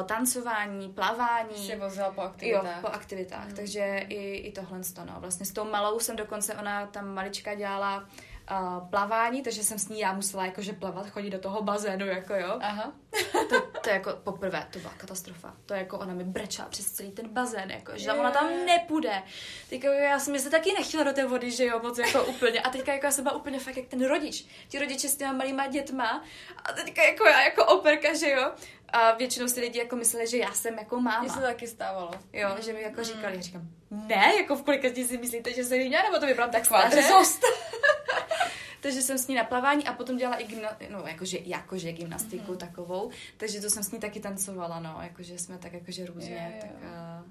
eh, 0.00 0.04
tancování, 0.04 0.88
plavání. 0.88 1.66
Se 1.66 1.76
vozila 1.76 2.10
po 2.10 2.20
aktivitách. 2.20 2.76
Jo, 2.76 2.80
po 2.80 2.86
aktivitách, 2.86 3.48
mm. 3.48 3.54
takže 3.54 4.06
i, 4.08 4.34
i 4.34 4.52
tohle 4.52 4.80
to, 4.94 5.04
no. 5.04 5.16
Vlastně 5.18 5.46
s 5.46 5.52
tou 5.52 5.64
malou 5.64 6.00
jsem 6.00 6.16
dokonce, 6.16 6.54
ona 6.54 6.86
tam 6.86 7.14
malička 7.14 7.54
dělala 7.54 8.08
uh, 8.50 8.88
plavání, 8.88 9.42
takže 9.42 9.62
jsem 9.62 9.78
s 9.78 9.88
ní 9.88 10.00
já 10.00 10.12
musela 10.12 10.46
jakože 10.46 10.72
plavat, 10.72 11.10
chodit 11.10 11.30
do 11.30 11.38
toho 11.38 11.62
bazénu, 11.62 12.06
jako 12.06 12.34
jo. 12.34 12.58
Aha. 12.60 12.92
To, 13.32 13.60
to 13.60 13.88
je 13.88 13.94
jako 13.94 14.12
poprvé, 14.24 14.66
to 14.70 14.78
byla 14.78 14.92
katastrofa. 14.96 15.54
To 15.66 15.74
je 15.74 15.80
jako 15.80 15.98
ona 15.98 16.14
mi 16.14 16.24
brečela 16.24 16.68
přes 16.68 16.90
celý 16.90 17.10
ten 17.10 17.28
bazén, 17.28 17.70
jako, 17.70 17.92
že 17.94 18.06
tam 18.06 18.18
ona 18.18 18.30
tam 18.30 18.66
nepůjde. 18.66 19.22
Teďka 19.70 19.92
já 19.92 20.18
jsem 20.18 20.38
se 20.38 20.50
taky 20.50 20.72
nechtěla 20.72 21.04
do 21.04 21.12
té 21.12 21.26
vody, 21.26 21.50
že 21.50 21.64
jo, 21.64 21.80
moc 21.82 21.98
jako 21.98 22.24
úplně. 22.24 22.60
A 22.60 22.70
teďka 22.70 22.92
jako 22.92 23.06
já 23.06 23.12
jsem 23.12 23.24
byla 23.24 23.36
úplně 23.36 23.58
fakt 23.58 23.76
jak 23.76 23.86
ten 23.86 24.06
rodič. 24.06 24.46
Ti 24.68 24.78
rodiče 24.78 25.08
s 25.08 25.16
těma 25.16 25.32
malýma 25.32 25.66
dětma. 25.66 26.24
A 26.64 26.72
teďka 26.72 27.02
jako 27.02 27.26
já 27.26 27.42
jako 27.42 27.66
operka, 27.66 28.14
že 28.14 28.30
jo. 28.30 28.52
A 28.88 29.14
většinou 29.14 29.48
si 29.48 29.60
lidi 29.60 29.78
jako 29.78 29.96
mysleli, 29.96 30.26
že 30.26 30.38
já 30.38 30.52
jsem 30.52 30.78
jako 30.78 31.00
máma. 31.00 31.20
Mně 31.20 31.30
se 31.30 31.36
to 31.36 31.42
taky 31.42 31.66
stávalo. 31.66 32.10
Jo, 32.32 32.56
že 32.60 32.72
mi 32.72 32.82
jako 32.82 33.04
říkali, 33.04 33.36
já 33.36 33.42
říkám, 33.42 33.62
ne, 34.06 34.34
jako 34.36 34.56
v 34.56 34.62
kolika 34.62 34.88
dní 34.88 35.04
si 35.04 35.18
myslíte, 35.18 35.52
že 35.52 35.64
se 35.64 35.76
jiná, 35.76 36.02
nebo 36.02 36.18
to 36.18 36.26
vypadám 36.26 36.50
tak 36.50 36.66
staře? 36.66 37.02
Takže 38.84 39.02
jsem 39.02 39.18
s 39.18 39.28
ní 39.28 39.34
na 39.34 39.44
plavání 39.44 39.86
a 39.86 39.92
potom 39.92 40.16
dělala 40.16 40.36
i 40.36 40.46
gymna- 40.46 40.76
no, 40.90 41.04
jakože, 41.06 41.38
jakože 41.44 41.92
gymnastiku 41.92 42.52
mm-hmm. 42.52 42.56
takovou, 42.56 43.10
takže 43.36 43.60
to 43.60 43.70
jsem 43.70 43.82
s 43.82 43.90
ní 43.90 43.98
taky 44.00 44.20
tancovala, 44.20 44.80
no, 44.80 44.98
jakože 45.02 45.38
jsme 45.38 45.58
tak 45.58 45.72
jakože 45.72 46.06
různě, 46.06 46.52
jo. 46.54 46.60
tak 46.60 46.90
a, 46.92 47.24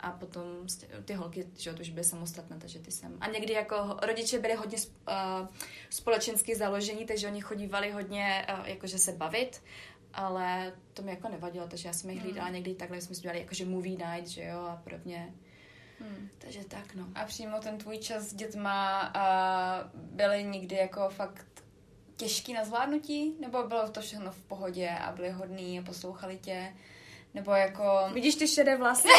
a 0.00 0.10
potom 0.10 0.44
ty 1.04 1.14
holky, 1.14 1.46
že 1.58 1.72
to 1.72 1.80
už 1.80 1.90
byly 1.90 2.04
samostatné, 2.04 2.58
takže 2.58 2.78
ty 2.78 2.90
jsem. 2.90 3.16
A 3.20 3.26
někdy 3.26 3.52
jako 3.52 3.96
rodiče 4.02 4.38
byli 4.38 4.54
hodně 4.54 4.78
uh, 4.78 5.48
společensky 5.90 6.56
založení, 6.56 7.06
takže 7.06 7.26
oni 7.26 7.40
chodívali 7.40 7.90
hodně 7.90 8.46
uh, 8.58 8.68
jakože 8.68 8.98
se 8.98 9.12
bavit, 9.12 9.62
ale 10.14 10.72
to 10.94 11.02
mi 11.02 11.10
jako 11.10 11.28
nevadilo, 11.28 11.68
takže 11.68 11.88
já 11.88 11.92
jsem 11.92 12.10
je 12.10 12.20
hlídala 12.20 12.48
někdy 12.48 12.74
takhle, 12.74 13.00
jsme 13.00 13.14
si 13.14 13.20
dělali 13.20 13.40
jakože 13.40 13.64
movie 13.64 13.96
night, 13.96 14.28
že 14.28 14.44
jo, 14.44 14.58
a 14.58 14.76
podobně. 14.76 15.34
Hmm. 16.00 16.28
Takže 16.38 16.64
tak, 16.64 16.94
no. 16.94 17.04
A 17.14 17.24
přímo 17.24 17.58
ten 17.58 17.78
tvůj 17.78 17.98
čas 17.98 18.22
s 18.22 18.34
dětma 18.34 19.10
a 19.14 19.90
byly 19.94 20.44
nikdy 20.44 20.76
jako 20.76 21.08
fakt 21.08 21.46
těžký 22.16 22.52
na 22.52 22.64
zvládnutí? 22.64 23.34
Nebo 23.40 23.62
bylo 23.62 23.88
to 23.88 24.00
všechno 24.00 24.32
v 24.32 24.42
pohodě 24.42 24.90
a 25.02 25.12
byli 25.12 25.30
hodný 25.30 25.78
a 25.78 25.82
poslouchali 25.82 26.36
tě? 26.38 26.74
Nebo 27.34 27.52
jako... 27.52 27.84
Vidíš 28.12 28.34
ty 28.34 28.48
šedé 28.48 28.76
vlasy? 28.76 29.08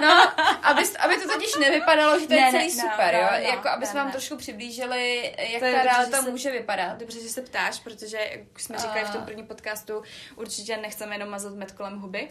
No, 0.00 0.32
aby, 0.62 0.82
aby 0.98 1.16
to 1.16 1.28
totiž 1.32 1.54
nevypadalo, 1.60 2.20
že 2.20 2.26
to 2.26 2.34
je 2.34 2.40
Ne, 2.40 2.52
ne, 2.52 2.58
celý 2.58 2.76
no, 2.76 2.82
super, 2.90 3.14
no, 3.14 3.20
jo? 3.20 3.26
no, 3.30 3.36
jako, 3.38 3.68
aby 3.68 3.80
ne, 3.80 3.86
jsme 3.86 3.98
vám 4.00 4.06
ne. 4.06 4.12
trošku 4.12 4.36
přiblížili, 4.36 5.34
jak 5.38 5.58
To 5.60 5.64
je 5.64 5.72
ta 5.74 5.82
realita 5.82 6.16
že 6.16 6.22
se- 6.22 6.30
může 6.30 6.50
vypadat. 6.50 6.98
Dobře, 6.98 7.22
že 7.22 7.28
se 7.28 7.42
ptáš, 7.42 7.80
protože, 7.80 8.16
jak 8.30 8.60
jsme 8.60 8.78
říkali 8.78 9.04
v 9.04 9.10
tom 9.10 9.22
prvním 9.24 9.46
podcastu, 9.46 10.02
určitě 10.36 10.76
nechceme 10.76 11.14
jenom 11.14 11.28
mazat 11.28 11.54
med 11.54 11.72
kolem 11.72 12.00
huby. 12.00 12.28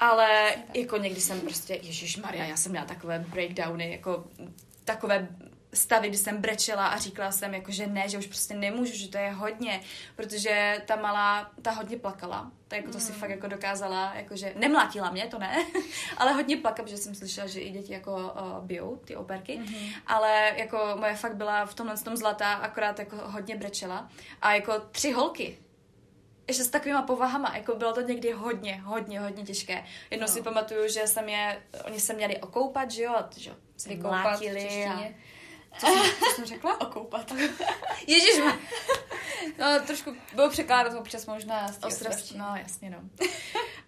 Ale 0.00 0.54
jako 0.74 0.96
někdy 0.96 1.20
jsem 1.20 1.40
prostě, 1.40 1.74
Ježíš 1.82 2.16
Maria, 2.16 2.44
já 2.44 2.56
jsem 2.56 2.72
měla 2.72 2.86
takové 2.86 3.18
breakdowny, 3.18 3.92
jako 3.92 4.24
takové 4.84 5.28
stavy, 5.76 6.08
kdy 6.08 6.18
jsem 6.18 6.40
brečela 6.40 6.86
a 6.86 6.98
říkala 6.98 7.32
jsem, 7.32 7.54
jako, 7.54 7.72
že 7.72 7.86
ne, 7.86 8.08
že 8.08 8.18
už 8.18 8.26
prostě 8.26 8.54
nemůžu, 8.54 8.92
že 8.92 9.08
to 9.08 9.18
je 9.18 9.30
hodně, 9.30 9.80
protože 10.16 10.82
ta 10.86 10.96
malá, 10.96 11.50
ta 11.62 11.70
hodně 11.70 11.96
plakala. 11.96 12.50
Tak 12.68 12.78
jako 12.78 12.92
to 12.92 13.00
si 13.00 13.12
fakt 13.12 13.30
jako 13.30 13.46
dokázala, 13.46 14.14
jakože 14.14 14.52
nemlátila 14.56 15.10
mě, 15.10 15.26
to 15.26 15.38
ne, 15.38 15.66
ale 16.16 16.32
hodně 16.32 16.56
plakala, 16.56 16.84
protože 16.84 16.96
jsem 16.96 17.14
slyšela, 17.14 17.46
že 17.46 17.60
i 17.60 17.70
děti 17.70 17.92
jako 17.92 18.16
uh, 18.16 18.64
bijou 18.64 18.96
ty 18.96 19.16
operky, 19.16 19.60
ale 20.06 20.52
jako 20.56 20.78
moje 20.96 21.14
fakt 21.14 21.36
byla 21.36 21.66
v 21.66 21.74
tomhle 21.74 21.96
tom 21.96 22.16
zlatá, 22.16 22.52
akorát 22.52 22.98
jako 22.98 23.16
hodně 23.16 23.56
brečela. 23.56 24.08
A 24.42 24.54
jako 24.54 24.72
tři 24.90 25.12
holky, 25.12 25.58
ještě 26.48 26.64
s 26.64 26.68
takovýma 26.68 27.02
povahama, 27.02 27.56
jako 27.56 27.74
bylo 27.74 27.92
to 27.92 28.00
někdy 28.00 28.32
hodně, 28.32 28.80
hodně, 28.84 29.20
hodně 29.20 29.44
těžké. 29.44 29.84
Jednou 30.10 30.26
No. 30.26 30.32
si 30.32 30.42
pamatuju, 30.42 30.88
že 30.88 31.06
jsem 31.06 31.28
je, 31.28 31.62
oni 31.84 32.00
se 32.00 32.14
měli 32.14 32.36
okoupat, 32.36 32.90
že 32.90 33.02
jo, 33.02 33.14
že 33.36 33.50
jo, 33.50 33.56
se 33.76 33.88
Vykoupat 33.88 34.40
v 34.40 34.86
a... 34.88 35.08
Co 35.78 35.86
jsem, 35.86 36.02
co 36.18 36.34
jsem 36.34 36.44
řekla? 36.44 36.80
Okoupat. 36.86 37.32
Ježíš, 38.06 38.40
No, 39.58 39.80
trošku 39.86 40.16
bylo 40.34 40.50
překládat 40.50 40.94
občas 40.94 41.26
možná 41.26 41.66
Ostravští, 41.86 42.38
no 42.38 42.54
jasně 42.56 42.90
no. 42.90 42.98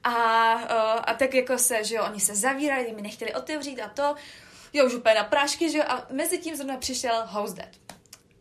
A, 0.05 0.55
uh, 0.55 1.03
a 1.07 1.15
tak 1.15 1.35
jako 1.35 1.59
se, 1.59 1.85
že 1.85 1.95
jo, 1.95 2.05
oni 2.11 2.21
se 2.21 2.35
zavírali, 2.35 2.93
mi 2.93 3.03
nechtěli 3.03 3.35
otevřít 3.35 3.81
a 3.81 3.89
to, 3.89 4.15
jo, 4.73 4.87
už 4.87 4.95
úplně 4.95 5.15
na 5.15 5.25
prášky, 5.25 5.71
že 5.71 5.79
jo, 5.79 5.85
a 5.89 6.07
mezi 6.11 6.39
tím 6.39 6.57
zrovna 6.57 6.77
přišel 6.77 7.23
host 7.27 7.57
dad. 7.57 7.69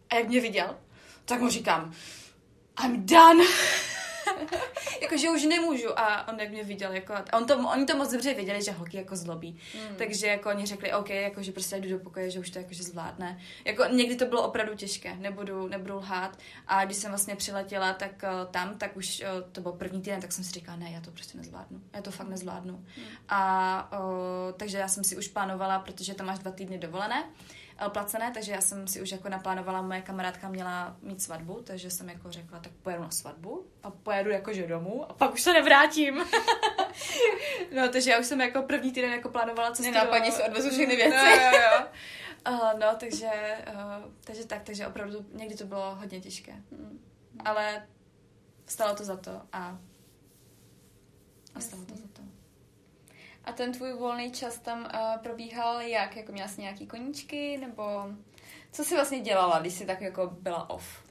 A 0.10 0.15
jak 0.15 0.27
mě 0.27 0.41
viděl, 0.41 0.77
tak 1.25 1.41
mu 1.41 1.49
říkám, 1.49 1.93
I'm 2.86 3.06
done. 3.06 3.43
jako, 5.01 5.17
že 5.17 5.29
už 5.29 5.43
nemůžu. 5.43 5.99
A 5.99 6.27
on 6.27 6.39
jak 6.39 6.49
mě 6.49 6.63
viděl, 6.63 6.91
jako, 6.91 7.13
a 7.13 7.23
on 7.33 7.45
to, 7.45 7.57
oni 7.57 7.85
to 7.85 7.97
moc 7.97 8.11
dobře 8.11 8.33
věděli, 8.33 8.63
že 8.63 8.71
holky 8.71 8.97
jako 8.97 9.15
zlobí. 9.15 9.57
Hmm. 9.73 9.95
Takže 9.95 10.27
jako 10.27 10.49
oni 10.49 10.65
řekli, 10.65 10.93
OK, 10.93 11.09
jako, 11.09 11.43
že 11.43 11.51
prostě 11.51 11.75
jdu 11.75 11.89
do 11.89 11.99
pokoje, 11.99 12.31
že 12.31 12.39
už 12.39 12.49
to 12.49 12.59
jakože 12.59 12.83
zvládne. 12.83 13.39
Jako 13.65 13.85
někdy 13.85 14.15
to 14.15 14.25
bylo 14.25 14.47
opravdu 14.47 14.75
těžké, 14.75 15.15
nebudu, 15.15 15.67
nebudu 15.67 15.95
lhát. 15.95 16.37
A 16.67 16.85
když 16.85 16.97
jsem 16.97 17.11
vlastně 17.11 17.35
přiletěla 17.35 17.93
tak 17.93 18.23
uh, 18.23 18.51
tam, 18.51 18.77
tak 18.77 18.97
už 18.97 19.23
uh, 19.23 19.51
to 19.51 19.61
byl 19.61 19.71
první 19.71 20.01
týden, 20.01 20.21
tak 20.21 20.31
jsem 20.31 20.43
si 20.43 20.51
říkala, 20.51 20.77
ne, 20.77 20.91
já 20.91 21.01
to 21.01 21.11
prostě 21.11 21.37
nezvládnu. 21.37 21.81
Já 21.93 22.01
to 22.01 22.11
fakt 22.11 22.27
nezvládnu. 22.27 22.85
A 23.29 23.91
uh, 23.99 24.57
takže 24.57 24.77
já 24.77 24.87
jsem 24.87 25.03
si 25.03 25.17
už 25.17 25.27
plánovala, 25.27 25.79
protože 25.79 26.13
tam 26.13 26.27
máš 26.27 26.39
dva 26.39 26.51
týdny 26.51 26.77
dovolené, 26.77 27.23
placené, 27.89 28.31
takže 28.33 28.51
já 28.51 28.61
jsem 28.61 28.87
si 28.87 29.01
už 29.01 29.11
jako 29.11 29.29
naplánovala, 29.29 29.81
moje 29.81 30.01
kamarádka 30.01 30.49
měla 30.49 30.97
mít 31.01 31.21
svatbu, 31.21 31.61
takže 31.63 31.89
jsem 31.89 32.09
jako 32.09 32.31
řekla, 32.31 32.59
tak 32.59 32.71
pojedu 32.71 33.03
na 33.03 33.11
svatbu 33.11 33.65
a 33.83 33.91
pojedu 33.91 34.29
jakože 34.29 34.67
domů 34.67 35.11
a 35.11 35.13
pak 35.13 35.33
už 35.33 35.41
se 35.41 35.53
nevrátím. 35.53 36.15
no, 37.75 37.89
takže 37.89 38.11
já 38.11 38.19
už 38.19 38.25
jsem 38.25 38.41
jako 38.41 38.61
první 38.61 38.91
týden 38.91 39.11
jako 39.11 39.29
plánovala 39.29 39.71
cestu 39.71 39.91
Nenápadně 39.91 40.31
si 40.31 40.43
odvezu 40.43 40.69
všechny 40.69 40.95
věci. 40.95 41.17
No, 41.17 41.31
jo, 41.31 41.51
jo. 41.53 41.87
Uh, 42.49 42.79
no, 42.79 42.87
takže, 42.99 43.29
uh, 43.73 44.11
takže 44.23 44.45
tak, 44.45 44.63
takže 44.63 44.87
opravdu 44.87 45.25
někdy 45.33 45.55
to 45.55 45.65
bylo 45.65 45.95
hodně 45.95 46.21
těžké. 46.21 46.53
Mm. 46.71 46.99
Ale 47.45 47.87
stalo 48.65 48.95
to 48.95 49.03
za 49.03 49.17
to 49.17 49.41
a, 49.53 49.79
a 51.55 51.59
stalo 51.59 51.85
to 51.85 51.95
za 51.95 52.01
to. 52.01 52.07
A 53.47 53.51
ten 53.51 53.71
tvůj 53.71 53.93
volný 53.93 54.31
čas 54.31 54.60
tam 54.60 54.79
uh, 54.79 55.17
probíhal 55.23 55.81
jak? 55.81 56.15
Jako 56.15 56.31
měla 56.31 56.47
jsi 56.47 56.62
nějaký 56.62 56.88
koníčky, 56.88 57.57
nebo 57.57 57.83
co 58.71 58.83
jsi 58.83 58.95
vlastně 58.95 59.19
dělala, 59.19 59.60
když 59.60 59.73
jsi 59.73 59.86
tak 59.86 60.01
jako 60.01 60.27
byla 60.41 60.69
off? 60.69 61.03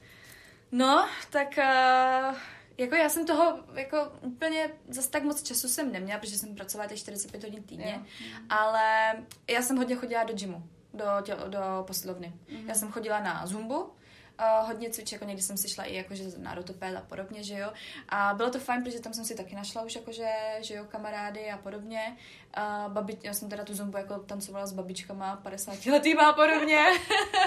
No, 0.71 1.07
tak 1.29 1.47
uh, 1.57 2.35
jako 2.77 2.95
já 2.95 3.09
jsem 3.09 3.25
toho 3.25 3.59
jako 3.73 3.97
úplně 4.21 4.69
zase 4.87 5.09
tak 5.09 5.23
moc 5.23 5.43
času 5.43 5.67
jsem 5.67 5.91
neměla, 5.91 6.19
protože 6.19 6.37
jsem 6.37 6.55
pracovala 6.55 6.89
těch 6.89 6.99
45 6.99 7.43
hodin 7.43 7.63
týdně, 7.63 8.01
Jo. 8.21 8.37
ale 8.49 9.13
já 9.49 9.61
jsem 9.61 9.77
hodně 9.77 9.95
chodila 9.95 10.23
do 10.23 10.33
gymu, 10.33 10.63
do, 10.93 11.05
tělo, 11.23 11.47
do 11.47 11.59
posilovny. 11.87 12.33
Mhm. 12.51 12.69
Já 12.69 12.75
jsem 12.75 12.91
chodila 12.91 13.19
na 13.19 13.45
zumbu, 13.47 13.93
uh, 14.39 14.67
hodně 14.67 14.89
cviček, 14.89 15.11
jako 15.11 15.25
někdy 15.25 15.41
jsem 15.41 15.57
si 15.57 15.69
šla 15.69 15.83
i 15.83 15.95
jakože 15.95 16.23
na 16.37 16.53
rotopéd 16.53 16.95
a 16.95 17.01
podobně, 17.01 17.43
že 17.43 17.57
jo. 17.57 17.73
A 18.09 18.33
bylo 18.33 18.49
to 18.49 18.59
fajn, 18.59 18.83
protože 18.83 18.99
tam 18.99 19.13
jsem 19.13 19.25
si 19.25 19.35
taky 19.35 19.55
našla 19.55 19.81
už 19.81 19.95
jakože, 19.95 20.29
že 20.61 20.73
jo, 20.73 20.85
kamarády 20.85 21.51
a 21.51 21.57
podobně. 21.57 22.17
Uh, 22.57 22.93
babi, 22.93 23.17
já 23.23 23.33
jsem 23.33 23.49
teda 23.49 23.65
tu 23.65 23.73
zumbu 23.73 23.97
jako 23.97 24.19
tancovala 24.19 24.65
s 24.65 24.73
babičkama 24.73 25.35
50 25.35 25.85
letýma 25.85 26.29
a 26.29 26.33
podobně. 26.33 26.85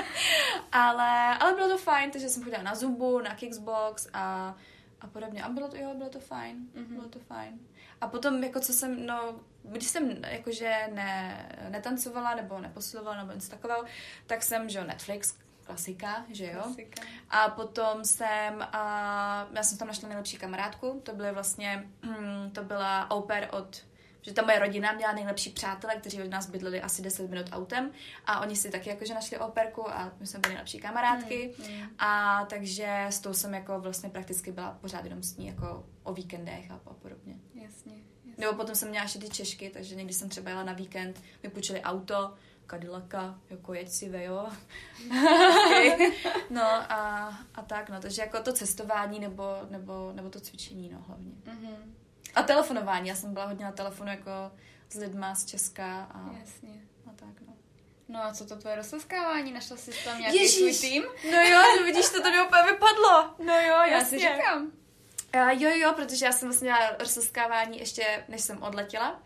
ale, 0.73 1.39
ale 1.39 1.55
bylo 1.55 1.69
to 1.69 1.79
fajn, 1.79 2.11
takže 2.11 2.29
jsem 2.29 2.43
chodila 2.43 2.63
na 2.63 2.75
zumbu, 2.75 3.21
na 3.21 3.35
kickbox 3.35 4.09
a, 4.13 4.57
a 5.01 5.07
podobně. 5.07 5.43
A 5.43 5.49
bylo 5.49 5.69
to, 5.69 5.77
jo, 5.77 5.95
bylo 5.95 6.11
to 6.11 6.21
fajn. 6.21 6.57
Mhm. 6.75 6.95
Bylo 6.95 7.09
to 7.09 7.19
fajn. 7.19 7.61
A 8.01 8.09
potom, 8.09 8.45
jako 8.45 8.61
co 8.61 8.73
jsem, 8.73 9.07
no, 9.07 9.41
když 9.63 9.89
jsem 9.89 10.25
jakože 10.25 10.89
ne, 10.93 11.47
netancovala 11.69 12.35
nebo 12.35 12.61
neposilovala 12.61 13.17
nebo 13.17 13.33
něco 13.33 13.51
takového, 13.51 13.85
tak 14.27 14.43
jsem, 14.43 14.69
že 14.69 14.79
jo, 14.79 14.85
Netflix, 14.85 15.35
klasika, 15.71 16.25
že 16.31 16.47
jo. 16.47 16.61
Klasika. 16.63 17.03
A 17.31 17.49
potom 17.49 18.05
jsem, 18.05 18.63
a 18.73 19.49
já 19.55 19.63
jsem 19.63 19.79
tam 19.79 19.89
našla 19.89 20.09
nejlepší 20.09 20.37
kamarádku, 20.37 21.01
to 21.03 21.13
byly 21.13 21.33
vlastně, 21.33 21.89
hm, 22.03 22.51
to 22.51 22.65
byla 22.65 23.11
au 23.11 23.23
pair 23.23 23.49
od, 23.51 23.85
že 24.23 24.33
ta 24.33 24.43
moje 24.43 24.59
rodina 24.59 24.93
měla 24.93 25.13
nejlepší 25.13 25.51
přátelé, 25.51 25.97
kteří 25.97 26.23
od 26.23 26.31
nás 26.31 26.51
bydleli 26.51 26.81
asi 26.81 27.03
10 27.03 27.31
minut 27.31 27.47
autem 27.53 27.91
a 28.27 28.41
oni 28.41 28.57
si 28.57 28.71
taky 28.71 28.89
jakože 28.89 29.15
našli 29.15 29.39
operku 29.39 29.91
a 29.91 30.13
my 30.21 30.27
jsme 30.27 30.39
byli 30.39 30.55
nejlepší 30.55 30.79
kamarádky. 30.79 31.55
Hmm. 31.67 31.89
A 31.99 32.45
takže 32.51 33.07
s 33.09 33.21
tou 33.21 33.35
jsem 33.35 33.55
jako 33.55 33.81
vlastně 33.81 34.11
prakticky 34.11 34.53
byla 34.53 34.79
pořád 34.81 35.05
jenom 35.05 35.23
s 35.23 35.37
ní 35.37 35.47
jako 35.47 35.87
o 36.03 36.13
víkendech 36.13 36.71
a, 36.71 36.75
a 36.75 36.95
podobně. 36.95 37.35
Jasně. 37.55 37.93
jasně. 38.27 38.35
Nebo 38.39 38.53
potom 38.53 38.75
jsem 38.75 38.89
měla 38.89 39.05
ještě 39.05 39.19
ty 39.19 39.29
Češky, 39.29 39.71
takže 39.71 39.95
někdy 39.95 40.15
jsem 40.15 40.29
třeba 40.29 40.51
jela 40.51 40.65
na 40.65 40.73
víkend, 40.73 41.23
mi 41.43 41.49
půjčili 41.51 41.83
auto, 41.83 42.35
Cadillaca, 42.71 43.39
jako 43.51 43.75
jeď 43.75 43.89
si 43.91 44.09
vejo. 44.09 44.49
no 46.51 46.63
a, 46.93 47.29
a 47.55 47.63
tak, 47.63 47.91
no, 47.91 48.01
takže 48.01 48.23
jako 48.23 48.43
to 48.43 48.53
cestování 48.53 49.21
nebo, 49.21 49.45
nebo, 49.71 50.13
nebo 50.15 50.31
to 50.31 50.41
cvičení, 50.41 50.91
no 50.93 51.05
hlavně. 51.07 51.33
Mhm. 51.45 51.95
A 52.35 52.43
telefonování, 52.43 53.09
já 53.09 53.15
jsem 53.15 53.35
byla 53.35 53.47
hodně 53.47 53.65
na 53.65 53.73
telefonu 53.73 54.11
jako 54.11 54.31
s 54.91 54.95
lidma 54.95 55.35
z 55.35 55.45
Česka 55.45 56.03
a, 56.03 56.31
Jasně. 56.41 56.81
a 57.07 57.11
tak, 57.17 57.41
no. 57.47 57.53
No 58.09 58.25
a 58.25 58.35
co 58.35 58.47
to 58.47 58.57
tvoje 58.57 58.77
rozleskávání? 58.77 59.53
Našla 59.53 59.77
jsi 59.77 59.91
tam 60.05 60.19
nějaký 60.19 60.39
Ježíš! 60.39 60.77
svůj 60.77 60.91
tým? 60.91 61.03
No 61.33 61.41
jo, 61.43 61.63
no 61.79 61.85
vidíš, 61.85 62.09
to 62.11 62.31
mi 62.31 62.43
úplně 62.47 62.63
vypadlo. 62.63 63.35
No 63.39 63.61
jo, 63.61 63.77
Já 63.91 64.05
si 64.05 64.19
říkám. 64.19 64.73
A 65.33 65.51
jo, 65.53 65.71
jo, 65.75 65.93
protože 65.97 66.27
já 66.27 66.33
jsem 66.33 66.49
vlastně 66.49 66.67
dělala 66.67 66.97
rozleskávání 66.99 67.79
ještě, 67.79 68.25
než 68.29 68.41
jsem 68.41 68.63
odletěla, 68.63 69.23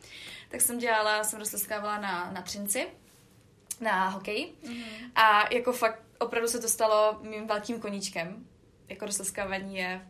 tak 0.49 0.61
jsem 0.61 0.78
dělala, 0.78 1.24
jsem 1.24 1.38
rozleskávala 1.38 1.99
na, 1.99 2.30
na 2.32 2.42
Třinci, 2.42 2.86
na 3.81 4.09
hokej. 4.09 4.53
Mhm. 4.66 4.85
A 5.14 5.55
jako 5.55 5.72
fakt 5.72 6.03
opravdu 6.18 6.49
se 6.49 6.59
to 6.59 6.68
stalo 6.68 7.18
mým 7.22 7.47
velkým 7.47 7.81
koníčkem. 7.81 8.47
Jako 8.89 9.07
rozleskávání 9.07 9.77
je 9.77 10.09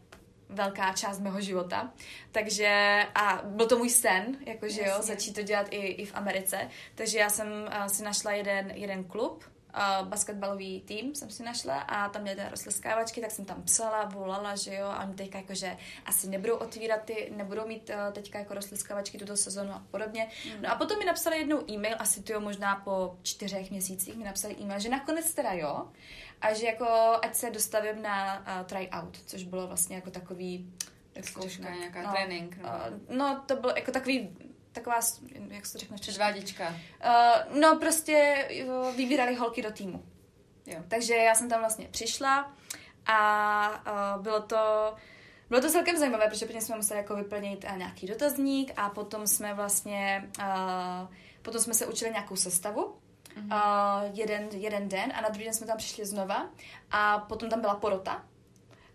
velká 0.49 0.93
část 0.93 1.21
mého 1.21 1.41
života. 1.41 1.93
Takže 2.33 3.03
a 3.15 3.43
byl 3.45 3.67
to 3.67 3.79
můj 3.79 3.91
sen, 3.91 4.37
jakože 4.47 4.83
jo, 4.87 4.95
začít 5.01 5.33
to 5.33 5.43
dělat 5.43 5.67
i, 5.71 5.77
i 5.77 6.07
v 6.07 6.15
Americe. 6.15 6.69
Takže 6.95 7.19
já 7.19 7.31
jsem 7.31 7.49
uh, 7.49 7.87
si 7.87 8.03
našla 8.03 8.33
jeden, 8.33 8.71
jeden 8.71 9.05
klub, 9.05 9.45
uh, 9.77 10.09
basketbalový 10.09 10.81
tým 10.81 11.15
jsem 11.15 11.31
si 11.31 11.43
našla 11.43 11.81
a 11.81 12.09
tam 12.09 12.23
měli 12.23 12.43
rozleskávačky, 12.51 13.21
tak 13.21 13.31
jsem 13.31 13.45
tam 13.45 13.63
psala, 13.63 14.05
volala, 14.05 14.57
že 14.57 14.75
jo, 14.75 14.87
a 14.87 15.05
oni 15.05 15.15
teďka 15.15 15.39
jakože 15.39 15.77
asi 16.05 16.29
nebudou 16.29 16.57
otvírat 16.57 17.03
ty, 17.05 17.33
nebudou 17.37 17.67
mít 17.67 17.91
uh, 17.91 18.13
teďka 18.13 18.39
jako 18.39 18.55
rozleskávačky 18.55 19.19
tuto 19.19 19.37
sezonu 19.37 19.73
a 19.73 19.83
podobně. 19.91 20.29
Mm. 20.57 20.63
No 20.63 20.73
a 20.73 20.75
potom 20.75 20.99
mi 20.99 21.05
napsali 21.05 21.39
jednou 21.39 21.71
e-mail, 21.71 21.97
asi 21.99 22.23
to 22.23 22.33
jo, 22.33 22.41
možná 22.41 22.77
po 22.77 23.19
čtyřech 23.23 23.71
měsících 23.71 24.17
mi 24.17 24.25
napsali 24.25 24.57
e-mail, 24.61 24.81
že 24.81 24.89
nakonec 24.89 25.35
teda 25.35 25.53
jo, 25.53 25.89
a 26.41 26.53
že 26.53 26.67
jako 26.67 26.87
ať 27.23 27.35
se 27.35 27.51
dostavím 27.51 28.03
na 28.03 28.39
uh, 28.39 28.67
tryout, 28.67 29.19
což 29.27 29.45
bylo 29.45 29.67
vlastně 29.67 29.97
jako 29.97 30.11
takový 30.11 30.73
Zkouška, 31.23 31.75
nějaká 31.75 32.03
no, 32.03 32.13
trénink. 32.13 32.59
No. 32.63 32.71
No, 33.17 33.43
to 33.47 33.57
bylo 33.57 33.73
jako 33.77 33.93
takový 33.93 34.37
taková, 34.75 35.01
jak 35.49 35.67
se 35.67 35.73
to 35.73 35.79
řekne? 35.79 35.97
Předváděčka. 35.97 36.69
Uh, 36.69 37.59
no 37.61 37.77
prostě 37.77 38.49
uh, 38.67 38.97
vybírali 38.97 39.35
holky 39.35 39.63
do 39.63 39.73
týmu. 39.73 40.05
Jo. 40.67 40.79
Takže 40.89 41.15
já 41.15 41.35
jsem 41.35 41.49
tam 41.49 41.61
vlastně 41.61 41.89
přišla 41.91 42.53
a 43.07 44.17
uh, 44.17 44.23
bylo 44.23 44.41
to 44.41 44.95
bylo 45.49 45.61
to 45.61 45.71
celkem 45.71 45.97
zajímavé, 45.97 46.29
protože 46.29 46.47
prvně 46.47 46.61
jsme 46.61 46.77
museli 46.77 46.99
jako 47.01 47.17
vyplnit 47.17 47.65
uh, 47.71 47.79
nějaký 47.79 48.07
dotazník 48.07 48.73
a 48.77 48.91
potom 48.91 49.27
jsme 49.27 49.55
vlastně 49.55 50.31
uh, 50.39 51.15
potom 51.43 51.61
jsme 51.61 51.75
se 51.75 51.87
učili 51.87 52.11
nějakou 52.11 52.37
sestavu 52.37 52.97
mm-hmm. 53.37 54.07
uh, 54.07 54.19
jeden, 54.19 54.49
jeden 54.53 54.89
den 54.89 55.13
a 55.15 55.21
na 55.21 55.29
druhý 55.29 55.45
den 55.45 55.55
jsme 55.55 55.67
tam 55.67 55.77
přišli 55.77 56.07
znova 56.07 56.49
a 56.91 57.19
potom 57.19 57.51
tam 57.51 57.61
byla 57.61 57.75
porota. 57.75 58.25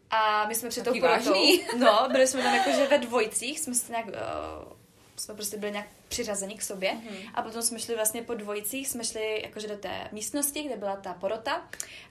A 0.09 0.47
my 0.47 0.55
jsme 0.55 0.69
před 0.69 0.83
tou 0.83 0.99
porotou, 0.99 1.33
no, 1.77 2.07
byli 2.11 2.27
jsme 2.27 2.43
tam 2.43 2.55
jakože 2.55 2.87
ve 2.87 2.97
dvojicích, 2.97 3.59
jsme 3.59 3.75
se 3.75 3.91
nějak, 3.91 4.07
uh, 4.07 4.78
jsme 5.19 5.33
prostě 5.33 5.57
byli 5.57 5.71
nějak 5.71 5.87
přiřazeni 6.07 6.55
k 6.55 6.61
sobě. 6.61 6.91
Mm-hmm. 6.91 7.31
a 7.33 7.41
potom 7.41 7.61
jsme 7.61 7.79
šli 7.79 7.95
vlastně 7.95 8.21
po 8.21 8.33
dvojicích, 8.33 8.87
jsme 8.87 9.03
šli 9.03 9.41
jakože 9.41 9.67
do 9.67 9.77
té 9.77 10.09
místnosti, 10.11 10.63
kde 10.63 10.75
byla 10.75 10.95
ta 10.95 11.13
porota. 11.13 11.67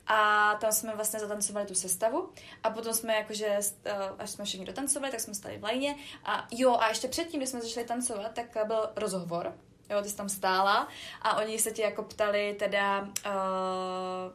A 0.06 0.54
tam 0.60 0.72
jsme 0.72 0.94
vlastně 0.96 1.20
zatancovali 1.20 1.66
tu 1.66 1.74
sestavu. 1.74 2.28
A 2.62 2.70
potom 2.70 2.94
jsme 2.94 3.14
jakože, 3.14 3.58
uh, 3.58 3.92
až 4.18 4.30
jsme 4.30 4.44
všichni 4.44 4.66
dotancovali, 4.66 5.10
tak 5.10 5.20
jsme 5.20 5.34
stali 5.34 5.58
v 5.58 5.64
lajně. 5.64 5.96
A 6.24 6.48
jo 6.50 6.76
a 6.80 6.88
ještě 6.88 7.08
předtím, 7.08 7.40
když 7.40 7.50
jsme 7.50 7.60
začali 7.60 7.86
tancovat, 7.86 8.32
tak 8.34 8.56
byl 8.66 8.90
rozhovor 8.96 9.54
jo, 9.90 10.02
ty 10.02 10.08
jsi 10.08 10.16
tam 10.16 10.28
stála. 10.28 10.88
A 11.22 11.36
oni 11.36 11.58
se 11.58 11.70
tě 11.70 11.82
jako 11.82 12.02
ptali 12.02 12.56
teda 12.58 13.00
uh, 13.00 13.08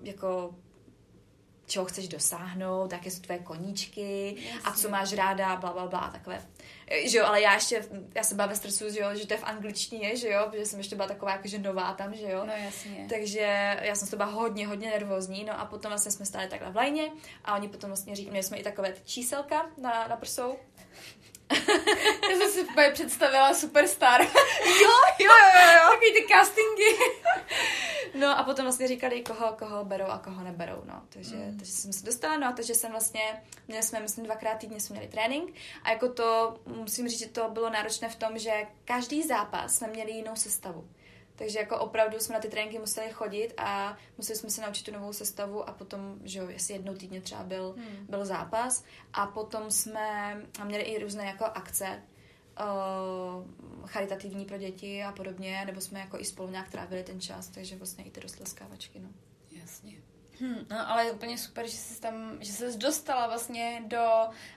jako 0.01 0.55
čeho 1.74 1.86
chceš 1.86 2.07
dosáhnout, 2.07 2.91
jaké 2.91 3.11
jsou 3.11 3.21
tvoje 3.21 3.39
koníčky 3.39 4.36
Jasně. 4.38 4.59
a 4.63 4.71
co 4.71 4.89
máš 4.89 5.13
ráda, 5.13 5.55
bla, 5.55 5.74
bla, 5.74 5.88
bla, 5.88 6.09
takové. 6.11 6.45
Že 7.05 7.17
jo, 7.17 7.26
ale 7.26 7.41
já 7.41 7.53
ještě, 7.53 7.86
já 8.15 8.24
se 8.24 8.36
bavím 8.36 8.55
stresu, 8.55 8.89
že 8.89 8.99
jo, 8.99 9.15
že 9.15 9.28
to 9.28 9.34
je 9.34 9.38
v 9.38 9.43
angličtině, 9.43 10.15
že 10.15 10.30
jo, 10.30 10.47
protože 10.49 10.65
jsem 10.65 10.80
ještě 10.80 10.95
byla 10.95 11.07
taková 11.07 11.32
jakože 11.32 11.57
nová 11.57 11.93
tam, 11.93 12.15
že 12.15 12.30
jo. 12.30 12.45
No 12.45 12.53
jasně. 12.53 13.07
Takže 13.09 13.78
já 13.82 13.95
jsem 13.95 14.07
to 14.07 14.15
byla 14.15 14.30
hodně, 14.30 14.67
hodně 14.67 14.89
nervózní, 14.89 15.43
no 15.43 15.59
a 15.59 15.65
potom 15.65 15.89
vlastně 15.89 16.11
jsme 16.11 16.26
stáli 16.26 16.47
takhle 16.47 16.71
v 16.71 16.76
lajně 16.76 17.11
a 17.45 17.55
oni 17.55 17.67
potom 17.67 17.89
vlastně 17.89 18.15
říkali, 18.15 18.32
měli 18.32 18.43
jsme 18.43 18.57
i 18.57 18.63
takové 18.63 18.93
číselka 19.05 19.69
na, 19.78 20.07
na 20.07 20.15
prsou, 20.15 20.55
Já 22.30 22.38
jsem 22.38 22.51
si 22.51 22.65
představila 22.93 23.53
superstar. 23.53 24.21
jo, 24.21 24.93
jo, 25.19 25.32
jo, 25.55 25.71
jo. 25.74 25.89
Takový 25.91 26.13
ty 26.13 26.26
castingy. 26.34 26.97
no 28.19 28.39
a 28.39 28.43
potom 28.43 28.65
vlastně 28.65 28.87
říkali, 28.87 29.21
koho, 29.21 29.53
koho 29.53 29.85
berou 29.85 30.05
a 30.05 30.17
koho 30.17 30.43
neberou, 30.43 30.81
no. 30.85 31.01
Takže, 31.09 31.35
mm. 31.35 31.57
takže 31.57 31.71
jsem 31.71 31.93
se 31.93 32.05
dostala, 32.05 32.37
no 32.37 32.47
a 32.47 32.51
takže 32.51 32.75
jsem 32.75 32.91
vlastně, 32.91 33.43
měli 33.67 33.83
jsme, 33.83 33.99
myslím, 33.99 34.25
dvakrát 34.25 34.55
týdně 34.55 34.79
jsme 34.79 34.93
měli 34.93 35.11
trénink 35.11 35.53
a 35.83 35.91
jako 35.91 36.09
to, 36.09 36.59
musím 36.65 37.07
říct, 37.07 37.19
že 37.19 37.29
to 37.29 37.49
bylo 37.49 37.69
náročné 37.69 38.09
v 38.09 38.15
tom, 38.15 38.37
že 38.37 38.67
každý 38.85 39.23
zápas 39.23 39.75
jsme 39.75 39.87
měli 39.87 40.11
jinou 40.11 40.35
sestavu. 40.35 40.87
Takže 41.35 41.59
jako 41.59 41.79
opravdu 41.79 42.19
jsme 42.19 42.33
na 42.33 42.39
ty 42.39 42.49
tréninky 42.49 42.79
museli 42.79 43.09
chodit 43.09 43.53
a 43.57 43.97
museli 44.17 44.39
jsme 44.39 44.49
se 44.49 44.61
naučit 44.61 44.83
tu 44.85 44.91
novou 44.91 45.13
sestavu 45.13 45.69
a 45.69 45.71
potom, 45.71 46.19
že 46.23 46.39
jo, 46.39 46.49
jestli 46.49 46.73
jednou 46.73 46.93
týdně 46.95 47.21
třeba 47.21 47.43
byl, 47.43 47.75
hmm. 47.77 48.05
byl 48.09 48.25
zápas 48.25 48.83
a 49.13 49.27
potom 49.27 49.71
jsme 49.71 50.37
měli 50.63 50.83
i 50.83 51.03
různé 51.03 51.25
jako 51.25 51.45
akce, 51.45 52.03
uh, 52.59 53.87
charitativní 53.87 54.45
pro 54.45 54.57
děti 54.57 55.03
a 55.03 55.11
podobně, 55.11 55.63
nebo 55.65 55.81
jsme 55.81 55.99
jako 55.99 56.19
i 56.19 56.25
spolu 56.25 56.49
nějak 56.49 56.69
trávili 56.69 57.03
ten 57.03 57.21
čas, 57.21 57.47
takže 57.47 57.75
vlastně 57.75 58.03
i 58.03 58.11
ty 58.11 58.19
roztleskávačky, 58.19 58.99
no. 58.99 59.09
Jasně. 59.51 59.93
Hmm, 60.39 60.65
no, 60.69 60.89
ale 60.89 61.05
je 61.05 61.11
úplně 61.11 61.37
super, 61.37 61.67
že 61.67 61.77
jsi 61.77 62.01
tam, 62.01 62.37
že 62.39 62.53
jsi 62.53 62.77
dostala 62.77 63.27
vlastně 63.27 63.83
do 63.87 64.09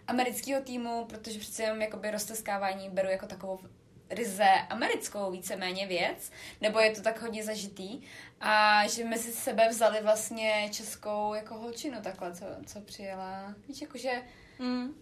amerického 0.06 0.62
týmu, 0.62 1.04
protože 1.04 1.38
přece 1.38 1.62
jenom 1.62 1.82
jakoby 1.82 2.10
roztleskávání 2.10 2.90
beru 2.90 3.08
jako 3.08 3.26
takovou 3.26 3.58
ryze 4.10 4.48
americkou 4.70 5.30
víceméně 5.30 5.86
věc, 5.86 6.30
nebo 6.60 6.80
je 6.80 6.90
to 6.90 7.02
tak 7.02 7.22
hodně 7.22 7.44
zažitý 7.44 8.02
a 8.40 8.86
že 8.86 9.04
my 9.04 9.18
si 9.18 9.32
sebe 9.32 9.68
vzali 9.68 10.02
vlastně 10.02 10.68
českou 10.72 11.34
jako 11.34 11.54
holčinu 11.54 11.98
takhle, 12.02 12.34
co, 12.34 12.44
co 12.66 12.80
přijela. 12.80 13.54
Víš, 13.68 13.80
jakože 13.80 14.22
mm. 14.58 14.94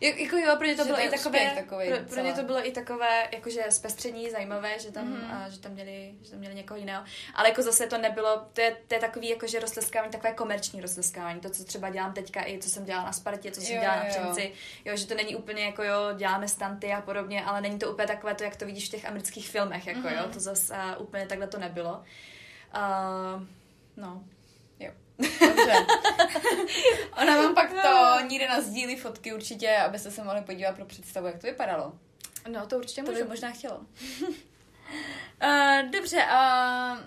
Jako 0.00 0.36
jo, 0.36 0.56
pro 0.56 0.66
ně 0.66 0.76
to 0.76 0.84
bylo 0.84 1.00
i 1.00 1.10
takové, 1.10 1.50
takový 1.54 1.88
pro, 1.88 1.98
pro 2.14 2.22
ně 2.22 2.32
to 2.32 2.42
bylo 2.42 2.66
i 2.66 2.70
takové, 2.72 3.28
jakože 3.32 3.62
zpestření 3.68 4.30
zajímavé, 4.30 4.78
že 4.78 4.92
tam, 4.92 5.12
mm-hmm. 5.12 5.44
a, 5.44 5.48
že 5.48 5.60
tam 5.60 5.72
měli, 5.72 6.14
že 6.22 6.30
tam 6.30 6.38
měli 6.38 6.54
někoho 6.54 6.78
jiného. 6.78 7.04
Ale 7.34 7.48
jako 7.48 7.62
zase 7.62 7.86
to 7.86 7.98
nebylo, 7.98 8.48
to 8.52 8.60
je, 8.60 8.76
to 8.88 8.94
je 8.94 9.00
takový 9.00 9.28
jakože 9.28 9.60
rozleskávání, 9.60 10.12
takové 10.12 10.32
komerční 10.32 10.80
rozleskávání, 10.80 11.40
to, 11.40 11.50
co 11.50 11.64
třeba 11.64 11.90
dělám 11.90 12.12
teďka 12.12 12.46
i 12.46 12.58
co 12.58 12.70
jsem 12.70 12.84
dělala 12.84 13.06
na 13.06 13.12
Spartě, 13.12 13.50
co 13.50 13.60
jsem 13.60 13.74
jo, 13.74 13.80
dělala 13.80 14.02
na 14.02 14.08
Přemci, 14.08 14.52
jo, 14.84 14.96
že 14.96 15.06
to 15.06 15.14
není 15.14 15.36
úplně 15.36 15.64
jako 15.64 15.82
jo, 15.82 15.96
děláme 16.16 16.48
stanty 16.48 16.92
a 16.92 17.00
podobně, 17.00 17.44
ale 17.44 17.60
není 17.60 17.78
to 17.78 17.92
úplně 17.92 18.08
takové 18.08 18.34
to, 18.34 18.44
jak 18.44 18.56
to 18.56 18.66
vidíš 18.66 18.88
v 18.88 18.90
těch 18.90 19.04
amerických 19.04 19.48
filmech, 19.48 19.86
jako 19.86 20.00
mm-hmm. 20.00 20.22
jo, 20.22 20.28
to 20.32 20.40
zase 20.40 20.76
úplně 20.98 21.26
takhle 21.26 21.46
to 21.46 21.58
nebylo. 21.58 22.02
Uh, 22.74 23.42
no, 23.96 24.24
Dobře. 25.18 25.86
Ona 27.22 27.36
vám 27.36 27.54
pak 27.54 27.70
to 27.82 28.20
někde 28.28 28.48
na 28.48 28.60
sdílí 28.60 28.96
fotky 28.96 29.34
určitě, 29.34 29.76
abyste 29.76 30.10
se 30.10 30.24
mohli 30.24 30.42
podívat 30.42 30.76
pro 30.76 30.84
představu, 30.84 31.26
jak 31.26 31.38
to 31.38 31.46
vypadalo. 31.46 31.92
No, 32.48 32.66
to 32.66 32.78
určitě 32.78 33.02
to 33.02 33.10
můžu. 33.10 33.22
by 33.22 33.28
možná 33.28 33.50
chtělo. 33.50 33.76
uh, 34.22 35.90
dobře, 35.90 36.24
a 36.24 36.92
uh, 36.92 36.98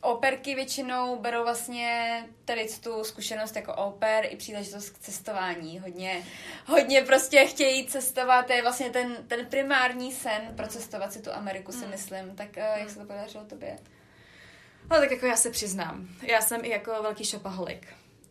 operky 0.00 0.54
většinou 0.54 1.16
berou 1.16 1.42
vlastně 1.42 2.24
tady 2.44 2.68
tu 2.82 3.04
zkušenost 3.04 3.56
jako 3.56 3.74
oper 3.74 4.26
i 4.28 4.36
příležitost 4.36 4.90
k 4.90 4.98
cestování. 4.98 5.78
Hodně, 5.78 6.26
hodně 6.66 7.02
prostě 7.02 7.46
chtějí 7.46 7.86
cestovat, 7.86 8.46
to 8.46 8.52
je 8.52 8.62
vlastně 8.62 8.90
ten, 8.90 9.16
ten 9.28 9.46
primární 9.46 10.12
sen 10.12 10.42
pro 10.56 10.66
cestovat 10.66 11.12
si 11.12 11.22
tu 11.22 11.32
Ameriku, 11.32 11.72
si 11.72 11.78
hmm. 11.78 11.90
myslím. 11.90 12.36
Tak 12.36 12.48
uh, 12.56 12.78
jak 12.78 12.90
se 12.90 12.98
to 12.98 13.04
podařilo 13.04 13.44
tobě? 13.44 13.78
Ale 14.90 15.00
tak 15.00 15.10
jako 15.10 15.26
já 15.26 15.36
se 15.36 15.50
přiznám, 15.50 16.08
já 16.22 16.40
jsem 16.40 16.64
i 16.64 16.68
jako 16.68 17.02
velký 17.02 17.24
shopaholic. 17.24 17.82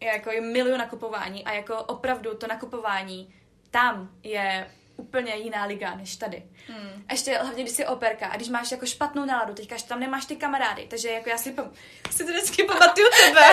Já 0.01 0.13
jako 0.13 0.31
i 0.31 0.41
miluju 0.41 0.77
nakupování 0.77 1.45
a 1.45 1.53
jako 1.53 1.75
opravdu 1.75 2.33
to 2.33 2.47
nakupování 2.47 3.33
tam 3.71 4.09
je 4.23 4.71
úplně 4.97 5.35
jiná 5.35 5.65
liga 5.65 5.95
než 5.95 6.15
tady. 6.15 6.43
Hmm. 6.67 7.03
A 7.09 7.13
ještě 7.13 7.37
hlavně, 7.37 7.63
když 7.63 7.75
jsi 7.75 7.85
operka 7.85 8.27
a 8.27 8.35
když 8.35 8.49
máš 8.49 8.71
jako 8.71 8.85
špatnou 8.85 9.25
náladu, 9.25 9.53
teďka 9.53 9.77
že 9.77 9.85
tam 9.85 9.99
nemáš 9.99 10.25
ty 10.25 10.35
kamarády, 10.35 10.87
takže 10.89 11.09
jako 11.09 11.29
já 11.29 11.37
si, 11.37 11.51
pam- 11.51 11.71
si 12.11 12.25
to 12.25 12.31
vždycky 12.31 12.63
pamatuju 12.63 13.07
tebe. 13.09 13.41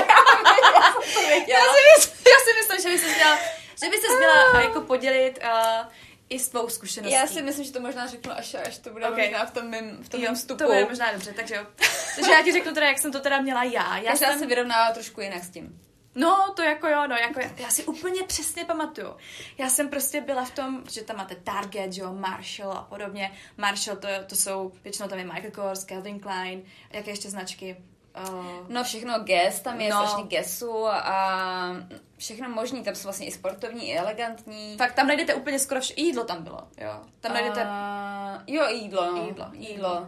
já, 1.49 1.61
si 1.61 1.81
myslím, 1.97 2.25
já 2.27 2.39
si 2.45 2.55
myslím, 2.61 2.81
že 2.83 2.89
by 2.89 2.99
se 2.99 3.15
měla, 3.15 3.39
že 3.83 3.91
by 3.91 3.97
se 3.97 4.17
měla 4.17 4.61
jako 4.61 4.81
podělit 4.81 5.39
uh, 5.43 5.87
i 6.29 6.39
s 6.39 6.49
tvou 6.49 6.69
zkušeností. 6.69 7.15
Já 7.15 7.27
si 7.27 7.43
myslím, 7.43 7.65
že 7.65 7.73
to 7.73 7.81
možná 7.81 8.07
řeknu, 8.07 8.33
až, 8.33 8.55
až 8.55 8.79
to 8.79 8.91
bude 8.91 9.09
okay. 9.09 9.25
možná 9.25 9.47
v 9.47 9.51
tom 9.51 9.71
mým, 9.71 10.03
v 10.03 10.09
tom 10.09 10.23
jo, 10.23 10.35
vstupu. 10.35 10.59
To 10.59 10.65
bude 10.65 10.85
možná 10.85 11.13
dobře, 11.13 11.33
takže 11.33 11.55
jo. 11.55 11.67
takže 12.17 12.33
já 12.33 12.43
ti 12.43 12.53
řeknu 12.53 12.75
teda, 12.75 12.87
jak 12.87 12.99
jsem 12.99 13.13
to 13.13 13.21
teda 13.21 13.41
měla 13.41 13.65
já. 13.65 13.99
Já 13.99 14.17
jsem 14.17 14.39
se 14.39 14.47
vyrovnala 14.47 14.93
trošku 14.93 15.21
jinak 15.21 15.45
s 15.45 15.51
tím. 15.51 15.81
No, 16.15 16.53
to 16.57 16.63
jako 16.63 16.89
jo, 16.89 17.07
no, 17.07 17.17
jako 17.17 17.41
já, 17.41 17.51
já 17.57 17.71
si 17.71 17.85
úplně 17.85 18.23
přesně 18.23 18.65
pamatuju. 18.65 19.17
Já 19.59 19.69
jsem 19.71 19.89
prostě 19.89 20.21
byla 20.21 20.45
v 20.45 20.51
tom, 20.51 20.85
že 20.91 21.03
tam 21.03 21.17
máte 21.17 21.35
Target, 21.35 21.91
jo, 21.97 22.13
Marshall 22.13 22.73
a 22.73 22.83
podobně. 22.83 23.33
Marshall, 23.57 23.97
to, 23.97 24.09
to 24.27 24.37
jsou, 24.37 24.73
většinou 24.85 25.09
tam 25.09 25.19
je 25.19 25.25
Michael 25.25 25.51
Kors, 25.51 25.85
Calvin 25.85 26.21
Klein, 26.21 26.63
jaké 26.91 27.11
ještě 27.11 27.31
značky. 27.31 27.77
Uh, 28.29 28.45
no 28.69 28.85
všechno 28.85 29.19
Guess, 29.19 29.61
tam 29.61 29.81
je 29.81 29.91
no. 29.91 29.97
strašně 29.97 30.25
Guessu 30.37 30.87
a 30.89 31.77
všechno 32.17 32.49
možný, 32.49 32.83
tam 32.83 32.95
jsou 32.95 33.07
vlastně 33.07 33.27
i 33.27 33.33
sportovní, 33.33 33.89
i 33.89 33.97
elegantní. 33.97 34.77
Fakt 34.77 34.95
tam 34.95 35.07
najdete 35.07 35.35
úplně 35.35 35.59
skoro 35.59 35.81
vše, 35.81 35.95
jídlo 35.97 36.25
tam 36.25 36.43
bylo, 36.43 36.69
jo. 36.79 37.01
Tam 37.21 37.33
najdete... 37.33 37.63
Uh, 37.63 38.43
jo, 38.47 38.67
jídlo. 38.69 39.27
Jídlo. 39.27 39.47
Jídlo. 39.53 40.07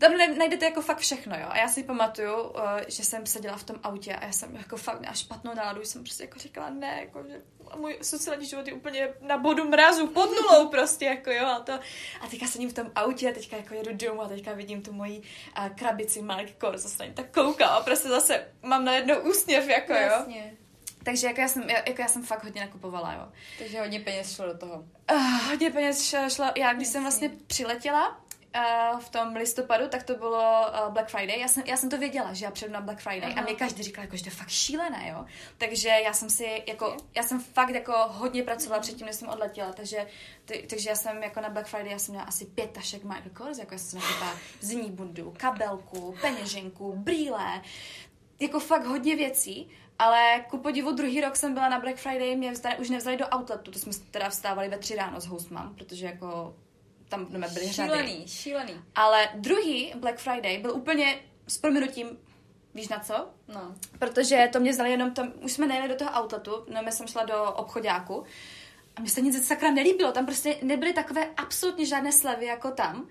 Tam 0.00 0.16
najdete 0.38 0.64
jako 0.64 0.82
fakt 0.82 0.98
všechno, 0.98 1.36
jo. 1.36 1.46
A 1.48 1.58
já 1.58 1.68
si 1.68 1.82
pamatuju, 1.82 2.42
uh, 2.42 2.60
že 2.88 3.04
jsem 3.04 3.26
seděla 3.26 3.56
v 3.56 3.64
tom 3.64 3.76
autě 3.82 4.14
a 4.14 4.24
já 4.24 4.32
jsem 4.32 4.56
jako 4.56 4.76
fakt 4.76 5.00
měla 5.00 5.14
špatnou 5.14 5.54
náladu, 5.54 5.84
jsem 5.84 6.02
prostě 6.02 6.24
jako 6.24 6.38
říkala 6.38 6.70
ne, 6.70 7.00
jako, 7.00 7.24
že 7.28 7.42
můj 7.76 7.98
sociální 8.02 8.46
život 8.46 8.66
je 8.66 8.74
úplně 8.74 9.08
na 9.20 9.38
bodu 9.38 9.68
mrazu, 9.68 10.06
pod 10.06 10.30
nulou 10.30 10.68
prostě, 10.70 11.04
jako 11.04 11.30
jo, 11.30 11.46
a 11.46 11.60
to. 11.60 11.72
A 12.20 12.26
teďka 12.30 12.46
sedím 12.46 12.70
v 12.70 12.74
tom 12.74 12.90
autě 12.94 13.30
a 13.30 13.34
teďka 13.34 13.56
jako 13.56 13.74
jedu 13.74 13.90
domů 13.92 14.22
a 14.22 14.28
teďka 14.28 14.52
vidím 14.52 14.82
tu 14.82 14.92
moji 14.92 15.22
uh, 15.58 15.68
krabici 15.68 16.22
Mark 16.22 16.50
Kors, 16.58 16.82
zase 16.82 17.12
tak 17.14 17.34
koukám 17.34 17.70
a 17.70 17.80
prostě 17.80 18.08
zase 18.08 18.46
mám 18.62 18.84
na 18.84 18.94
jedno 18.94 19.20
úsměv, 19.20 19.68
jako 19.68 19.92
jo. 19.92 19.98
Jasně. 19.98 20.56
Takže 21.04 21.26
jako 21.26 21.40
já, 21.40 21.48
jsem, 21.48 21.70
jako 21.70 22.02
já 22.02 22.08
jsem 22.08 22.22
fakt 22.22 22.44
hodně 22.44 22.60
nakupovala, 22.60 23.12
jo. 23.12 23.32
Takže 23.58 23.80
hodně 23.80 24.00
peněz 24.00 24.34
šlo 24.34 24.46
do 24.46 24.58
toho. 24.58 24.84
Uh, 25.12 25.48
hodně 25.48 25.70
peněz 25.70 26.08
šlo, 26.08 26.30
šlo 26.30 26.44
já 26.56 26.72
když 26.72 26.88
jsem 26.88 27.02
vlastně 27.02 27.30
přiletěla, 27.46 28.20
uh, 28.56 29.00
v 29.00 29.08
tom 29.08 29.36
listopadu, 29.36 29.88
tak 29.88 30.02
to 30.02 30.14
bylo 30.14 30.66
uh, 30.68 30.92
Black 30.92 31.08
Friday. 31.08 31.40
Já 31.40 31.48
jsem, 31.48 31.62
já 31.66 31.76
jsem 31.76 31.90
to 31.90 31.98
věděla, 31.98 32.32
že 32.32 32.44
já 32.44 32.50
přijdu 32.50 32.72
na 32.72 32.80
Black 32.80 33.00
Friday 33.00 33.32
Aha. 33.32 33.40
a 33.40 33.44
mě 33.44 33.54
každý 33.54 33.82
říkal, 33.82 34.04
jako, 34.04 34.16
že 34.16 34.22
to 34.22 34.28
je 34.28 34.34
fakt 34.34 34.48
šílené, 34.48 35.08
jo. 35.08 35.24
Takže 35.58 35.88
já 35.88 36.12
jsem 36.12 36.30
si, 36.30 36.62
jako, 36.66 36.96
já 37.14 37.22
jsem 37.22 37.40
fakt 37.40 37.74
jako 37.74 37.92
hodně 38.08 38.42
pracovala 38.42 38.82
předtím, 38.82 39.06
než 39.06 39.16
jsem 39.16 39.28
odletěla, 39.28 39.72
takže, 39.72 40.06
ty, 40.44 40.66
takže 40.70 40.90
já 40.90 40.96
jsem 40.96 41.22
jako 41.22 41.40
na 41.40 41.48
Black 41.48 41.66
Friday, 41.66 41.92
já 41.92 41.98
jsem 41.98 42.12
měla 42.12 42.28
asi 42.28 42.44
pět 42.44 42.70
tašek 42.70 43.04
Michael 43.04 43.30
Kors, 43.34 43.58
jako 43.58 43.74
já 43.74 43.78
jsem 43.78 44.00
nakoupila 44.00 44.34
zimní 44.60 44.90
bundu, 44.90 45.34
kabelku, 45.36 46.14
peněženku, 46.20 46.92
brýle, 46.96 47.62
jako 48.40 48.60
fakt 48.60 48.84
hodně 48.84 49.16
věcí. 49.16 49.68
Ale 49.98 50.44
ku 50.50 50.58
podivu 50.58 50.92
druhý 50.92 51.20
rok 51.20 51.36
jsem 51.36 51.54
byla 51.54 51.68
na 51.68 51.80
Black 51.80 51.96
Friday, 51.96 52.36
mě 52.36 52.52
vzali, 52.52 52.76
už 52.76 52.90
nevzali 52.90 53.16
do 53.16 53.26
outletu, 53.36 53.70
to 53.70 53.78
jsme 53.78 53.92
teda 54.10 54.30
vstávali 54.30 54.68
ve 54.68 54.78
tři 54.78 54.96
ráno 54.96 55.20
s 55.20 55.26
hostmam, 55.26 55.74
protože 55.74 56.06
jako 56.06 56.56
tam 57.08 57.24
byly 57.24 57.72
šílený, 57.72 58.12
řady. 58.12 58.24
Šílený. 58.26 58.74
Ale 58.94 59.28
druhý 59.34 59.92
Black 59.96 60.18
Friday 60.18 60.58
byl 60.58 60.72
úplně 60.72 61.18
s 61.46 61.58
proměnutím 61.58 62.18
Víš 62.76 62.88
na 62.88 62.98
co? 62.98 63.28
No. 63.48 63.74
Protože 63.98 64.48
to 64.52 64.60
mě 64.60 64.70
vzali 64.70 64.90
jenom 64.90 65.10
tam, 65.10 65.32
už 65.40 65.52
jsme 65.52 65.66
nejeli 65.66 65.88
do 65.88 65.94
toho 65.94 66.10
outletu, 66.22 66.64
no 66.68 66.80
já 66.84 66.90
jsem 66.90 67.06
šla 67.06 67.24
do 67.24 67.44
obchodáku 67.44 68.24
a 68.96 69.00
mně 69.00 69.10
se 69.10 69.20
nic 69.20 69.46
sakra 69.46 69.70
nelíbilo, 69.70 70.12
tam 70.12 70.26
prostě 70.26 70.56
nebyly 70.62 70.92
takové 70.92 71.28
absolutně 71.36 71.86
žádné 71.86 72.12
slevy 72.12 72.46
jako 72.46 72.70
tam. 72.70 73.08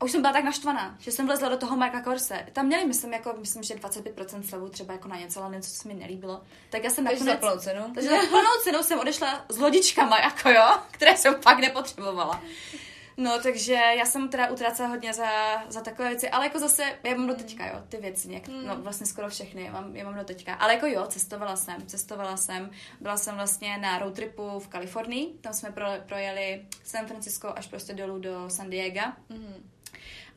A 0.00 0.04
už 0.04 0.12
jsem 0.12 0.20
byla 0.20 0.32
tak 0.32 0.44
naštvaná, 0.44 0.96
že 0.98 1.12
jsem 1.12 1.26
vlezla 1.26 1.48
do 1.48 1.56
toho 1.56 1.76
Marka 1.76 2.00
Korse. 2.00 2.46
Tam 2.52 2.66
měli, 2.66 2.84
myslím, 2.84 3.12
jako, 3.12 3.34
myslím, 3.40 3.62
že 3.62 3.74
25% 3.74 4.42
slevu 4.42 4.68
třeba 4.68 4.92
jako 4.92 5.08
na 5.08 5.16
něco, 5.16 5.42
ale 5.42 5.56
něco, 5.56 5.70
co 5.70 5.76
se 5.76 5.88
mi 5.88 5.94
nelíbilo. 5.94 6.42
Tak 6.70 6.84
já 6.84 6.90
jsem 6.90 7.04
takže 7.04 7.24
nakonec... 7.24 7.40
za 7.40 7.48
plnou 7.48 7.62
cenu. 7.62 7.94
Takže 7.94 8.10
za 8.10 8.26
plnou 8.28 8.62
cenu 8.62 8.82
jsem 8.82 8.98
odešla 8.98 9.44
s 9.48 9.58
lodičkama, 9.58 10.18
jako 10.18 10.48
jo, 10.48 10.66
které 10.90 11.16
jsem 11.16 11.34
fakt 11.34 11.58
nepotřebovala. 11.58 12.42
No, 13.18 13.38
takže 13.42 13.72
já 13.72 14.06
jsem 14.06 14.28
teda 14.28 14.50
utrácela 14.50 14.88
hodně 14.88 15.14
za, 15.14 15.30
za 15.68 15.80
takové 15.80 16.08
věci, 16.08 16.30
ale 16.30 16.46
jako 16.46 16.58
zase, 16.58 16.98
já 17.02 17.14
mám 17.14 17.26
do 17.26 17.34
teďka, 17.34 17.66
jo, 17.66 17.82
ty 17.88 17.96
věci, 17.96 18.28
něk, 18.28 18.48
mm. 18.48 18.66
no 18.66 18.76
vlastně 18.76 19.06
skoro 19.06 19.28
všechny, 19.28 19.64
já 19.64 19.72
mám, 19.72 19.96
já 19.96 20.04
mám 20.04 20.18
do 20.18 20.24
teďka. 20.24 20.54
Ale 20.54 20.74
jako 20.74 20.86
jo, 20.86 21.06
cestovala 21.06 21.56
jsem, 21.56 21.86
cestovala 21.86 22.36
jsem, 22.36 22.70
byla 23.00 23.16
jsem 23.16 23.34
vlastně 23.34 23.78
na 23.78 23.98
road 23.98 24.14
tripu 24.14 24.58
v 24.58 24.68
Kalifornii, 24.68 25.34
tam 25.40 25.52
jsme 25.52 25.70
pro, 25.70 25.86
projeli 26.06 26.66
San 26.84 27.06
Francisco 27.06 27.52
až 27.56 27.66
prostě 27.66 27.94
dolů 27.94 28.18
do 28.18 28.50
San 28.50 28.70
Diego. 28.70 29.00
Mm. 29.28 29.70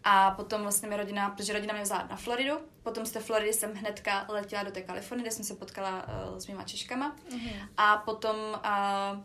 A 0.04 0.32
potom 0.32 0.62
vlastně 0.62 0.90
mi 0.90 0.98
rodina, 0.98 1.30
protože 1.30 1.54
rodina 1.54 1.74
mě 1.74 1.84
vzala 1.84 2.08
na 2.10 2.16
Floridu, 2.16 2.56
potom 2.84 3.06
z 3.06 3.12
té 3.12 3.20
Floridy 3.20 3.54
jsem 3.54 3.74
hnedka 3.74 4.26
letěla 4.30 4.64
do 4.64 4.72
té 4.72 4.82
Kalifornie, 4.82 5.24
kde 5.24 5.32
jsem 5.32 5.46
se 5.46 5.56
potkala 5.56 6.06
uh, 6.08 6.38
s 6.38 6.48
mýma 6.48 6.64
Češkama. 6.64 7.16
Mm-hmm. 7.30 7.68
A 7.78 7.98
potom 7.98 8.36
uh, 8.36 9.20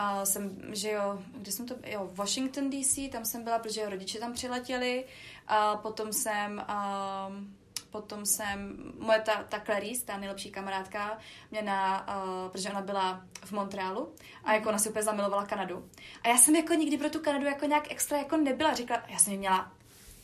a 0.00 0.24
jsem, 0.24 0.58
že 0.72 0.90
jo, 0.90 1.22
kde 1.32 1.52
jsem 1.52 1.66
to, 1.66 1.74
jo, 1.86 2.10
Washington 2.12 2.70
DC, 2.70 2.98
tam 3.12 3.24
jsem 3.24 3.44
byla, 3.44 3.58
protože 3.58 3.88
rodiče 3.88 4.18
tam 4.18 4.32
přiletěli. 4.32 5.04
A 5.46 5.76
potom 5.76 6.12
jsem, 6.12 6.64
a, 6.68 7.32
potom 7.90 8.26
jsem, 8.26 8.76
moje 8.98 9.20
ta, 9.20 9.44
ta 9.48 9.60
Clarice, 9.60 10.04
ta 10.04 10.16
nejlepší 10.16 10.50
kamarádka, 10.50 11.18
mě 11.50 11.62
na, 11.62 12.06
uh, 12.08 12.50
protože 12.50 12.70
ona 12.70 12.80
byla 12.80 13.22
v 13.44 13.52
Montrealu 13.52 14.14
a 14.44 14.52
jako 14.52 14.68
ona 14.68 14.78
si 14.78 14.88
úplně 14.88 15.02
zamilovala 15.02 15.46
Kanadu. 15.46 15.88
A 16.22 16.28
já 16.28 16.38
jsem 16.38 16.56
jako 16.56 16.74
nikdy 16.74 16.98
pro 16.98 17.10
tu 17.10 17.20
Kanadu 17.20 17.44
jako 17.44 17.66
nějak 17.66 17.90
extra 17.90 18.18
jako 18.18 18.36
nebyla. 18.36 18.74
Říkala, 18.74 19.02
já 19.08 19.18
jsem 19.18 19.36
měla 19.36 19.72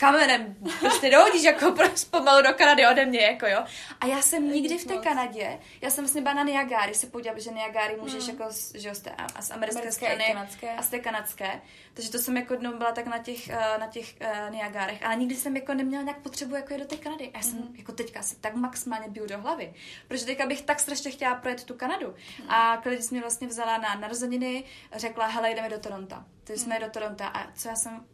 kamenem 0.04 0.56
prostě 0.80 1.10
dohodíš 1.10 1.42
jako 1.42 1.72
prostě 1.72 2.10
pomalu 2.10 2.42
do 2.42 2.54
Kanady 2.54 2.86
ode 2.86 3.06
mě, 3.06 3.20
jako 3.20 3.46
jo. 3.46 3.64
A 4.00 4.06
já 4.06 4.22
jsem 4.22 4.52
nikdy 4.52 4.78
v 4.78 4.84
té 4.84 4.96
Kanadě, 4.96 5.58
já 5.80 5.90
jsem 5.90 6.04
vlastně 6.04 6.22
byla 6.22 6.34
na 6.34 6.44
Niagary 6.44 6.94
se 6.94 7.06
podívat, 7.06 7.38
že 7.38 7.50
Niagary 7.50 7.96
můžeš 8.00 8.24
hmm. 8.24 8.38
jako, 8.38 8.52
že 8.74 8.88
jo, 8.88 8.94
z, 8.94 9.00
té, 9.00 9.10
a 9.10 9.42
z 9.42 9.50
americké, 9.50 9.80
americké 9.80 10.06
strany 10.06 10.24
kanadské. 10.32 10.74
a 10.74 10.82
z 10.82 10.88
té 10.88 10.98
kanadské. 10.98 11.60
Takže 11.94 12.10
to 12.10 12.18
jsem 12.18 12.36
jako 12.36 12.54
jednou 12.54 12.78
byla 12.78 12.92
tak 12.92 13.06
na 13.06 13.18
těch, 13.18 13.48
uh, 13.48 13.80
na 13.80 13.86
těch 13.86 14.14
uh, 14.20 14.54
Niagarech, 14.54 15.02
ale 15.02 15.16
nikdy 15.16 15.34
jsem 15.36 15.56
jako 15.56 15.74
neměla 15.74 16.02
nějak 16.02 16.18
potřebu 16.18 16.54
jako 16.54 16.74
jít 16.74 16.80
do 16.80 16.86
té 16.86 16.96
Kanady. 16.96 17.30
A 17.34 17.36
já 17.36 17.42
jsem 17.42 17.58
hmm. 17.58 17.74
jako 17.76 17.92
teďka 17.92 18.22
si 18.22 18.36
tak 18.36 18.54
maximálně 18.54 19.08
biju 19.08 19.26
do 19.26 19.38
hlavy, 19.38 19.74
protože 20.08 20.26
teďka 20.26 20.46
bych 20.46 20.62
tak 20.62 20.80
strašně 20.80 21.10
chtěla 21.10 21.34
projet 21.34 21.64
tu 21.64 21.74
Kanadu. 21.74 22.14
Hmm. 22.38 22.50
A 22.50 22.76
když 22.76 23.10
mě 23.10 23.20
vlastně 23.20 23.48
vzala 23.48 23.78
na 23.78 23.94
narozeniny, 23.94 24.64
řekla, 24.92 25.26
hele, 25.26 25.50
jdeme 25.50 25.68
do 25.68 25.78
Toronto. 25.78 26.16
Takže 26.44 26.62
jsme 26.62 26.74
hmm. 26.74 26.84
do 26.84 26.90
Toronto 26.90 27.24
a 27.24 27.46
co 27.54 27.68
já 27.68 27.76
jsem 27.76 28.04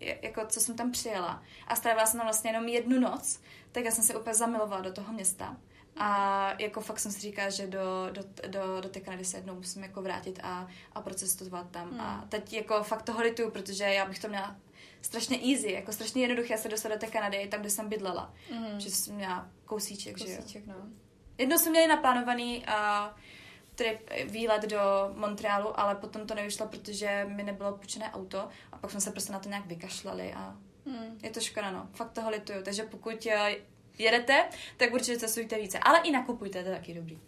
jako 0.00 0.46
co 0.46 0.60
jsem 0.60 0.76
tam 0.76 0.90
přijela 0.90 1.42
a 1.66 1.76
strávila 1.76 2.06
jsem 2.06 2.20
tam 2.20 2.26
vlastně 2.26 2.50
jenom 2.50 2.68
jednu 2.68 3.00
noc, 3.00 3.40
tak 3.72 3.84
já 3.84 3.90
jsem 3.90 4.04
se 4.04 4.14
úplně 4.14 4.34
zamilovala 4.34 4.82
do 4.82 4.92
toho 4.92 5.12
města. 5.12 5.56
A 5.96 6.52
jako 6.58 6.80
fakt 6.80 6.98
jsem 6.98 7.12
si 7.12 7.20
říkala, 7.20 7.50
že 7.50 7.66
do, 7.66 7.80
do, 8.12 8.22
do, 8.48 8.80
do 8.80 8.88
té 8.88 9.00
Kanady 9.00 9.24
se 9.24 9.36
jednou 9.36 9.54
musím 9.54 9.82
jako 9.82 10.02
vrátit 10.02 10.40
a, 10.42 10.68
a 10.92 11.00
procestovat 11.00 11.70
tam. 11.70 11.90
Hmm. 11.90 12.00
A 12.00 12.26
teď 12.28 12.52
jako 12.52 12.82
fakt 12.82 13.02
toho 13.02 13.22
lituju, 13.22 13.50
protože 13.50 13.84
já 13.84 14.06
bych 14.06 14.18
to 14.18 14.28
měla 14.28 14.56
strašně 15.02 15.38
easy, 15.52 15.72
jako 15.72 15.92
strašně 15.92 16.22
jednoduché 16.22 16.58
se 16.58 16.68
dostat 16.68 16.88
do 16.88 16.98
té 16.98 17.06
Kanady, 17.06 17.48
tam, 17.48 17.60
kde 17.60 17.70
jsem 17.70 17.88
bydlela. 17.88 18.34
Hmm. 18.50 18.80
Že 18.80 18.90
jsem 18.90 19.14
měla 19.14 19.48
kousíček, 19.64 20.18
kousíček 20.18 20.64
že 20.64 20.70
jo. 20.70 20.76
No. 20.78 20.86
Jednou 21.38 21.58
jsme 21.58 21.70
měli 21.70 21.86
naplánovaný 21.86 22.64
uh, 22.68 23.20
trip, 23.80 24.10
výlet 24.24 24.62
do 24.62 24.78
Montrealu, 25.14 25.80
ale 25.80 25.94
potom 25.94 26.26
to 26.26 26.34
nevyšlo, 26.34 26.66
protože 26.66 27.26
mi 27.28 27.42
nebylo 27.42 27.72
půjčené 27.72 28.10
auto 28.12 28.48
a 28.72 28.78
pak 28.78 28.90
jsme 28.90 29.00
se 29.00 29.10
prostě 29.10 29.32
na 29.32 29.38
to 29.38 29.48
nějak 29.48 29.66
vykašlali 29.66 30.32
a 30.32 30.56
hmm. 30.86 31.18
je 31.22 31.30
to 31.30 31.40
škoda, 31.40 31.70
no. 31.70 31.88
Fakt 31.92 32.12
toho 32.12 32.30
lituju. 32.30 32.62
Takže 32.62 32.82
pokud 32.82 33.26
eh, 33.26 33.56
jedete, 33.98 34.48
tak 34.76 34.92
určitě 34.92 35.18
cestujte 35.18 35.58
více. 35.58 35.78
Ale 35.78 36.00
i 36.00 36.10
nakupujte, 36.10 36.62
to 36.62 36.68
je 36.68 36.76
taky 36.76 36.94
dobrý. 36.94 37.18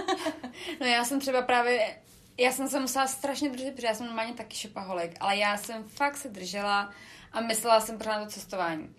no 0.80 0.86
já 0.86 1.04
jsem 1.04 1.20
třeba 1.20 1.42
právě, 1.42 1.96
já 2.38 2.52
jsem 2.52 2.68
se 2.68 2.80
musela 2.80 3.06
strašně 3.06 3.50
držet, 3.50 3.74
protože 3.74 3.86
já 3.86 3.94
jsem 3.94 4.06
normálně 4.06 4.34
taky 4.34 4.56
šopaholik, 4.56 5.16
ale 5.20 5.36
já 5.36 5.56
jsem 5.56 5.84
fakt 5.84 6.16
se 6.16 6.28
držela 6.28 6.92
a 7.32 7.40
myslela 7.40 7.80
jsem 7.80 7.98
pořád 7.98 8.18
na 8.18 8.24
to 8.24 8.30
cestování. 8.30 8.94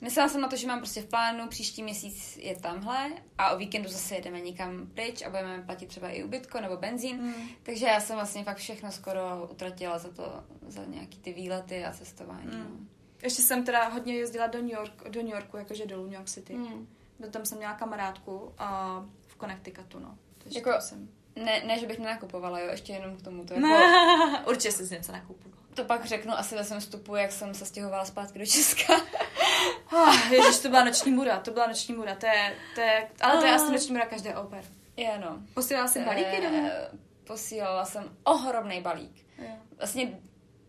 Myslela 0.00 0.28
jsem 0.28 0.40
na 0.40 0.48
to, 0.48 0.56
že 0.56 0.66
mám 0.66 0.78
prostě 0.78 1.02
v 1.02 1.06
plánu, 1.06 1.48
příští 1.48 1.82
měsíc 1.82 2.36
je 2.36 2.56
tamhle 2.56 3.10
a 3.38 3.50
o 3.50 3.58
víkendu 3.58 3.88
zase 3.88 4.14
jedeme 4.14 4.40
někam 4.40 4.86
pryč 4.94 5.22
a 5.22 5.30
budeme 5.30 5.62
platit 5.62 5.86
třeba 5.86 6.08
i 6.08 6.24
ubytko 6.24 6.60
nebo 6.60 6.76
benzín. 6.76 7.16
Mm. 7.16 7.34
Takže 7.62 7.86
já 7.86 8.00
jsem 8.00 8.16
vlastně 8.16 8.44
fakt 8.44 8.56
všechno 8.56 8.92
skoro 8.92 9.48
utratila 9.50 9.98
za 9.98 10.08
to, 10.08 10.44
za 10.66 10.84
nějaký 10.84 11.18
ty 11.18 11.32
výlety 11.32 11.84
a 11.84 11.92
cestování. 11.92 12.46
Mm. 12.46 12.58
No. 12.58 12.86
Ještě 13.22 13.42
jsem 13.42 13.64
teda 13.64 13.88
hodně 13.88 14.14
jezdila 14.14 14.46
do 14.46 14.58
New, 14.62 14.72
York, 14.72 15.08
do 15.08 15.22
New 15.22 15.32
Yorku, 15.32 15.56
jakože 15.56 15.86
dolů 15.86 16.04
New 16.04 16.14
York 16.14 16.28
City. 16.28 16.54
Mm. 16.54 16.88
Tam 17.30 17.46
jsem 17.46 17.58
měla 17.58 17.74
kamarádku 17.74 18.52
a 18.58 19.00
v 19.26 19.36
Connecticutu, 19.36 19.98
no. 19.98 20.18
Takže 20.38 20.58
jako, 20.58 20.80
jsem... 20.80 21.08
ne, 21.36 21.62
ne, 21.66 21.78
že 21.78 21.86
bych 21.86 21.98
nenakupovala, 21.98 22.60
jo, 22.60 22.70
ještě 22.70 22.92
jenom 22.92 23.16
k 23.16 23.22
tomu. 23.22 23.44
To 23.44 23.54
jako... 23.54 23.68
Určitě 24.50 24.72
si 24.72 24.94
něco 24.94 25.12
nakupovala. 25.12 25.54
To 25.74 25.84
pak 25.84 26.04
řeknu 26.04 26.32
asi 26.32 26.54
ve 26.54 26.64
svém 26.64 26.80
vstupu, 26.80 27.16
jak 27.16 27.32
jsem 27.32 27.54
se 27.54 27.66
stěhovala 27.66 28.04
zpátky 28.04 28.38
do 28.38 28.46
Česka. 28.46 29.00
Oh, 29.92 30.32
ježiš, 30.32 30.58
to 30.58 30.68
byla 30.68 30.84
noční 30.84 31.12
mura, 31.12 31.40
to 31.40 31.50
byla 31.50 31.66
noční 31.66 31.94
mura, 31.94 32.14
to 32.14 32.26
je, 32.26 32.54
to 32.74 32.80
je, 32.80 33.08
ale 33.20 33.40
to 33.40 33.46
je 33.46 33.54
asi 33.54 33.72
noční 33.72 33.92
mura 33.92 34.06
každé 34.06 34.36
oper. 34.36 34.64
Je, 34.96 35.18
no. 35.18 35.38
Posílala 35.54 35.88
jsem 35.88 36.04
balíky 36.04 36.40
domů? 36.42 36.70
Posílala 37.26 37.84
jsem 37.84 38.16
ohromný 38.24 38.80
balík. 38.80 39.26
Je. 39.38 39.58
Vlastně, 39.78 40.18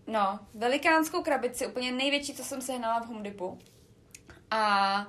no, 0.08 0.40
velikánskou 0.54 1.24
krabici, 1.24 1.68
úplně 1.68 1.92
největší, 1.92 2.34
co 2.34 2.44
jsem 2.44 2.62
sehnala 2.62 3.00
v 3.00 3.08
Home 3.08 3.24
Depot. 3.24 3.60
A, 4.52 5.08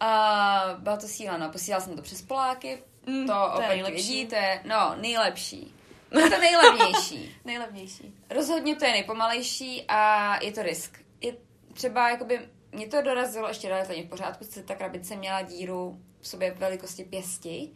a 0.00 0.60
byla 0.78 0.96
to 0.96 1.08
síla, 1.08 1.36
no. 1.36 1.48
Posílala 1.48 1.84
jsem 1.84 1.96
to 1.96 2.02
přes 2.02 2.22
Poláky, 2.22 2.82
mm, 3.06 3.26
to, 3.26 3.32
to 3.32 3.52
opět 3.52 4.32
je, 4.32 4.62
no, 4.64 4.94
nejlepší. 5.00 5.74
Je 6.18 6.30
to 6.30 6.38
nejlevnější. 6.38 7.36
nejlevnější. 7.44 8.14
Rozhodně 8.30 8.76
to 8.76 8.84
je 8.84 8.92
nejpomalejší 8.92 9.84
a 9.88 10.34
je 10.44 10.52
to 10.52 10.62
risk. 10.62 10.98
Je 11.20 11.36
třeba, 11.72 12.10
jakoby, 12.10 12.48
mě 12.72 12.86
to 12.86 13.02
dorazilo 13.02 13.48
ještě 13.48 13.68
relativně 13.68 14.02
v 14.02 14.08
pořádku, 14.08 14.44
co 14.44 14.62
ta 14.62 14.74
krabice 14.74 15.16
měla 15.16 15.42
díru 15.42 16.00
v 16.20 16.28
sobě 16.28 16.50
velikosti 16.50 17.04
pěsti, 17.04 17.70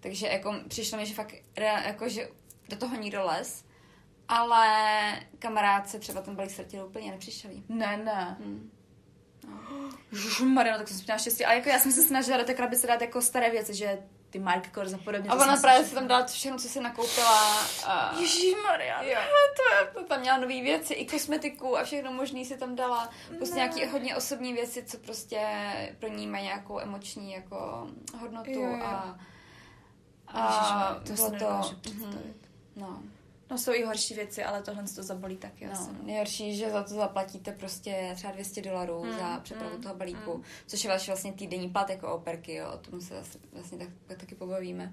takže 0.00 0.26
jako 0.26 0.54
přišlo 0.68 0.98
mi, 0.98 1.06
že 1.06 1.14
fakt 1.14 1.34
jako, 1.56 2.08
že 2.08 2.28
do 2.68 2.76
toho 2.76 2.96
nikdo 2.96 3.24
les, 3.24 3.64
ale 4.28 4.66
kamarádce 5.38 5.98
třeba 5.98 6.20
ten 6.20 6.36
balík 6.36 6.50
ztratil 6.50 6.86
úplně 6.86 7.10
nepřišel. 7.10 7.50
Ne, 7.68 7.96
ne. 7.96 8.36
Hmm. 8.40 8.70
No. 10.40 10.46
Mariano, 10.46 10.78
tak 10.78 10.88
jsem 10.88 11.04
měla 11.04 11.18
štěstí. 11.18 11.44
A 11.44 11.52
jako 11.52 11.68
já 11.68 11.78
jsem 11.78 11.92
se 11.92 12.02
snažila 12.02 12.38
do 12.38 12.44
té 12.44 12.54
krabice 12.54 12.86
dát 12.86 13.00
jako 13.00 13.22
staré 13.22 13.50
věci, 13.50 13.74
že 13.74 13.98
ty 14.34 14.40
Mark 14.40 14.70
Kors 14.70 14.92
a 14.92 14.98
podobně. 14.98 15.30
A 15.30 15.34
ona 15.34 15.56
právě 15.56 15.84
si 15.84 15.94
tam 15.94 16.08
dala 16.08 16.26
všechno, 16.26 16.58
co 16.58 16.68
si 16.68 16.80
nakoupila. 16.80 17.64
A... 17.86 18.16
Ježišmarja. 18.20 19.02
Jo, 19.02 19.20
to, 19.56 20.00
to 20.00 20.06
tam 20.06 20.20
měla 20.20 20.36
nové 20.36 20.62
věci, 20.62 20.94
i 20.94 21.06
kosmetiku 21.06 21.78
a 21.78 21.84
všechno 21.84 22.12
možný 22.12 22.44
si 22.44 22.58
tam 22.58 22.76
dala. 22.76 23.10
Prostě 23.36 23.56
nějaký 23.56 23.86
hodně 23.86 24.16
osobní 24.16 24.52
věci, 24.52 24.84
co 24.84 24.98
prostě 24.98 25.40
pro 25.98 26.08
ní 26.08 26.26
mají 26.26 26.44
nějakou 26.44 26.80
emoční 26.80 27.32
jako 27.32 27.88
hodnotu 28.20 28.50
Jo, 28.50 28.60
jo. 28.60 28.84
a... 28.84 29.18
Ježišmarja, 30.34 31.00
to 31.06 31.12
bylo 31.12 31.30
nedokážu 31.30 31.76
představit. 31.76 32.48
No, 32.76 33.02
No 33.54 33.58
jsou 33.58 33.72
i 33.72 33.84
horší 33.84 34.14
věci, 34.14 34.44
ale 34.44 34.62
tohle 34.62 34.84
to 34.94 35.02
zabolí 35.02 35.36
taky 35.36 35.66
no, 35.66 35.72
asi. 35.72 35.90
nejhorší, 36.02 36.56
že 36.56 36.70
za 36.70 36.82
to 36.82 36.94
zaplatíte 36.94 37.52
prostě 37.52 38.12
třeba 38.14 38.32
200 38.32 38.62
dolarů 38.62 39.04
Mm, 39.04 39.18
za 39.18 39.40
přepravu 39.40 39.76
mm, 39.76 39.82
toho 39.82 39.94
balíku, 39.94 40.34
mm. 40.34 40.42
což 40.66 40.84
je 40.84 40.90
vaše 40.90 41.10
vlastně 41.10 41.32
týdenní 41.32 41.68
plat 41.68 41.90
jako 41.90 42.14
operky, 42.14 42.54
jo, 42.54 42.70
o 42.74 42.78
tom 42.78 43.00
se 43.00 43.14
zase 43.14 43.38
vlastně 43.52 43.78
tak, 43.78 43.88
tak, 44.06 44.18
taky 44.18 44.34
pobavíme. 44.34 44.92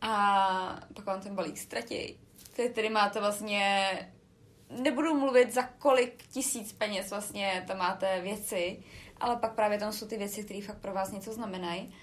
A 0.00 0.80
pak 0.94 1.06
vám 1.06 1.20
ten 1.20 1.34
balík 1.34 1.58
ztratí. 1.58 2.18
Ty 2.56 2.68
tedy 2.68 2.90
máte 2.90 3.20
vlastně, 3.20 3.88
nebudu 4.82 5.14
mluvit 5.14 5.52
za 5.52 5.62
kolik 5.62 6.26
tisíc 6.26 6.72
peněz 6.72 7.10
vlastně 7.10 7.64
tam 7.66 7.78
máte 7.78 8.20
věci, 8.20 8.82
ale 9.20 9.36
pak 9.36 9.54
právě 9.54 9.78
tam 9.78 9.92
jsou 9.92 10.06
ty 10.06 10.16
věci, 10.16 10.44
které 10.44 10.62
fakt 10.62 10.78
pro 10.78 10.92
vás 10.92 11.12
něco 11.12 11.32
znamenají. 11.32 11.94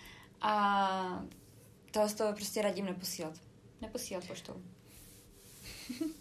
A 0.42 1.26
toho 1.92 2.10
z 2.10 2.14
toho 2.14 2.34
prostě 2.34 2.62
radím 2.62 2.86
neposílat. 2.86 3.34
Neposílat 3.82 4.28
poštou. 4.28 4.62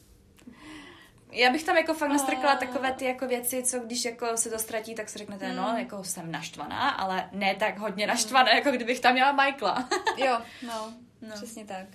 Já 1.32 1.50
bych 1.52 1.64
tam 1.64 1.76
jako 1.76 1.94
fakt 1.94 2.08
nastrkla 2.10 2.52
A- 2.52 2.56
takové 2.56 2.92
ty 2.92 3.04
jako 3.04 3.26
věci, 3.28 3.62
co 3.62 3.78
když 3.78 4.04
jako 4.04 4.36
se 4.36 4.50
to 4.50 4.58
ztratí, 4.58 4.94
tak 4.94 5.08
si 5.08 5.18
řeknete, 5.18 5.48
Mm. 5.50 5.56
no, 5.56 5.74
jako 5.78 6.04
jsem 6.04 6.32
naštvaná, 6.32 6.90
ale 6.90 7.28
ne 7.32 7.54
tak 7.54 7.78
hodně 7.78 8.06
naštvaná, 8.06 8.54
jako 8.54 8.70
kdybych 8.70 9.00
tam 9.00 9.12
měla 9.12 9.32
Michaela. 9.32 9.88
Jo, 10.16 10.38
no, 10.66 10.92
No. 11.22 11.28
no. 11.28 11.34
přesně 11.34 11.64
tak. 11.64 11.86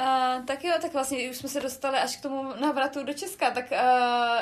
Uh, 0.00 0.44
tak 0.44 0.64
jo, 0.64 0.72
tak 0.82 0.92
vlastně 0.92 1.30
už 1.30 1.36
jsme 1.36 1.48
se 1.48 1.60
dostali 1.60 1.98
až 1.98 2.16
k 2.16 2.20
tomu 2.22 2.44
návratu 2.60 3.02
do 3.02 3.12
Česka, 3.12 3.50
tak 3.50 3.64
uh, 3.70 3.76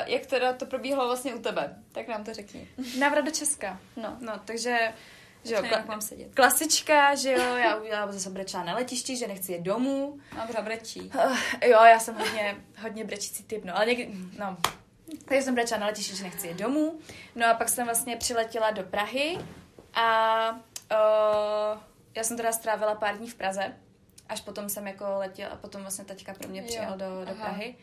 jak 0.05 0.25
teda 0.25 0.53
to 0.53 0.65
probíhalo 0.65 1.07
vlastně 1.07 1.35
u 1.35 1.39
tebe? 1.41 1.75
Tak 1.91 2.07
nám 2.07 2.23
to 2.23 2.33
řekni. 2.33 2.67
Návrat 2.99 3.21
do 3.25 3.31
Česka. 3.31 3.79
No, 3.97 4.17
No, 4.19 4.33
takže, 4.45 4.93
že 5.43 5.55
jo, 5.55 5.61
kla- 5.61 5.85
mám 5.85 6.01
sedět. 6.01 6.35
klasička, 6.35 7.15
že 7.15 7.31
jo, 7.31 7.55
já 7.55 7.75
udělala 7.75 8.11
zase 8.11 8.29
brečela 8.29 8.63
na 8.63 8.75
letišti, 8.75 9.17
že 9.17 9.27
nechci 9.27 9.51
jet 9.51 9.61
domů. 9.61 10.19
Mám 10.35 10.47
brečí. 10.65 11.01
Uh, 11.01 11.37
jo, 11.65 11.79
já 11.83 11.99
jsem 11.99 12.15
hodně, 12.15 12.57
hodně 12.81 13.03
brečící 13.05 13.43
typ, 13.43 13.65
no, 13.65 13.75
ale 13.75 13.85
někdy, 13.85 14.09
no. 14.39 14.57
Takže 15.25 15.41
jsem 15.41 15.55
brečela 15.55 15.79
na 15.79 15.87
letišti, 15.87 16.15
že 16.15 16.23
nechci 16.23 16.47
jet 16.47 16.57
domů. 16.57 16.99
No 17.35 17.47
a 17.47 17.53
pak 17.53 17.69
jsem 17.69 17.85
vlastně 17.85 18.15
přiletěla 18.17 18.71
do 18.71 18.83
Prahy 18.83 19.37
a 19.93 20.49
uh, 20.51 21.79
já 22.15 22.23
jsem 22.23 22.37
teda 22.37 22.51
strávila 22.51 22.95
pár 22.95 23.17
dní 23.17 23.29
v 23.29 23.35
Praze, 23.35 23.75
až 24.29 24.41
potom 24.41 24.69
jsem 24.69 24.87
jako 24.87 25.05
letěla, 25.17 25.49
a 25.49 25.55
potom 25.55 25.81
vlastně 25.81 26.05
teďka 26.05 26.33
pro 26.33 26.49
mě 26.49 26.61
Jo, 26.61 26.67
přijel 26.67 26.91
do, 26.91 27.25
do 27.25 27.31
aha. 27.31 27.43
Prahy. 27.45 27.75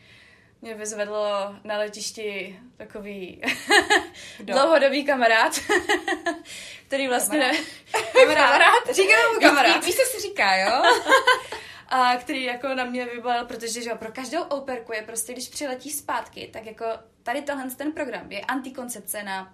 Mě 0.61 0.73
vyzvedlo 0.73 1.55
na 1.63 1.77
letišti 1.77 2.59
takový 2.77 3.41
Kdo? 4.37 4.53
dlouhodobý 4.53 5.05
kamarád, 5.05 5.59
který 6.87 7.07
vlastně... 7.07 7.39
Kamarád? 7.39 8.11
Kamarád. 8.13 8.49
kamarád. 8.49 8.95
Říkáme 8.95 9.33
mu 9.33 9.39
Kamarád. 9.39 9.85
Víš, 9.85 9.95
co 9.95 10.11
se 10.11 10.19
říká, 10.21 10.55
jo? 10.55 10.83
a 11.87 12.15
který 12.17 12.43
jako 12.43 12.67
na 12.67 12.83
mě 12.85 13.05
vybalil, 13.05 13.45
protože 13.45 13.81
že 13.81 13.89
jo, 13.89 13.95
pro 13.95 14.11
každou 14.11 14.41
operku 14.43 14.93
je 14.93 15.01
prostě, 15.01 15.33
když 15.33 15.47
přiletí 15.49 15.91
zpátky, 15.91 16.49
tak 16.53 16.65
jako 16.65 16.85
tady 17.23 17.41
tenhle 17.41 17.69
ten 17.71 17.91
program 17.91 18.31
je 18.31 18.41
antikoncepce 18.41 19.23
na, 19.23 19.53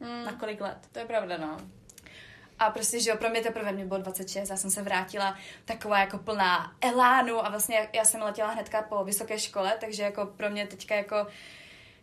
Hmm, 0.00 0.24
na 0.24 0.32
kolik 0.32 0.60
let. 0.60 0.78
to 0.92 0.98
je 0.98 1.04
pravda, 1.04 1.36
no. 1.36 1.56
A 2.58 2.70
prostě, 2.70 3.00
že 3.00 3.10
jo, 3.10 3.16
pro 3.16 3.30
mě 3.30 3.40
teprve 3.40 3.72
mě 3.72 3.84
bylo 3.84 4.00
26, 4.00 4.50
já 4.50 4.56
jsem 4.56 4.70
se 4.70 4.82
vrátila 4.82 5.36
taková 5.64 5.98
jako 5.98 6.18
plná 6.18 6.72
elánu 6.80 7.46
a 7.46 7.48
vlastně 7.48 7.88
já- 7.92 8.04
jsem 8.04 8.22
letěla 8.22 8.50
hnedka 8.50 8.82
po 8.82 9.04
vysoké 9.04 9.38
škole, 9.38 9.76
takže 9.80 10.02
jako 10.02 10.26
pro 10.26 10.50
mě 10.50 10.66
teďka 10.66 10.94
jako 10.94 11.26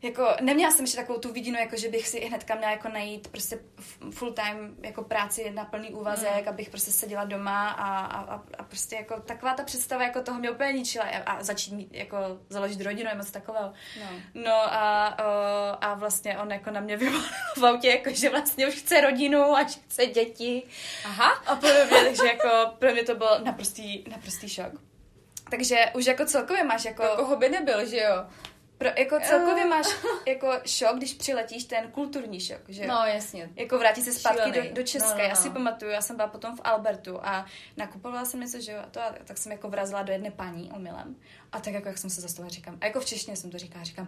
jako 0.01 0.27
neměla 0.41 0.71
jsem 0.71 0.85
ještě 0.85 0.97
takovou 0.97 1.19
tu 1.19 1.33
vidinu, 1.33 1.59
jako 1.59 1.77
že 1.77 1.89
bych 1.89 2.07
si 2.07 2.19
hnedka 2.19 2.55
měla 2.55 2.71
jako 2.71 2.89
najít 2.89 3.27
prostě 3.27 3.59
full 4.11 4.33
time 4.33 4.75
jako 4.83 5.03
práci 5.03 5.51
na 5.51 5.65
plný 5.65 5.89
úvazek, 5.93 6.41
Mm. 6.43 6.49
abych 6.49 6.69
prostě 6.69 6.91
seděla 6.91 7.25
doma 7.25 7.69
a, 7.69 8.05
a, 8.05 8.33
a, 8.57 8.63
prostě 8.63 8.95
jako 8.95 9.19
taková 9.19 9.53
ta 9.53 9.63
představa 9.63 10.03
jako 10.03 10.21
toho 10.21 10.39
mě 10.39 10.51
úplně 10.51 10.73
ničila 10.73 11.05
a, 11.05 11.31
a 11.31 11.43
začít 11.43 11.73
mít 11.73 11.89
jako 11.93 12.17
založit 12.49 12.81
rodinu 12.81 13.09
nebo 13.09 13.19
něco 13.21 13.31
takového. 13.31 13.73
no. 13.99 14.05
No 14.33 14.53
a, 14.73 15.17
o, 15.19 15.23
a 15.83 15.93
vlastně 15.93 16.37
on 16.37 16.51
jako 16.51 16.71
na 16.71 16.79
mě 16.81 16.97
vyvolal 16.97 17.25
v 17.57 17.65
autě, 17.65 17.89
jako 17.89 18.09
že 18.13 18.29
vlastně 18.29 18.67
už 18.67 18.73
chce 18.75 19.01
rodinu 19.01 19.41
a 19.55 19.63
že 19.63 19.79
chce 19.87 20.05
děti 20.05 20.63
Aha. 21.05 21.29
a 21.29 21.55
podobně, 21.55 22.03
takže 22.03 22.27
jako 22.27 22.49
pro 22.79 22.91
mě 22.91 23.03
to 23.03 23.15
byl 23.15 23.39
naprostý, 23.43 24.03
naprostý 24.11 24.49
šok. 24.49 24.71
Takže 25.49 25.85
už 25.95 26.05
jako 26.05 26.25
celkově 26.25 26.63
máš 26.63 26.85
jako, 26.85 27.03
koho 27.15 27.35
by 27.35 27.49
nebyl, 27.49 27.85
že 27.85 27.97
jo? 27.97 28.25
Pro, 28.79 28.89
jako 28.97 29.19
celkově 29.19 29.65
máš 29.65 29.85
jako 30.27 30.51
šok, 30.65 30.97
když 30.97 31.13
přiletíš 31.13 31.63
ten 31.63 31.91
kulturní 31.91 32.39
šok, 32.39 32.61
že 32.69 32.81
jo? 32.83 32.87
No, 32.87 33.05
jasně. 33.05 33.49
Jako 33.55 33.77
vrátit 33.79 34.01
se 34.01 34.13
zpátky 34.13 34.47
do, 34.47 34.53
Šílený. 34.53 34.73
do 34.73 34.83
Česka. 34.83 35.09
No, 35.09 35.17
no, 35.17 35.23
Já 35.23 35.35
si 35.35 35.47
no. 35.47 35.53
pamatuju, 35.53 35.91
já 35.91 36.01
jsem 36.01 36.15
byla 36.15 36.27
potom 36.27 36.57
v 36.57 36.61
Albertu 36.63 37.19
a 37.25 37.45
nakupovala 37.77 38.25
jsem 38.25 38.39
něco, 38.39 38.61
že 38.61 38.71
jo, 38.71 38.79
a 38.83 38.89
to, 38.89 39.01
a 39.01 39.13
tak 39.25 39.37
jsem 39.37 39.51
jako 39.51 39.69
vrazila 39.69 40.03
do 40.03 40.11
jedné 40.11 40.31
paní 40.31 40.71
omylem. 40.71 41.15
A 41.51 41.59
tak 41.59 41.73
jako, 41.73 41.87
jak 41.87 41.97
jsem 41.97 42.09
se 42.09 42.21
zastavila, 42.21 42.49
říkám, 42.53 42.77
a 42.81 42.85
jako 42.85 42.99
v 42.99 43.05
češtině 43.05 43.37
jsem 43.37 43.51
to 43.51 43.57
říkala, 43.57 43.83
říkám, 43.83 44.07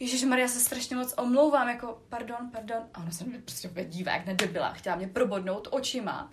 Ježíš 0.00 0.24
Maria, 0.24 0.48
se 0.48 0.60
strašně 0.60 0.96
moc 0.96 1.14
omlouvám, 1.16 1.68
jako, 1.68 2.02
pardon, 2.08 2.50
pardon. 2.52 2.88
A 2.94 3.00
ona 3.00 3.10
se 3.10 3.24
mě 3.24 3.38
prostě 3.38 3.70
dívá, 3.84 4.12
jak 4.12 4.26
nedebila, 4.26 4.72
chtěla 4.72 4.96
mě 4.96 5.08
probodnout 5.08 5.68
očima. 5.70 6.30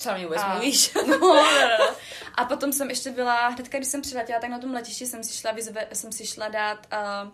Co 0.00 0.14
mi 0.14 0.24
vůbec 0.24 0.40
A- 0.42 0.52
mluvíš? 0.54 0.92
No, 1.06 1.18
no, 1.18 1.34
no. 1.78 1.94
A 2.34 2.44
potom 2.44 2.72
jsem 2.72 2.90
ještě 2.90 3.10
byla, 3.10 3.48
hnedka 3.48 3.78
když 3.78 3.88
jsem 3.90 4.02
přiletěla, 4.02 4.40
tak 4.40 4.50
na 4.50 4.58
tom 4.58 4.72
letišti 4.72 5.06
jsem 5.06 5.24
si 5.24 5.34
šla, 5.36 5.52
vyzve, 5.52 5.86
jsem 5.92 6.12
si 6.12 6.26
šla 6.26 6.48
dát, 6.48 6.86
uh, 7.24 7.30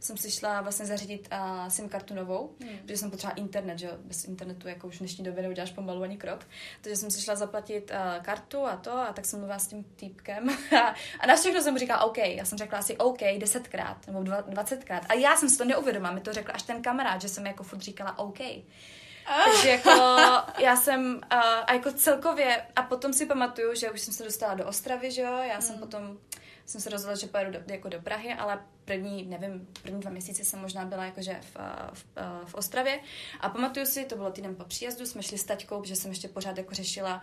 jsem 0.00 0.16
si 0.16 0.30
šla 0.30 0.60
vlastně 0.60 0.86
zařídit 0.86 1.28
uh, 1.32 1.68
SIM 1.68 1.88
kartu 1.88 2.14
novou, 2.14 2.50
Hmm. 2.62 2.78
protože 2.78 2.96
jsem 2.96 3.10
potřebovala 3.10 3.36
internet, 3.42 3.78
že 3.78 3.90
bez 4.04 4.24
internetu 4.24 4.68
jako 4.68 4.86
už 4.86 4.96
v 4.96 4.98
dnešní 4.98 5.24
době 5.24 5.42
neuděláš 5.42 5.70
pomalu 5.70 6.02
ani 6.02 6.16
krok. 6.18 6.46
Takže 6.80 6.96
jsem 6.96 7.10
si 7.10 7.20
šla 7.22 7.34
zaplatit 7.36 7.90
uh, 7.90 8.22
kartu 8.24 8.66
a 8.66 8.76
to 8.76 8.92
a 8.98 9.12
tak 9.12 9.24
jsem 9.24 9.38
mluvila 9.38 9.58
s 9.58 9.66
tím 9.66 9.84
týpkem 9.84 10.48
a, 10.82 10.94
a 11.20 11.26
na 11.26 11.36
všechno 11.36 11.62
jsem 11.62 11.72
mu 11.74 11.78
říkala 11.78 12.04
OK, 12.04 12.18
já 12.18 12.44
jsem 12.44 12.58
řekla 12.58 12.78
asi 12.78 12.96
OK 12.96 13.20
desetkrát 13.38 14.06
nebo 14.06 14.18
dva- 14.20 14.44
dvacetkrát 14.48 15.02
a 15.08 15.14
já 15.14 15.36
jsem 15.36 15.48
si 15.50 15.58
to 15.58 15.64
neuvědomila, 15.64 16.12
mi 16.12 16.20
to 16.20 16.32
řekl 16.32 16.52
až 16.54 16.62
ten 16.62 16.82
kamarád, 16.82 17.22
že 17.22 17.28
jsem 17.28 17.46
jako 17.46 17.62
furt 17.64 17.80
říkala 17.80 18.18
OK. 18.18 18.38
Takže 19.44 19.68
jako 19.68 19.90
já 20.58 20.76
jsem 20.76 21.20
a, 21.30 21.40
a 21.40 21.72
jako 21.74 21.92
celkově 21.92 22.62
a 22.76 22.82
potom 22.82 23.12
si 23.12 23.26
pamatuju, 23.26 23.74
že 23.74 23.90
už 23.90 24.00
jsem 24.00 24.14
se 24.14 24.24
dostala 24.24 24.54
do 24.54 24.66
Ostravy, 24.66 25.10
že 25.10 25.22
jo, 25.22 25.36
já 25.48 25.60
jsem 25.60 25.78
potom 25.78 26.18
jsem 26.66 26.80
se 26.80 26.90
rozhodla, 26.90 27.16
že 27.16 27.26
pojedu 27.26 27.50
do, 27.50 27.58
jako 27.66 27.88
do 27.88 28.00
Prahy, 28.02 28.34
ale 28.34 28.60
první, 28.84 29.22
nevím, 29.26 29.68
první 29.82 30.00
dva 30.00 30.10
měsíce 30.10 30.44
jsem 30.44 30.60
možná 30.60 30.84
byla 30.84 31.04
jakože 31.04 31.40
v, 31.52 31.56
a, 31.56 31.90
v, 31.92 32.04
a, 32.16 32.40
v 32.46 32.54
Ostravě. 32.54 33.00
A 33.40 33.48
pamatuju 33.48 33.86
si, 33.86 34.04
to 34.04 34.16
bylo 34.16 34.30
týden 34.30 34.54
po 34.56 34.64
příjezdu, 34.64 35.06
jsme 35.06 35.22
šli 35.22 35.38
s 35.38 35.44
taťkou, 35.44 35.84
že 35.84 35.96
jsem 35.96 36.10
ještě 36.10 36.28
pořád 36.28 36.58
jako 36.58 36.74
řešila 36.74 37.22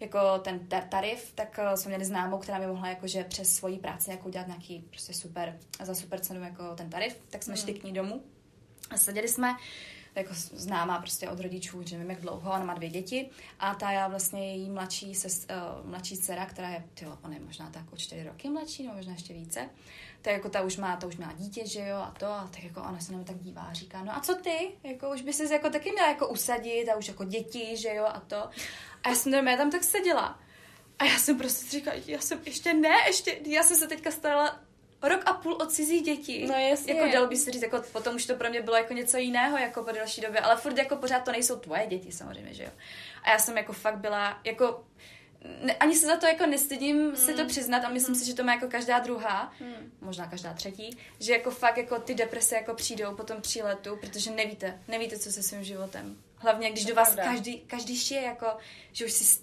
jako 0.00 0.18
ten 0.38 0.58
tar- 0.58 0.88
tarif, 0.88 1.32
tak 1.34 1.60
uh, 1.62 1.74
jsme 1.74 1.88
měli 1.88 2.04
známou, 2.04 2.38
která 2.38 2.58
mi 2.58 2.66
mohla 2.66 2.88
jakože 2.88 3.24
přes 3.24 3.54
svoji 3.56 3.78
práci 3.78 4.10
jako 4.10 4.28
udělat 4.28 4.46
nějaký 4.46 4.84
prostě 4.90 5.14
super, 5.14 5.58
za 5.82 5.94
super 5.94 6.20
cenu 6.20 6.44
jako 6.44 6.74
ten 6.74 6.90
tarif, 6.90 7.16
tak 7.30 7.42
jsme 7.42 7.54
Mm. 7.54 7.60
šli 7.60 7.74
k 7.74 7.84
ní 7.84 7.92
domů. 7.92 8.22
A 8.90 8.96
seděli 8.96 9.28
jsme, 9.28 9.56
jako 10.16 10.34
známá 10.34 10.98
prostě 10.98 11.28
od 11.28 11.40
rodičů, 11.40 11.82
že 11.86 11.96
nevím 11.96 12.10
jak 12.10 12.20
dlouho, 12.20 12.52
ona 12.52 12.64
má 12.64 12.74
dvě 12.74 12.90
děti 12.90 13.30
a 13.60 13.74
ta 13.74 13.90
já 13.90 14.08
vlastně 14.08 14.52
její 14.52 14.70
mladší, 14.70 15.14
ses, 15.14 15.46
uh, 15.82 15.90
mladší 15.90 16.16
dcera, 16.16 16.46
která 16.46 16.68
je, 16.68 16.84
tyjo, 16.94 17.18
ona 17.22 17.34
je 17.34 17.40
možná 17.40 17.70
tak 17.70 17.92
o 17.92 17.96
čtyři 17.96 18.24
roky 18.24 18.50
mladší, 18.50 18.82
nebo 18.82 18.96
možná 18.96 19.12
ještě 19.12 19.34
více, 19.34 19.70
tak 20.22 20.32
jako 20.32 20.48
ta 20.48 20.62
už 20.62 20.76
má, 20.76 20.96
ta 20.96 21.06
už 21.06 21.16
má 21.16 21.32
dítě, 21.32 21.66
že 21.66 21.86
jo, 21.86 21.96
a 21.96 22.14
to, 22.18 22.26
a 22.26 22.48
tak 22.50 22.64
jako 22.64 22.80
ona 22.80 23.00
se 23.00 23.12
na 23.12 23.24
tak 23.24 23.38
dívá 23.38 23.62
a 23.62 23.72
říká, 23.72 24.04
no 24.04 24.16
a 24.16 24.20
co 24.20 24.34
ty, 24.34 24.72
jako 24.84 25.10
už 25.10 25.22
by 25.22 25.32
se 25.32 25.54
jako 25.54 25.70
taky 25.70 25.92
měla 25.92 26.08
jako 26.08 26.28
usadit 26.28 26.88
a 26.88 26.96
už 26.96 27.08
jako 27.08 27.24
děti, 27.24 27.76
že 27.76 27.94
jo, 27.94 28.04
a 28.04 28.20
to. 28.20 28.36
A 29.02 29.08
já 29.08 29.14
jsem 29.14 29.32
normálně 29.32 29.58
tam 29.58 29.70
tak 29.70 29.84
seděla. 29.84 30.38
A 30.98 31.04
já 31.04 31.18
jsem 31.18 31.38
prostě 31.38 31.70
říkala, 31.70 31.96
já 32.06 32.20
jsem 32.20 32.40
ještě 32.46 32.74
ne, 32.74 32.96
ještě, 33.06 33.38
já 33.46 33.62
jsem 33.62 33.76
se 33.76 33.86
teďka 33.86 34.10
starala 34.10 34.60
rok 35.02 35.22
a 35.26 35.32
půl 35.32 35.52
od 35.52 35.72
cizí 35.72 36.00
dětí. 36.00 36.46
No 36.46 36.54
jasně. 36.54 36.94
Jako 36.94 37.12
dalo 37.12 37.26
by 37.26 37.36
se 37.36 37.50
říct, 37.50 37.62
jako 37.62 37.82
potom 37.92 38.14
už 38.14 38.26
to 38.26 38.34
pro 38.34 38.50
mě 38.50 38.62
bylo 38.62 38.76
jako 38.76 38.92
něco 38.92 39.16
jiného, 39.16 39.58
jako 39.58 39.82
po 39.82 39.92
delší 39.92 40.20
době, 40.20 40.40
ale 40.40 40.56
furt 40.56 40.78
jako 40.78 40.96
pořád 40.96 41.20
to 41.24 41.32
nejsou 41.32 41.56
tvoje 41.56 41.86
děti 41.86 42.12
samozřejmě, 42.12 42.54
že 42.54 42.62
jo. 42.64 42.70
A 43.22 43.30
já 43.30 43.38
jsem 43.38 43.56
jako 43.56 43.72
fakt 43.72 43.96
byla, 43.98 44.40
jako 44.44 44.84
ne, 45.62 45.74
ani 45.74 45.96
se 45.96 46.06
za 46.06 46.16
to 46.16 46.26
jako 46.26 46.46
nestydím 46.46 46.96
mm. 46.96 47.16
si 47.16 47.34
to 47.34 47.46
přiznat 47.46 47.84
a 47.84 47.88
myslím 47.88 48.14
si, 48.14 48.26
že 48.26 48.34
to 48.34 48.44
má 48.44 48.54
jako 48.54 48.68
každá 48.68 48.98
druhá, 48.98 49.52
Hmm. 49.60 49.92
možná 50.00 50.26
každá 50.26 50.54
třetí, 50.54 50.98
že 51.20 51.32
jako 51.32 51.50
fakt 51.50 51.76
jako 51.76 51.98
ty 51.98 52.14
deprese 52.14 52.54
jako 52.54 52.74
přijdou 52.74 53.14
po 53.14 53.22
tom 53.22 53.40
příletu, 53.40 53.96
protože 54.00 54.30
nevíte, 54.30 54.80
nevíte, 54.88 55.18
co 55.18 55.32
se 55.32 55.42
svým 55.42 55.64
životem. 55.64 56.16
Hlavně, 56.36 56.70
když 56.70 56.84
To 56.84 56.88
do 56.88 56.94
vás 56.94 57.14
pravda. 57.14 57.32
každý, 57.32 57.60
každý 57.60 57.96
šije 57.98 58.22
jako, 58.22 58.46
že 58.92 59.04
už 59.04 59.12
si 59.12 59.40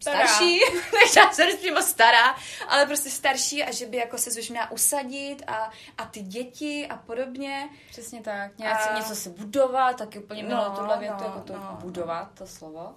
starší, 0.00 0.60
nechtěla 0.94 1.32
jsem 1.32 1.50
říct 1.50 1.60
přímo 1.60 1.82
stará, 1.82 2.34
ale 2.68 2.86
prostě 2.86 3.10
starší 3.10 3.62
a 3.64 3.72
že 3.72 3.86
by 3.86 3.96
jako 3.96 4.18
se 4.18 4.40
už 4.40 4.50
měla 4.50 4.70
usadit 4.70 5.42
a, 5.46 5.70
a 5.98 6.04
ty 6.04 6.20
děti 6.20 6.86
a 6.90 6.96
podobně. 6.96 7.68
Přesně 7.90 8.20
tak. 8.20 8.58
Nějak 8.58 8.90
A- 8.90 8.98
něco 8.98 9.14
si 9.14 9.28
budovat, 9.30 9.96
taky 9.96 10.18
úplně 10.18 10.42
No, 10.42 10.70
tuhle 10.78 10.98
větu, 10.98 11.14
no, 11.20 11.24
jako 11.26 11.40
to 11.40 11.52
no. 11.52 11.78
budovat, 11.80 12.28
to 12.38 12.46
slovo. 12.46 12.94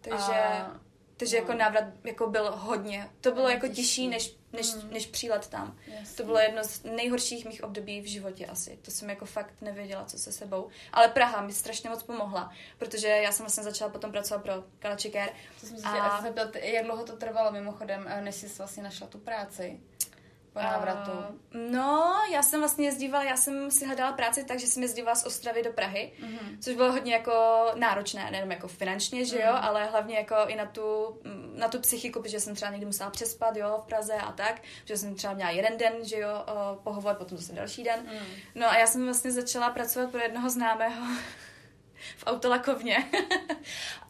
Takže, 0.00 0.32
A- 0.32 0.72
Takže 1.22 1.36
No. 1.36 1.42
jako 1.42 1.52
návrat 1.58 1.84
jako 2.04 2.26
byl 2.30 2.50
hodně, 2.56 3.08
to 3.20 3.30
bylo 3.32 3.44
No, 3.44 3.50
jako 3.50 3.68
těžší 3.68 4.08
než, 4.08 4.36
než, 4.52 4.74
Mm. 4.74 4.90
než 4.90 5.06
přílet 5.06 5.48
tam. 5.48 5.76
Jasný. 5.86 6.16
To 6.16 6.24
bylo 6.24 6.38
jedno 6.38 6.64
z 6.64 6.82
nejhorších 6.82 7.44
mých 7.44 7.64
období 7.64 8.00
v 8.00 8.06
životě 8.06 8.46
asi. 8.46 8.78
To 8.82 8.90
jsem 8.90 9.10
jako 9.10 9.24
fakt 9.24 9.54
nevěděla, 9.60 10.04
co 10.04 10.18
se 10.18 10.32
sebou. 10.32 10.68
Ale 10.92 11.08
Praha 11.08 11.42
mi 11.42 11.52
strašně 11.52 11.90
moc 11.90 12.02
pomohla, 12.02 12.52
protože 12.78 13.08
já 13.08 13.32
jsem 13.32 13.44
vlastně 13.44 13.62
začala 13.62 13.90
potom 13.90 14.12
pracovat 14.12 14.42
pro 14.42 14.52
Kalačiker. 14.78 15.28
To 15.60 15.66
jsem 15.66 15.78
se 15.78 15.86
A- 15.86 16.22
zeptat, 16.22 16.56
jak 16.56 16.84
dlouho 16.84 17.04
to 17.04 17.16
trvalo 17.16 17.52
mimochodem, 17.52 18.06
eh, 18.08 18.20
než 18.22 18.34
jsi 18.34 18.46
vlastně 18.58 18.82
našla 18.82 19.06
tu 19.06 19.18
práci 19.18 19.80
po 20.52 20.58
návratu? 20.60 21.10
A, 21.10 21.32
no, 21.70 22.12
já 22.32 22.42
jsem 22.42 22.60
vlastně 22.60 22.86
jezdívala, 22.86 23.24
já 23.24 23.36
jsem 23.36 23.70
si 23.70 23.86
hledala 23.86 24.12
práci 24.12 24.44
tak, 24.44 24.58
že 24.58 24.66
jsem 24.66 24.82
jezdívala 24.82 25.14
z 25.14 25.26
Ostravy 25.26 25.62
do 25.62 25.72
Prahy, 25.72 26.12
Mhm. 26.18 26.56
což 26.60 26.74
bylo 26.74 26.92
hodně 26.92 27.12
jako 27.14 27.64
náročné, 27.74 28.30
nejenom 28.30 28.50
jako 28.50 28.68
finančně, 28.68 29.24
že 29.24 29.36
jo, 29.40 29.52
Mhm. 29.52 29.64
ale 29.64 29.84
hlavně 29.86 30.16
jako 30.16 30.34
i 30.46 30.56
na 30.56 30.66
tu, 30.66 31.18
na 31.54 31.68
tu 31.68 31.80
psychiku, 31.80 32.22
protože 32.22 32.40
jsem 32.40 32.54
třeba 32.54 32.70
někdy 32.70 32.86
musela 32.86 33.10
přespat, 33.10 33.56
jo, 33.56 33.80
v 33.84 33.86
Praze 33.86 34.14
a 34.14 34.32
tak, 34.32 34.62
že 34.84 34.96
jsem 34.96 35.14
třeba 35.14 35.34
měla 35.34 35.50
jeden 35.50 35.78
den, 35.78 35.92
že 36.02 36.18
jo, 36.18 36.28
pohovor, 36.84 37.14
potom 37.14 37.38
zase 37.38 37.52
další 37.52 37.84
den. 37.84 38.00
Mm. 38.00 38.26
No 38.54 38.70
a 38.70 38.76
já 38.78 38.86
jsem 38.86 39.04
vlastně 39.04 39.30
začala 39.32 39.70
pracovat 39.70 40.10
pro 40.10 40.20
jednoho 40.20 40.50
známého 40.50 41.06
v 42.16 42.24
autolakovně. 42.26 42.96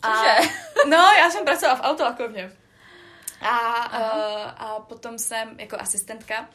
Cože? 0.04 0.48
no, 0.88 0.96
já 1.18 1.30
jsem 1.30 1.44
pracovala 1.44 1.78
v 1.78 1.82
autolakovně. 1.84 2.52
A, 3.42 3.48
a, 3.48 4.50
a 4.50 4.80
potom 4.80 5.18
jsem 5.18 5.60
jako 5.60 5.76
asistentka. 5.80 6.48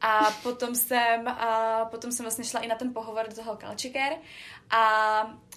A 0.00 0.30
potom 0.42 0.74
jsem, 0.74 1.28
a 1.28 1.84
potom 1.90 2.12
jsem 2.12 2.24
vlastně 2.24 2.44
šla 2.44 2.60
i 2.60 2.68
na 2.68 2.74
ten 2.74 2.92
pohovor 2.92 3.28
do 3.28 3.34
toho 3.34 3.56
Kalčiker. 3.56 4.12
A, 4.70 4.78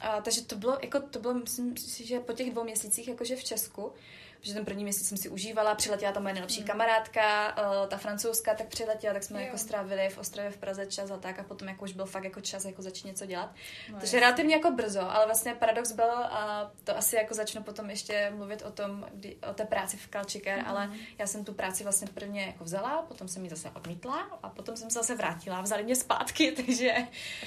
a 0.01 0.21
takže 0.21 0.41
to 0.41 0.55
bylo, 0.55 0.77
jako 0.81 0.99
to 0.99 1.19
bylo, 1.19 1.33
myslím 1.33 1.77
si, 1.77 2.05
že 2.05 2.19
po 2.19 2.33
těch 2.33 2.51
dvou 2.51 2.63
měsících 2.63 3.07
jakože 3.07 3.35
v 3.35 3.43
Česku, 3.43 3.93
protože 4.41 4.53
ten 4.53 4.65
první 4.65 4.83
měsíc 4.83 5.07
jsem 5.07 5.17
si 5.17 5.29
užívala, 5.29 5.75
přiletěla 5.75 6.11
tam 6.11 6.23
moje 6.23 6.33
nejlepší 6.33 6.63
kamarádka, 6.63 7.55
uh, 7.57 7.87
ta 7.87 7.97
francouzská, 7.97 8.53
tak 8.55 8.67
přiletěla, 8.67 9.13
tak 9.13 9.23
jsme 9.23 9.39
Jo. 9.39 9.45
jako 9.45 9.57
strávili 9.57 10.09
v 10.09 10.17
Ostravě 10.17 10.51
v 10.51 10.57
Praze 10.57 10.85
čas 10.85 11.11
a 11.11 11.17
tak 11.17 11.39
a 11.39 11.43
potom 11.43 11.67
jako 11.67 11.83
už 11.85 11.93
byl 11.93 12.05
fakt 12.05 12.23
jako 12.23 12.41
čas 12.41 12.65
jako 12.65 12.81
začít 12.81 13.05
něco 13.07 13.25
dělat. 13.25 13.51
No, 13.91 13.99
Takže 13.99 14.19
relativně 14.19 14.55
jako 14.55 14.71
brzo, 14.71 15.11
ale 15.11 15.25
vlastně 15.25 15.53
paradox 15.53 15.91
byl, 15.91 16.11
a 16.11 16.71
to 16.83 16.97
asi 16.97 17.15
jako 17.15 17.33
začnu 17.33 17.63
potom 17.63 17.89
ještě 17.89 18.31
mluvit 18.35 18.61
o 18.61 18.71
tom, 18.71 19.05
kdy, 19.13 19.37
o 19.49 19.53
té 19.53 19.65
práci 19.65 19.97
v 19.97 20.07
Kalčiker, 20.07 20.57
Mhm. 20.57 20.67
ale 20.67 20.89
já 21.17 21.27
jsem 21.27 21.45
tu 21.45 21.53
práci 21.53 21.83
vlastně 21.83 22.07
prvně 22.13 22.41
jako 22.41 22.63
vzala, 22.63 23.01
potom 23.01 23.27
jsem 23.27 23.43
ji 23.43 23.49
zase 23.49 23.69
odmítla 23.69 24.39
a 24.43 24.49
potom 24.49 24.77
jsem 24.77 24.89
se 24.89 24.99
zase 24.99 25.15
vrátila, 25.15 25.61
vzali 25.61 25.83
mě 25.83 25.95
zpátky, 25.95 26.51
takže... 26.65 26.93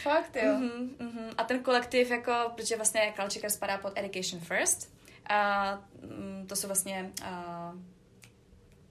Fakt, 0.03 0.37
jo. 0.37 0.53
Mhm, 0.53 0.97
mhm. 0.99 1.31
A 1.39 1.45
ten 1.45 1.63
kolektiv 1.63 2.11
jako, 2.11 2.33
protože 2.55 2.77
vlastně 2.77 3.13
Kalčiker 3.17 3.51
spadá 3.51 3.79
pod 3.79 3.93
Education 3.99 4.41
First, 4.41 4.95
a 5.29 5.73
mm, 6.03 6.47
to 6.49 6.57
jsou 6.57 6.67
vlastně... 6.67 7.11
A, 7.25 7.73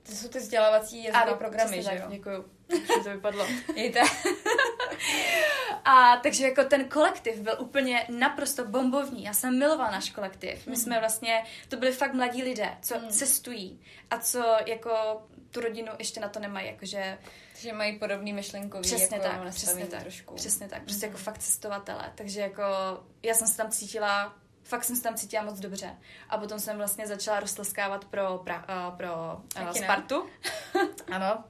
To 0.04 0.12
jsou 0.12 0.28
ty 0.28 0.40
vzdělávací 0.40 1.04
jazykové 1.04 1.38
programy, 1.38 1.84
že 1.84 1.96
jo? 1.96 2.06
Děkuju. 2.10 2.46
To 3.04 3.10
vypadlo. 3.10 3.48
A 5.86 6.18
takže 6.18 6.46
jako 6.48 6.64
ten 6.64 6.90
kolektiv 6.90 7.40
byl 7.40 7.56
úplně 7.60 8.06
naprosto 8.20 8.66
bombovní. 8.66 9.24
Já 9.24 9.34
jsem 9.34 9.60
milovala 9.60 9.92
náš 9.92 10.10
kolektiv. 10.10 10.66
My 10.68 10.72
Mhm. 10.72 10.82
jsme 10.82 11.00
vlastně, 11.00 11.44
to 11.70 11.78
byli 11.78 11.92
fakt 11.92 12.14
mladí 12.14 12.44
lidé, 12.44 12.78
co 12.82 13.00
Mm. 13.00 13.10
cestují 13.10 13.82
a 14.10 14.18
co 14.18 14.56
jako 14.68 15.22
tu 15.52 15.62
rodinu 15.62 15.92
ještě 16.00 16.20
na 16.20 16.30
to 16.30 16.40
nemají, 16.40 16.68
jakože 16.68 17.18
Že 17.58 17.74
mají 17.74 18.00
podobný 18.00 18.34
myšlenkový 18.34 18.82
přesně 18.84 19.18
jako 19.18 19.28
tak, 19.30 19.50
přesně 19.54 19.86
tak, 19.86 20.02
trošku. 20.02 20.36
přesně 20.36 20.68
tak, 20.70 20.84
prostě 20.84 21.06
Mhm. 21.06 21.14
jako 21.16 21.24
fakt 21.24 21.38
cestovatele. 21.38 22.12
Takže 22.16 22.42
jako 22.42 22.64
já 23.24 23.34
jsem 23.34 23.48
se 23.48 23.58
tam 23.58 23.72
cítila, 23.72 24.36
fakt 24.64 24.84
jsem 24.84 24.96
se 24.96 25.04
tam 25.04 25.16
cítila 25.16 25.44
moc 25.44 25.60
dobře. 25.60 25.96
A 26.30 26.38
potom 26.38 26.60
jsem 26.60 26.78
vlastně 26.78 27.08
začala 27.08 27.40
roztleskávat 27.40 28.06
pro, 28.06 28.38
pra, 28.44 28.66
uh, 28.90 28.98
pro 28.98 29.14
uh. 29.62 29.72
Spartu. 29.72 30.30
ano. 31.12 31.44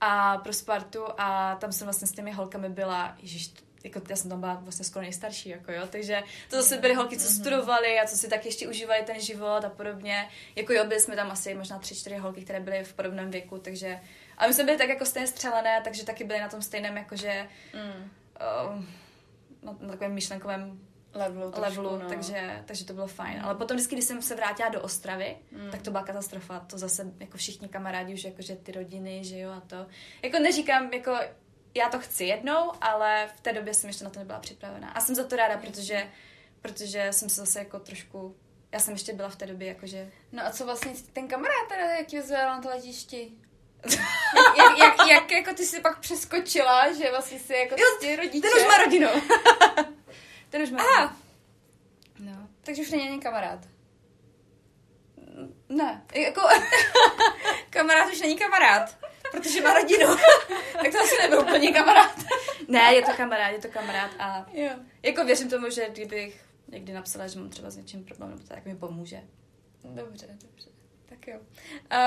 A 0.00 0.38
pro 0.38 0.52
Spartu 0.52 1.04
a 1.18 1.56
tam 1.60 1.72
jsem 1.72 1.86
vlastně 1.86 2.06
s 2.08 2.12
těmi 2.12 2.32
holkami 2.32 2.68
byla, 2.68 3.14
ježiš, 3.18 3.52
jako 3.84 4.00
já 4.10 4.16
jsem 4.16 4.30
tam 4.30 4.40
byla 4.40 4.54
vlastně 4.54 4.84
skoro 4.84 5.02
nejstarší, 5.02 5.48
jako 5.48 5.72
jo, 5.72 5.86
takže 5.90 6.22
to 6.50 6.56
zase 6.62 6.78
byly 6.78 6.94
holky, 6.94 7.16
co 7.18 7.24
Mhm. 7.28 7.34
studovali 7.34 8.00
a 8.00 8.06
co 8.06 8.16
si 8.16 8.28
tak 8.28 8.44
ještě 8.46 8.68
užívali 8.68 9.02
ten 9.02 9.20
život 9.20 9.64
a 9.64 9.68
podobně. 9.70 10.28
Jako 10.56 10.72
jo, 10.72 10.84
byli 10.84 11.00
jsme 11.00 11.16
tam 11.16 11.30
asi 11.30 11.54
možná 11.54 11.78
tři, 11.78 11.94
čtyři 11.96 12.16
holky, 12.16 12.44
které 12.44 12.60
byly 12.60 12.84
v 12.84 12.92
podobném 12.94 13.30
věku, 13.30 13.58
takže 13.58 14.00
a 14.38 14.46
my 14.46 14.54
jsme 14.54 14.64
byli 14.64 14.78
tak 14.78 14.88
jako 14.88 15.04
stejně 15.06 15.26
střelené, 15.26 15.80
takže 15.84 16.04
taky 16.04 16.24
byli 16.24 16.40
na 16.40 16.48
tom 16.48 16.62
stejném 16.62 16.96
jakože 16.96 17.48
Mm. 17.74 18.10
uh, 18.70 18.84
na, 19.62 19.76
na 19.80 19.88
takovém 19.88 20.12
myšlenkovém 20.14 20.80
Levelu 21.14 21.50
trošku, 21.52 21.80
levelu, 21.82 22.02
no. 22.02 22.08
takže, 22.08 22.62
takže 22.66 22.84
to 22.84 22.92
bylo 22.92 23.06
fajn. 23.06 23.40
Ale 23.44 23.54
potom 23.54 23.76
vždycky, 23.76 23.94
když 23.94 24.04
jsem 24.04 24.22
se 24.22 24.34
vrátila 24.34 24.68
do 24.68 24.80
Ostravy, 24.82 25.36
Mm. 25.52 25.70
tak 25.70 25.82
to 25.82 25.90
byla 25.90 26.02
katastrofa. 26.02 26.60
To 26.60 26.78
zase 26.78 27.12
jako 27.20 27.36
všichni 27.38 27.68
kamarádi 27.68 28.14
už 28.14 28.24
jakože 28.24 28.56
ty 28.56 28.72
rodiny, 28.72 29.24
že 29.24 29.38
jo 29.38 29.50
a 29.50 29.60
to. 29.60 29.86
Jako 30.22 30.38
neříkám, 30.38 30.92
jako 30.92 31.18
já 31.74 31.88
to 31.88 31.98
chci 31.98 32.24
jednou, 32.24 32.72
ale 32.80 33.28
v 33.36 33.40
té 33.40 33.52
době 33.52 33.74
jsem 33.74 33.88
ještě 33.88 34.04
na 34.04 34.10
to 34.10 34.18
nebyla 34.18 34.38
připravená. 34.38 34.90
A 34.90 35.00
jsem 35.00 35.14
za 35.14 35.24
to 35.24 35.36
ráda, 35.36 35.56
protože, 35.58 36.08
protože 36.60 37.08
jsem 37.10 37.28
se 37.28 37.40
zase 37.40 37.58
jako 37.58 37.78
trošku, 37.78 38.36
já 38.72 38.78
jsem 38.80 38.94
ještě 38.94 39.12
byla 39.12 39.28
v 39.28 39.36
té 39.36 39.46
době 39.46 39.68
jakože 39.68 40.10
No 40.32 40.46
a 40.46 40.50
co 40.50 40.64
vlastně 40.64 40.92
ten 41.12 41.28
kamarád 41.28 41.68
teda, 41.68 41.84
jak 41.94 42.06
tě 42.06 42.20
vzal 42.22 42.46
na 42.56 42.62
to 42.62 42.68
letišti? 42.68 43.32
jak, 43.90 43.98
jak, 44.58 44.78
jak, 44.78 45.08
jak, 45.10 45.30
jako 45.30 45.54
ty 45.54 45.64
si 45.66 45.80
pak 45.80 46.00
přeskočila, 46.00 46.92
že 46.92 47.10
vlastně 47.10 47.38
si 47.38 47.52
jako 47.52 47.74
Jo, 47.78 47.86
ty 48.00 48.16
rodiče... 48.16 48.40
Ten 48.40 48.50
už 48.60 48.68
má 48.68 48.78
rodinu. 48.84 49.08
ten 50.48 50.62
už 50.62 50.70
má 50.70 50.78
Aha. 50.78 51.16
No. 52.18 52.48
Takže 52.60 52.82
už 52.82 52.90
není 52.90 53.08
ani 53.08 53.18
kamarád. 53.18 53.68
Ne, 55.68 56.04
jako... 56.14 56.40
Kamarád 57.70 58.12
už 58.12 58.20
není 58.20 58.38
kamarád, 58.38 58.98
protože 59.30 59.62
má 59.62 59.74
rodinu. 59.74 60.06
tak 60.72 60.92
to 60.92 61.00
asi 61.00 61.14
nebyl 61.22 61.40
úplně 61.40 61.72
kamarád. 61.72 62.18
ne, 62.68 62.94
je 62.94 63.02
to 63.02 63.12
kamarád, 63.16 63.52
je 63.52 63.58
to 63.58 63.68
kamarád 63.68 64.10
a 64.18 64.46
Jo. 64.52 64.70
Jako 65.02 65.24
věřím 65.24 65.50
tomu, 65.50 65.70
že 65.70 65.88
kdybych 65.90 66.44
někdy 66.68 66.92
napsala, 66.92 67.26
že 67.26 67.38
mám 67.38 67.50
třeba 67.50 67.70
s 67.70 67.76
něčím 67.76 68.04
problém, 68.04 68.30
nebo 68.30 68.42
tak 68.42 68.64
mi 68.64 68.76
pomůže. 68.76 69.22
Dobře, 69.84 70.38
dobře. 70.42 70.77
Tak 71.32 71.34
jo. 71.34 71.40
A, 71.90 71.98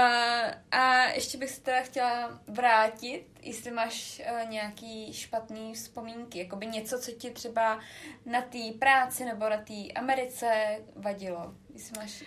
a 0.71 1.03
ještě 1.09 1.37
bych 1.37 1.49
se 1.49 1.61
teda 1.61 1.81
chtěla 1.81 2.39
vrátit, 2.47 3.25
jestli 3.41 3.71
máš 3.71 4.21
uh, 4.43 4.49
nějaký 4.49 5.13
špatný 5.13 5.73
vzpomínky, 5.73 6.39
jakoby 6.39 6.65
něco, 6.67 6.99
co 6.99 7.11
ti 7.11 7.31
třeba 7.31 7.79
na 8.25 8.41
té 8.41 8.57
práci 8.79 9.25
nebo 9.25 9.49
na 9.49 9.57
té 9.57 9.91
Americe 9.95 10.77
vadilo. 10.95 11.53
Jestli 11.73 11.99
máš 11.99 12.23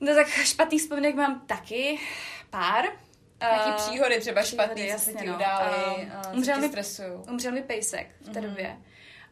No 0.00 0.14
tak 0.14 0.26
špatných 0.28 0.80
vzpomínek 0.82 1.14
mám 1.14 1.40
taky 1.46 1.98
pár. 2.50 2.84
nějaký 3.40 3.70
Eh, 3.70 3.74
příhody 3.76 4.20
třeba 4.20 4.42
příhody, 4.42 4.66
špatný, 4.66 4.82
co 4.82 4.88
se 4.88 5.10
jasně, 5.10 5.14
ti 5.14 5.26
no. 5.26 5.34
udály, 5.36 6.08
uh, 6.26 6.36
umřel 6.36 6.60
mi- 6.60 6.68
stresují. 6.68 7.08
Umřel 7.30 7.52
mi 7.52 7.62
pejsek 7.62 8.06
v 8.20 8.28
té 8.28 8.40
Mhm. 8.40 8.48
době. 8.50 8.76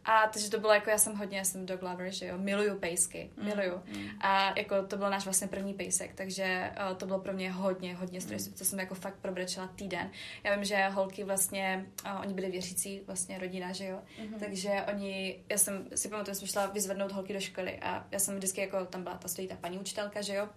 A 0.04 0.26
takže 0.32 0.50
to 0.50 0.60
bylo 0.60 0.72
jako, 0.72 0.90
já 0.90 0.98
jsem 0.98 1.16
hodně, 1.16 1.38
já 1.38 1.44
jsem 1.44 1.66
dog 1.66 1.82
lover, 1.82 2.10
že 2.10 2.26
jo, 2.26 2.38
miluju 2.38 2.78
pejsky, 2.78 3.30
miluju. 3.42 3.82
Mm. 3.96 4.08
A 4.20 4.58
jako 4.58 4.82
to 4.82 4.96
byl 4.96 5.10
náš 5.10 5.24
vlastně 5.24 5.48
první 5.48 5.74
pejsek, 5.74 6.14
takže 6.14 6.70
uh, 6.90 6.96
to 6.96 7.06
bylo 7.06 7.18
pro 7.18 7.32
mě 7.32 7.52
hodně, 7.52 7.94
hodně 7.94 8.20
stresu, 8.20 8.52
co 8.52 8.64
jsem 8.64 8.78
jako 8.78 8.94
fakt 8.94 9.14
probrečela 9.16 9.66
týden. 9.66 10.10
Já 10.44 10.54
vím, 10.54 10.64
že 10.64 10.88
holky 10.88 11.24
vlastně, 11.24 11.86
uh, 12.06 12.20
oni 12.20 12.34
byli 12.34 12.50
věřící 12.50 13.00
vlastně 13.06 13.38
rodina, 13.38 13.72
že 13.72 13.86
jo, 13.86 13.98
Mhm. 14.18 14.40
takže 14.40 14.70
oni, 14.94 15.44
já 15.50 15.58
jsem 15.58 15.86
si 15.94 16.08
pamatuju, 16.08 16.34
jsem 16.34 16.48
šla 16.48 16.66
vyzvednout 16.66 17.12
holky 17.12 17.32
do 17.32 17.40
školy 17.40 17.78
a 17.78 18.06
já 18.10 18.18
jsem 18.18 18.36
vždycky 18.36 18.60
jako, 18.60 18.84
tam 18.84 19.02
byla 19.02 19.16
ta 19.18 19.28
stojí 19.28 19.48
ta 19.48 19.56
paní 19.56 19.78
učitelka, 19.78 20.22
že 20.22 20.34
jo, 20.34 20.48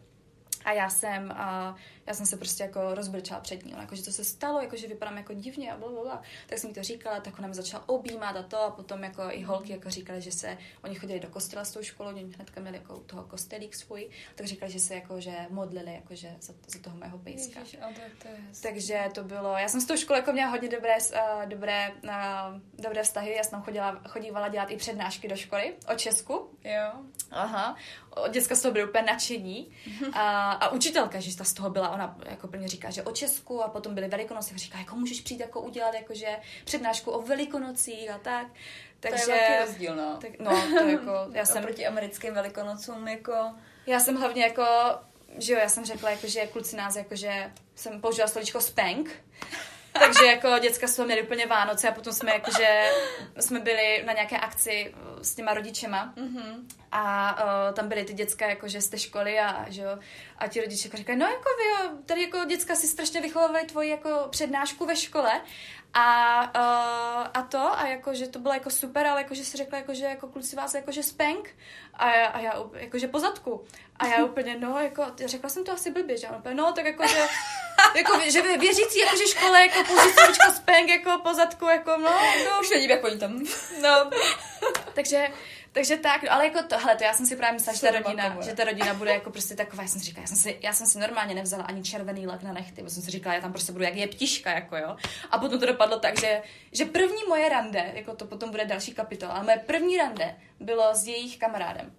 a 0.65 0.71
já 0.71 0.89
jsem, 0.89 1.31
a 1.31 1.75
já 2.07 2.13
jsem 2.13 2.25
se 2.25 2.37
prostě 2.37 2.63
jako 2.63 2.95
rozbrčela 2.95 3.39
před 3.39 3.65
ní. 3.65 3.73
Ona 3.73 3.81
jako, 3.81 3.95
že 3.95 4.03
to 4.03 4.11
se 4.11 4.23
stalo, 4.23 4.61
jako, 4.61 4.77
že 4.77 4.87
vypadám 4.87 5.17
jako 5.17 5.33
divně 5.33 5.71
a 5.71 5.77
blablabla. 5.77 6.21
Tak 6.47 6.57
jsem 6.57 6.69
jí 6.69 6.73
to 6.73 6.83
říkala, 6.83 7.19
tak 7.19 7.39
ona 7.39 7.47
mi 7.47 7.53
začala 7.53 7.89
objímat 7.89 8.35
a 8.35 8.43
to 8.43 8.61
a 8.61 8.71
potom 8.71 9.03
jako 9.03 9.21
i 9.31 9.43
holky 9.43 9.71
jako 9.71 9.89
říkali, 9.89 10.21
že 10.21 10.31
se, 10.31 10.57
oni 10.83 10.95
chodili 10.95 11.19
do 11.19 11.27
kostela 11.27 11.65
s 11.65 11.71
tou 11.71 11.83
školou, 11.83 12.09
oni 12.09 12.23
hnedka 12.35 12.61
měli 12.61 12.77
jako 12.77 12.99
toho 12.99 13.23
kostelík 13.23 13.75
svůj, 13.75 14.09
tak 14.35 14.47
říkali, 14.47 14.71
že 14.71 14.79
se 14.79 14.95
jako, 14.95 15.21
že 15.21 15.31
modlili 15.49 15.93
jako, 15.93 16.15
že 16.15 16.35
za, 16.41 16.53
za 16.67 16.79
toho 16.79 16.97
mého 16.97 17.17
pejska. 17.17 17.59
Ježiš, 17.59 17.79
to, 17.95 18.01
to 18.21 18.27
je. 18.27 18.37
Takže 18.61 19.03
to 19.13 19.23
bylo, 19.23 19.57
já 19.57 19.67
jsem 19.67 19.81
s 19.81 19.85
tou 19.85 19.97
školou 19.97 20.19
jako 20.19 20.31
měla 20.31 20.51
hodně 20.51 20.69
dobré, 20.69 20.97
uh, 20.97 21.45
dobré, 21.49 21.91
uh, 22.03 22.11
dobré 22.73 23.03
vztahy, 23.03 23.33
já 23.37 23.43
jsem 23.43 23.51
tam 23.51 23.63
chodila, 23.63 24.01
chodívala 24.07 24.47
dělat 24.47 24.71
i 24.71 24.77
přednášky 24.77 25.27
do 25.27 25.35
školy 25.35 25.75
o 25.93 25.95
Česku, 25.95 26.57
Jo. 26.67 26.91
Aha. 27.31 27.75
Děcka 28.31 28.55
z 28.55 28.61
toho 28.61 28.71
byly 28.71 28.89
úplně 28.89 29.03
nadšení. 29.03 29.71
A, 30.13 30.51
a 30.51 30.69
učitelka, 30.69 31.19
že 31.19 31.37
ta 31.37 31.43
z 31.43 31.53
toho 31.53 31.69
byla, 31.69 31.87
ona 31.97 32.17
jako 32.29 32.47
plně 32.47 32.67
říká, 32.67 32.89
že 32.89 33.03
o 33.03 33.11
Česku 33.11 33.63
a 33.63 33.69
potom 33.69 33.95
byly 33.95 34.07
Velikonoce, 34.07 34.49
tak 34.49 34.57
říká, 34.57 34.77
jako 34.79 34.95
můžeš 34.95 35.21
přijít 35.21 35.39
jako 35.39 35.61
udělat 35.61 35.93
jakože 35.93 36.37
přednášku 36.65 37.11
o 37.11 37.21
Velikonocích 37.21 38.11
a 38.11 38.17
tak. 38.17 38.47
Takže, 38.99 39.25
to 39.25 39.31
je 39.31 39.37
velký 39.37 39.65
rozdíl, 39.65 39.95
no. 39.95 40.17
tak, 40.21 40.39
no, 40.39 40.51
to 40.79 40.87
jako, 40.87 41.11
já 41.31 41.45
jsem, 41.45 41.63
Oproti 41.63 41.87
americkým 41.87 42.33
velikonocům, 42.33 43.07
jako... 43.07 43.33
já 43.85 43.99
jsem 43.99 44.15
hlavně 44.15 44.43
jako, 44.43 44.63
že 45.37 45.53
jo, 45.53 45.59
já 45.59 45.69
jsem 45.69 45.85
řekla, 45.85 46.09
jako, 46.09 46.27
že 46.27 46.47
kluci 46.47 46.75
nás, 46.75 46.95
jako, 46.95 47.15
že 47.15 47.51
jsem 47.75 48.01
použila 48.01 48.27
slovíčko 48.27 48.61
spank, 48.61 49.09
Takže 49.99 50.25
jako 50.25 50.59
děcka 50.59 50.87
jsme 50.87 51.05
měli 51.05 51.21
úplně 51.21 51.45
Vánoce 51.45 51.89
a 51.89 51.91
potom 51.91 52.13
jsme 52.13 52.31
jakože 52.31 52.91
jsme 53.39 53.59
byli 53.59 54.03
na 54.05 54.13
nějaké 54.13 54.37
akci 54.37 54.93
uh, 54.93 55.21
s 55.21 55.35
těma 55.35 55.53
rodičema 55.53 56.13
mm-hmm. 56.17 56.55
a 56.91 57.35
uh, 57.43 57.75
tam 57.75 57.87
byly 57.87 58.05
ty 58.05 58.13
děcka 58.13 58.49
jakože 58.49 58.81
z 58.81 58.89
té 58.89 58.97
školy 58.97 59.39
a, 59.39 59.65
že 59.69 59.81
jo, 59.81 59.99
a 60.37 60.47
ti 60.47 60.61
rodiče 60.61 60.87
jako 60.87 60.97
říkají, 60.97 61.19
no 61.19 61.25
jako 61.25 61.49
vy 61.57 61.69
jo, 61.69 61.91
tady 62.05 62.21
jako 62.21 62.45
děcka 62.45 62.75
si 62.75 62.87
strašně 62.87 63.21
vychovávali 63.21 63.65
tvoji 63.65 63.89
jako 63.89 64.27
přednášku 64.29 64.85
ve 64.85 64.95
škole 64.95 65.41
a, 65.97 66.41
uh, 66.55 67.27
a 67.33 67.41
to, 67.41 67.79
a 67.79 67.87
jako, 67.87 68.13
že 68.13 68.27
to 68.27 68.39
bylo 68.39 68.53
jako 68.53 68.69
super, 68.69 69.07
ale 69.07 69.21
jako, 69.21 69.33
že 69.35 69.45
si 69.45 69.57
řekla, 69.57 69.77
jako, 69.77 69.93
že 69.93 70.05
jako 70.05 70.27
kluci 70.27 70.55
vás 70.55 70.73
jako, 70.73 70.91
že 70.91 71.03
spank 71.03 71.49
a 71.93 72.15
já, 72.15 72.25
a 72.25 72.39
já 72.39 72.63
jako, 72.73 72.99
že 72.99 73.07
po 73.07 73.19
zadku. 73.19 73.65
A 73.99 74.07
já 74.07 74.25
úplně, 74.25 74.57
no, 74.59 74.79
jako, 74.79 75.05
řekla 75.25 75.49
jsem 75.49 75.63
to 75.63 75.71
asi 75.71 75.91
blbě, 75.91 76.17
že 76.17 76.27
úplně, 76.39 76.55
no, 76.55 76.73
tak 76.73 76.85
jako, 76.85 77.07
že, 77.07 77.19
jako, 77.95 78.19
že 78.29 78.41
věřící, 78.41 78.99
jako, 78.99 79.17
že 79.17 79.27
škole, 79.27 79.61
jako, 79.61 79.93
slovičko 80.13 80.51
spank, 80.55 80.89
jako 80.89 81.19
po 81.23 81.33
zadku, 81.33 81.65
jako, 81.65 81.97
no, 81.97 82.11
no. 82.45 82.61
Už 82.61 82.69
nevím, 82.69 82.89
jak 82.89 83.03
oni 83.03 83.17
tam. 83.17 83.43
No, 83.81 84.09
takže, 84.93 85.27
takže 85.77 85.97
tak, 85.97 86.23
no, 86.23 86.31
ale 86.31 86.45
jako 86.45 86.63
tohle, 86.63 86.95
to 86.95 87.03
já 87.03 87.13
jsem 87.13 87.25
si 87.25 87.35
právě 87.35 87.53
myslela, 87.53 87.75
že 87.75 87.81
ta 87.81 87.91
rodina, 87.91 88.37
že 88.41 88.53
ta 88.53 88.63
rodina 88.63 88.93
bude 88.93 89.11
jako 89.11 89.31
prostě 89.31 89.55
taková, 89.55 89.83
já 89.83 89.89
jsem 89.89 89.99
si 89.99 90.05
říkala, 90.05 90.21
já 90.21 90.27
jsem 90.27 90.37
si, 90.37 90.59
já 90.61 90.73
jsem 90.73 90.87
si 90.87 90.99
normálně 90.99 91.35
nevzala 91.35 91.63
ani 91.63 91.83
červený 91.83 92.27
lak 92.27 92.43
na 92.43 92.53
nechty, 92.53 92.81
protože 92.81 92.93
jsem 92.93 93.03
si 93.03 93.11
říkala, 93.11 93.35
já 93.35 93.41
tam 93.41 93.51
prostě 93.51 93.71
budu 93.71 93.83
jak 93.83 93.95
je 93.95 94.07
ptiška, 94.07 94.51
jako 94.51 94.77
jo. 94.77 94.97
A 95.31 95.37
potom 95.37 95.59
to 95.59 95.65
dopadlo 95.65 95.99
tak, 95.99 96.19
že, 96.19 96.41
že 96.71 96.85
první 96.85 97.23
moje 97.27 97.49
rande, 97.49 97.91
jako 97.93 98.15
to 98.15 98.25
potom 98.25 98.51
bude 98.51 98.65
další 98.65 98.93
kapitola, 98.93 99.33
ale 99.33 99.43
moje 99.43 99.57
první 99.57 99.97
rande 99.97 100.35
bylo 100.59 100.95
s 100.95 101.07
jejich 101.07 101.37
kamarádem. 101.37 101.95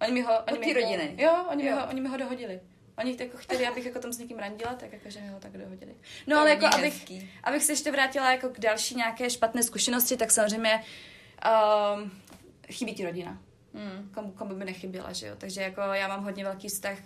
Oni 0.00 0.12
mi 0.12 0.22
ho, 0.22 0.32
oni 0.48 0.58
mi 0.58 0.72
rodiny. 0.72 1.14
Jo, 1.16 1.44
oni, 1.48 1.66
jo. 1.66 1.74
Mi 1.74 1.80
ho, 1.80 1.86
oni 1.88 2.00
mi 2.00 2.08
ho 2.08 2.16
dohodili. 2.16 2.60
Oni 2.98 3.16
jako 3.20 3.36
chtěli, 3.36 3.66
abych 3.66 3.86
jako 3.86 3.98
tam 3.98 4.12
s 4.12 4.18
někým 4.18 4.38
randila, 4.38 4.74
tak 4.74 4.92
jako, 4.92 5.10
že 5.10 5.20
mi 5.20 5.28
ho 5.28 5.40
tak 5.40 5.52
dohodili. 5.52 5.94
No 6.26 6.36
to 6.36 6.40
ale 6.40 6.50
jako, 6.50 6.66
abych, 6.66 7.04
abych 7.44 7.62
se 7.62 7.72
ještě 7.72 7.92
vrátila 7.92 8.32
jako 8.32 8.48
k 8.48 8.60
další 8.60 8.94
nějaké 8.94 9.30
špatné 9.30 9.62
zkušenosti, 9.62 10.16
tak 10.16 10.30
samozřejmě 10.30 10.84
um, 11.94 12.12
chybí 12.70 12.94
ti 12.94 13.04
rodina. 13.04 13.42
Mm. 13.72 14.10
Komu, 14.14 14.32
komu 14.32 14.54
by 14.54 14.64
nechyběla, 14.64 15.12
že 15.12 15.26
jo. 15.26 15.34
Takže 15.38 15.62
jako 15.62 15.80
já 15.80 16.08
mám 16.08 16.24
hodně 16.24 16.44
velký 16.44 16.68
vztah, 16.68 16.98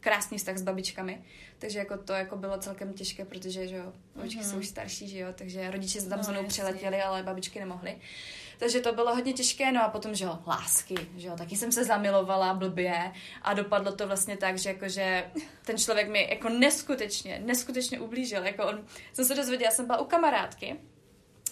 krásný 0.00 0.38
vztah 0.38 0.56
s 0.56 0.62
babičkami, 0.62 1.24
takže 1.58 1.78
jako 1.78 1.96
to 1.98 2.12
jako 2.12 2.36
bylo 2.36 2.58
celkem 2.58 2.92
těžké, 2.92 3.24
protože 3.24 3.68
že 3.68 3.76
jo, 3.76 3.92
babičky 4.16 4.40
mm-hmm. 4.40 4.50
jsou 4.50 4.58
už 4.58 4.68
starší, 4.68 5.08
že 5.08 5.18
jo, 5.18 5.28
takže 5.34 5.70
rodiče 5.70 6.00
se 6.00 6.08
tam 6.08 6.18
no, 6.18 6.24
za 6.24 6.32
mnou 6.32 6.44
přiletěli, 6.44 7.02
ale 7.02 7.22
babičky 7.22 7.58
nemohly. 7.58 7.96
Takže 8.58 8.80
to 8.80 8.92
bylo 8.92 9.14
hodně 9.14 9.32
těžké, 9.32 9.72
no 9.72 9.84
a 9.84 9.88
potom, 9.88 10.14
že 10.14 10.24
jo, 10.24 10.38
lásky, 10.46 10.94
že 11.16 11.28
jo, 11.28 11.36
taky 11.36 11.56
jsem 11.56 11.72
se 11.72 11.84
zamilovala 11.84 12.54
blbě 12.54 13.12
a 13.42 13.54
dopadlo 13.54 13.92
to 13.92 14.06
vlastně 14.06 14.36
tak, 14.36 14.58
že 14.58 14.68
jakože 14.68 15.30
ten 15.64 15.78
člověk 15.78 16.08
mi 16.08 16.28
jako 16.30 16.48
neskutečně, 16.48 17.42
neskutečně 17.44 18.00
ublížil, 18.00 18.44
jako 18.44 18.66
on, 18.66 18.86
jsem 19.12 19.24
se 19.24 19.34
dozvěděla, 19.34 19.70
jsem 19.70 19.86
byla 19.86 20.00
u 20.00 20.04
kamarádky, 20.04 20.76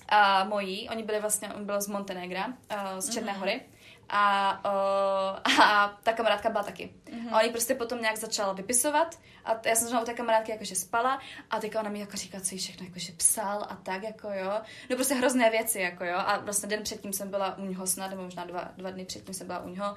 a 0.09 0.44
mojí, 0.44 0.88
oni 0.88 1.02
byli 1.02 1.20
vlastně, 1.20 1.54
on 1.54 1.64
byl 1.64 1.80
z 1.80 1.88
Montenegra, 1.88 2.46
uh, 2.46 2.98
z 2.98 3.11
Černé 3.11 3.32
mm-hmm. 3.32 3.38
hory, 3.38 3.61
a, 4.09 4.52
uh, 4.64 5.61
a 5.64 5.98
ta 6.02 6.12
kamarádka 6.12 6.50
byla 6.50 6.64
taky. 6.64 6.92
Mm-hmm. 7.04 7.34
A 7.34 7.40
oni 7.40 7.50
prostě 7.50 7.74
potom 7.74 8.00
nějak 8.00 8.16
začala 8.16 8.52
vypisovat 8.52 9.18
a 9.44 9.68
já 9.68 9.74
jsem 9.74 10.02
u 10.02 10.04
té 10.04 10.14
kamarádky 10.14 10.52
jakože 10.52 10.74
spala 10.74 11.20
a 11.50 11.61
teďka 11.61 11.80
ona 11.80 11.90
mi 11.90 12.00
jako 12.00 12.16
říká, 12.16 12.40
co 12.40 12.54
jí 12.54 12.61
všechno 12.61 12.86
jakože 12.86 13.12
psal 13.12 13.66
a 13.68 13.76
tak 13.82 14.02
jako 14.02 14.28
jo. 14.32 14.61
No 14.90 14.96
prostě 14.96 15.14
hrozné 15.14 15.50
věci 15.50 15.80
jako 15.80 16.04
jo 16.04 16.16
a 16.16 16.38
vlastně 16.38 16.68
den 16.68 16.82
předtím 16.82 17.12
jsem 17.12 17.30
byla 17.30 17.59
u 17.59 17.64
něho 17.64 17.86
snad, 17.86 18.11
nebo 18.11 18.22
možná 18.22 18.44
dva, 18.44 18.70
dva 18.76 18.90
dny 18.90 19.04
předtím 19.04 19.34
jsem 19.34 19.46
byla 19.46 19.59
u 19.59 19.68
něho 19.68 19.94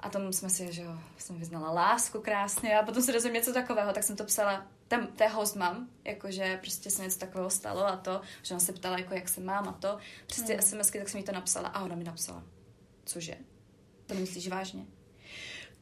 a 0.00 0.08
tam 0.08 0.32
jsme 0.32 0.50
si, 0.50 0.72
že 0.72 0.82
jo, 0.82 0.98
jsem 1.18 1.38
vyznala 1.38 1.72
lásku 1.72 2.20
krásně 2.20 2.78
a 2.78 2.82
potom 2.82 3.02
se 3.02 3.12
dozvím 3.12 3.32
něco 3.32 3.52
takového, 3.52 3.92
tak 3.92 4.02
jsem 4.02 4.16
to 4.16 4.24
psala 4.24 4.66
tam 4.88 5.06
té 5.06 5.28
host 5.28 5.56
mám, 5.56 5.88
jakože 6.04 6.58
prostě 6.60 6.90
se 6.90 7.02
něco 7.02 7.18
takového 7.18 7.50
stalo 7.50 7.86
a 7.86 7.96
to, 7.96 8.20
že 8.42 8.54
ona 8.54 8.60
se 8.60 8.72
ptala, 8.72 8.98
jako 8.98 9.14
jak 9.14 9.28
se 9.28 9.40
mám 9.40 9.68
a 9.68 9.72
to, 9.72 9.98
přes 10.26 10.44
ty 10.44 10.52
hmm. 10.52 10.62
SMSky, 10.62 10.98
tak 10.98 11.08
jsem 11.08 11.18
jí 11.18 11.24
to 11.24 11.32
napsala 11.32 11.68
a 11.68 11.84
ona 11.84 11.96
mi 11.96 12.04
napsala, 12.04 12.42
cože, 13.04 13.36
to 14.06 14.14
nemyslíš 14.14 14.48
vážně? 14.48 14.86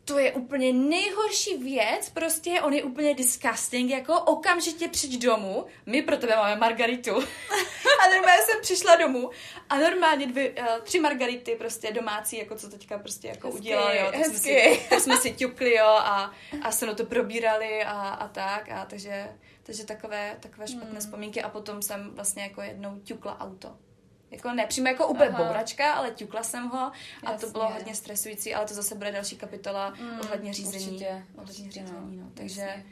To 0.06 0.18
je 0.18 0.32
úplně 0.32 0.72
nejhorší 0.72 1.56
věc, 1.56 2.10
prostě 2.10 2.60
on 2.60 2.72
je 2.72 2.84
úplně 2.84 3.14
disgusting, 3.14 3.90
jako 3.90 4.20
okamžitě 4.20 4.88
přijď 4.88 5.22
domů, 5.22 5.66
my 5.86 6.02
pro 6.02 6.16
tebe 6.16 6.36
máme 6.36 6.56
margaritu. 6.56 7.10
a 8.02 8.08
normálně 8.14 8.42
jsem 8.42 8.60
přišla 8.62 8.96
domů 8.96 9.30
a 9.68 9.78
normálně 9.78 10.26
dvě, 10.26 10.50
uh, 10.50 10.66
tři 10.82 11.00
margarity 11.00 11.54
prostě 11.54 11.92
domácí, 11.92 12.38
jako 12.38 12.56
co 12.56 12.68
teďka 12.68 12.98
prostě 12.98 13.28
jako 13.28 13.46
hezky, 13.46 13.60
udělal, 13.60 13.94
jo. 13.94 14.04
Tak 14.04 14.14
hezky. 14.14 14.36
jsme, 14.36 14.38
si, 14.38 14.86
tak 14.88 15.00
jsme 15.00 15.16
si 15.16 15.32
ťukli, 15.32 15.74
jo, 15.74 15.86
a, 15.86 16.34
a 16.62 16.72
se 16.72 16.94
to 16.94 17.04
probírali 17.04 17.84
a, 17.84 17.92
a 17.92 18.28
tak, 18.28 18.68
a 18.68 18.84
takže, 18.84 19.28
takže 19.62 19.84
takové, 19.84 20.36
takové 20.40 20.68
špatné 20.68 20.90
hmm. 20.90 21.00
vzpomínky 21.00 21.42
a 21.42 21.48
potom 21.48 21.82
jsem 21.82 22.10
vlastně 22.14 22.42
jako 22.42 22.62
jednou 22.62 23.00
ťukla 23.04 23.40
auto. 23.40 23.85
Jako 24.30 24.52
ne 24.52 24.66
přímo 24.66 24.88
jako 24.88 25.08
úplně 25.08 25.28
Aha. 25.28 25.44
bouračka, 25.44 25.92
ale 25.92 26.10
ťukla 26.10 26.42
jsem 26.42 26.68
ho 26.68 26.78
a 26.78 26.92
Jasně. 27.22 27.46
to 27.46 27.52
bylo 27.52 27.70
hodně 27.70 27.94
stresující, 27.94 28.54
ale 28.54 28.66
to 28.66 28.74
zase 28.74 28.94
bude 28.94 29.12
další 29.12 29.36
kapitola 29.36 29.90
mm, 29.90 30.20
ohledně 30.20 30.52
řízení. 30.52 30.86
Určitě, 30.86 31.24
ohledně 31.36 31.64
určitě, 31.64 31.80
no. 31.80 31.86
řízení, 31.86 32.16
no. 32.16 32.30
Takže, 32.34 32.84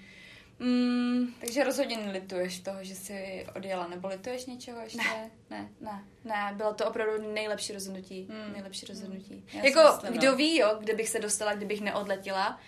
mm, 0.59 1.35
takže 1.41 1.65
rozhodně 1.65 1.97
nelituješ 1.97 2.61
toho, 2.61 2.85
že 2.85 2.95
jsi 2.95 3.47
odjela, 3.57 3.89
nebo 3.89 4.09
lituješ 4.09 4.47
něčeho 4.47 4.81
ještě? 4.81 4.99
Ne, 4.99 5.31
ne, 5.51 5.69
ne, 5.81 6.05
ne 6.25 6.53
bylo 6.57 6.75
to 6.75 6.89
opravdu 6.89 7.33
nejlepší 7.33 7.73
rozhodnutí, 7.73 8.29
mm. 8.31 8.53
nejlepší 8.53 8.87
rozhodnutí. 8.87 9.45
Mm. 9.55 9.61
jako, 9.61 9.81
myslím, 9.93 10.19
kdo 10.19 10.31
no. 10.31 10.37
ví, 10.37 10.59
jo, 10.59 10.77
kde 10.81 10.95
bych 10.95 11.09
se 11.09 11.19
dostala, 11.19 11.55
kdybych 11.55 11.81
neodletěla, 11.81 12.61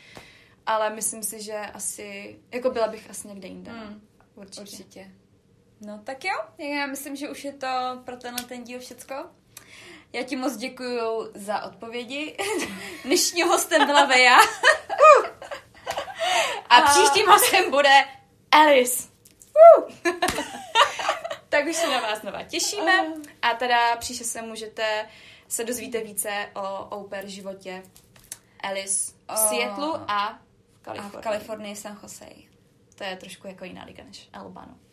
ale 0.67 0.91
myslím 0.91 1.23
si, 1.23 1.43
že 1.43 1.57
asi, 1.57 2.39
jako 2.53 2.71
byla 2.71 2.89
bych 2.89 3.11
asi 3.11 3.29
někde 3.29 3.49
jinde. 3.49 3.73
Mm. 3.73 4.01
Určitě. 4.35 4.61
Určitě. 4.61 5.11
No 5.81 6.01
tak 6.05 6.25
jo, 6.25 6.35
já 6.59 6.87
myslím, 6.87 7.17
že 7.17 7.31
už 7.31 7.45
je 7.45 7.53
to 7.53 7.67
pro 8.05 8.17
tenhle 8.17 8.45
ten 8.45 8.65
díl 8.65 8.81
všecko. 8.81 9.15
Já 10.13 10.23
ti 10.23 10.37
moc 10.37 10.57
děkuju 10.57 11.31
za 11.35 11.63
odpovědi. 11.63 12.37
Dnešním 13.05 13.47
hostem 13.47 13.87
byla 13.87 14.05
Veja. 14.05 14.37
A 16.71 16.81
příštím 16.81 17.27
hostem 17.27 17.71
bude 17.71 18.05
Alice. 18.51 19.09
tak 21.49 21.67
už 21.67 21.77
se 21.77 21.87
na 21.87 22.01
vás 22.01 22.21
znova 22.21 22.43
těšíme. 22.43 22.93
A 23.43 23.55
teda 23.55 23.97
příště 23.97 24.25
se 24.25 24.43
můžete, 24.43 25.09
se 25.49 25.65
dozvíte 25.65 26.01
více 26.01 26.51
o 26.55 26.85
oper 26.85 27.27
životě 27.27 27.83
Alice 28.61 29.13
v 29.35 29.39
Seattleu 29.39 29.93
a 30.09 30.39
v 30.75 30.83
Kalifornii. 30.83 31.17
A 31.17 31.21
v 31.21 31.23
Kalifornii 31.23 31.77
San 31.77 31.99
Jose. 32.03 32.27
To 32.95 33.05
je 33.05 33.17
trošku 33.17 33.47
jako 33.47 33.65
jiná 33.65 33.85
liga 33.85 34.05
než 34.05 34.29
Albano. 34.33 34.86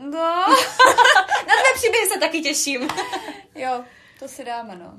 No. 0.00 0.44
Na 1.46 1.54
tvé 1.56 1.74
příběhy 1.74 2.08
se 2.08 2.18
taky 2.20 2.40
těším. 2.40 2.88
jo, 3.54 3.84
to 4.18 4.28
si 4.28 4.44
dáme, 4.44 4.76
no. 4.76 4.92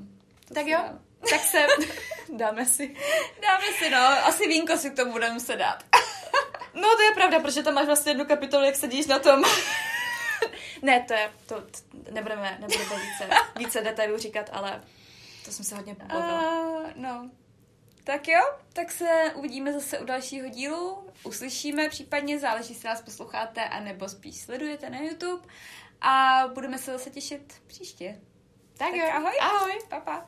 To 0.48 0.54
tak 0.54 0.66
jo, 0.66 0.78
dáme. 0.78 0.98
tak 1.30 1.40
se 1.40 1.66
dáme 2.32 2.66
si. 2.66 2.96
Dáme 3.42 3.64
si, 3.78 3.90
no. 3.90 3.98
Asi 3.98 4.48
vínko 4.48 4.76
si 4.76 4.90
k 4.90 4.96
tomu 4.96 5.12
budeme 5.12 5.34
muset 5.34 5.56
dát. 5.56 5.84
no, 6.74 6.96
to 6.96 7.02
je 7.02 7.12
pravda, 7.14 7.40
protože 7.40 7.62
tam 7.62 7.74
máš 7.74 7.86
vlastně 7.86 8.10
jednu 8.10 8.24
kapitolu, 8.24 8.64
jak 8.64 8.76
sedíš 8.76 9.06
na 9.06 9.18
tom. 9.18 9.42
ne, 10.82 11.04
to 11.08 11.14
je, 11.14 11.30
to, 11.46 11.54
to 11.54 12.10
nebudeme, 12.10 12.58
nebudeme 12.60 12.84
více, 12.84 13.28
více 13.56 13.80
detailů 13.80 14.18
říkat, 14.18 14.50
ale 14.52 14.82
to 15.44 15.52
jsem 15.52 15.64
se 15.64 15.76
hodně 15.76 15.94
pobavila. 15.94 16.42
Uh, 16.42 16.86
no, 16.94 17.30
tak 18.08 18.28
jo, 18.28 18.40
tak 18.72 18.90
se 18.92 19.32
uvidíme 19.34 19.72
zase 19.72 19.98
u 19.98 20.04
dalšího 20.04 20.48
dílu, 20.48 21.06
uslyšíme 21.24 21.88
případně, 21.88 22.38
záleží, 22.38 22.72
jestli 22.72 22.88
nás 22.88 23.02
posloucháte, 23.02 23.64
anebo 23.64 24.08
spíš 24.08 24.36
sledujete 24.36 24.90
na 24.90 24.98
YouTube 25.00 25.42
a 26.00 26.44
budeme 26.54 26.78
se 26.78 26.92
zase 26.92 27.10
těšit 27.10 27.62
příště. 27.66 28.20
Tak, 28.78 28.88
tak 28.88 28.96
jo, 28.96 29.06
ahoj. 29.12 29.32
Ahoj, 29.40 29.78
pa, 29.88 30.00
pa. 30.00 30.24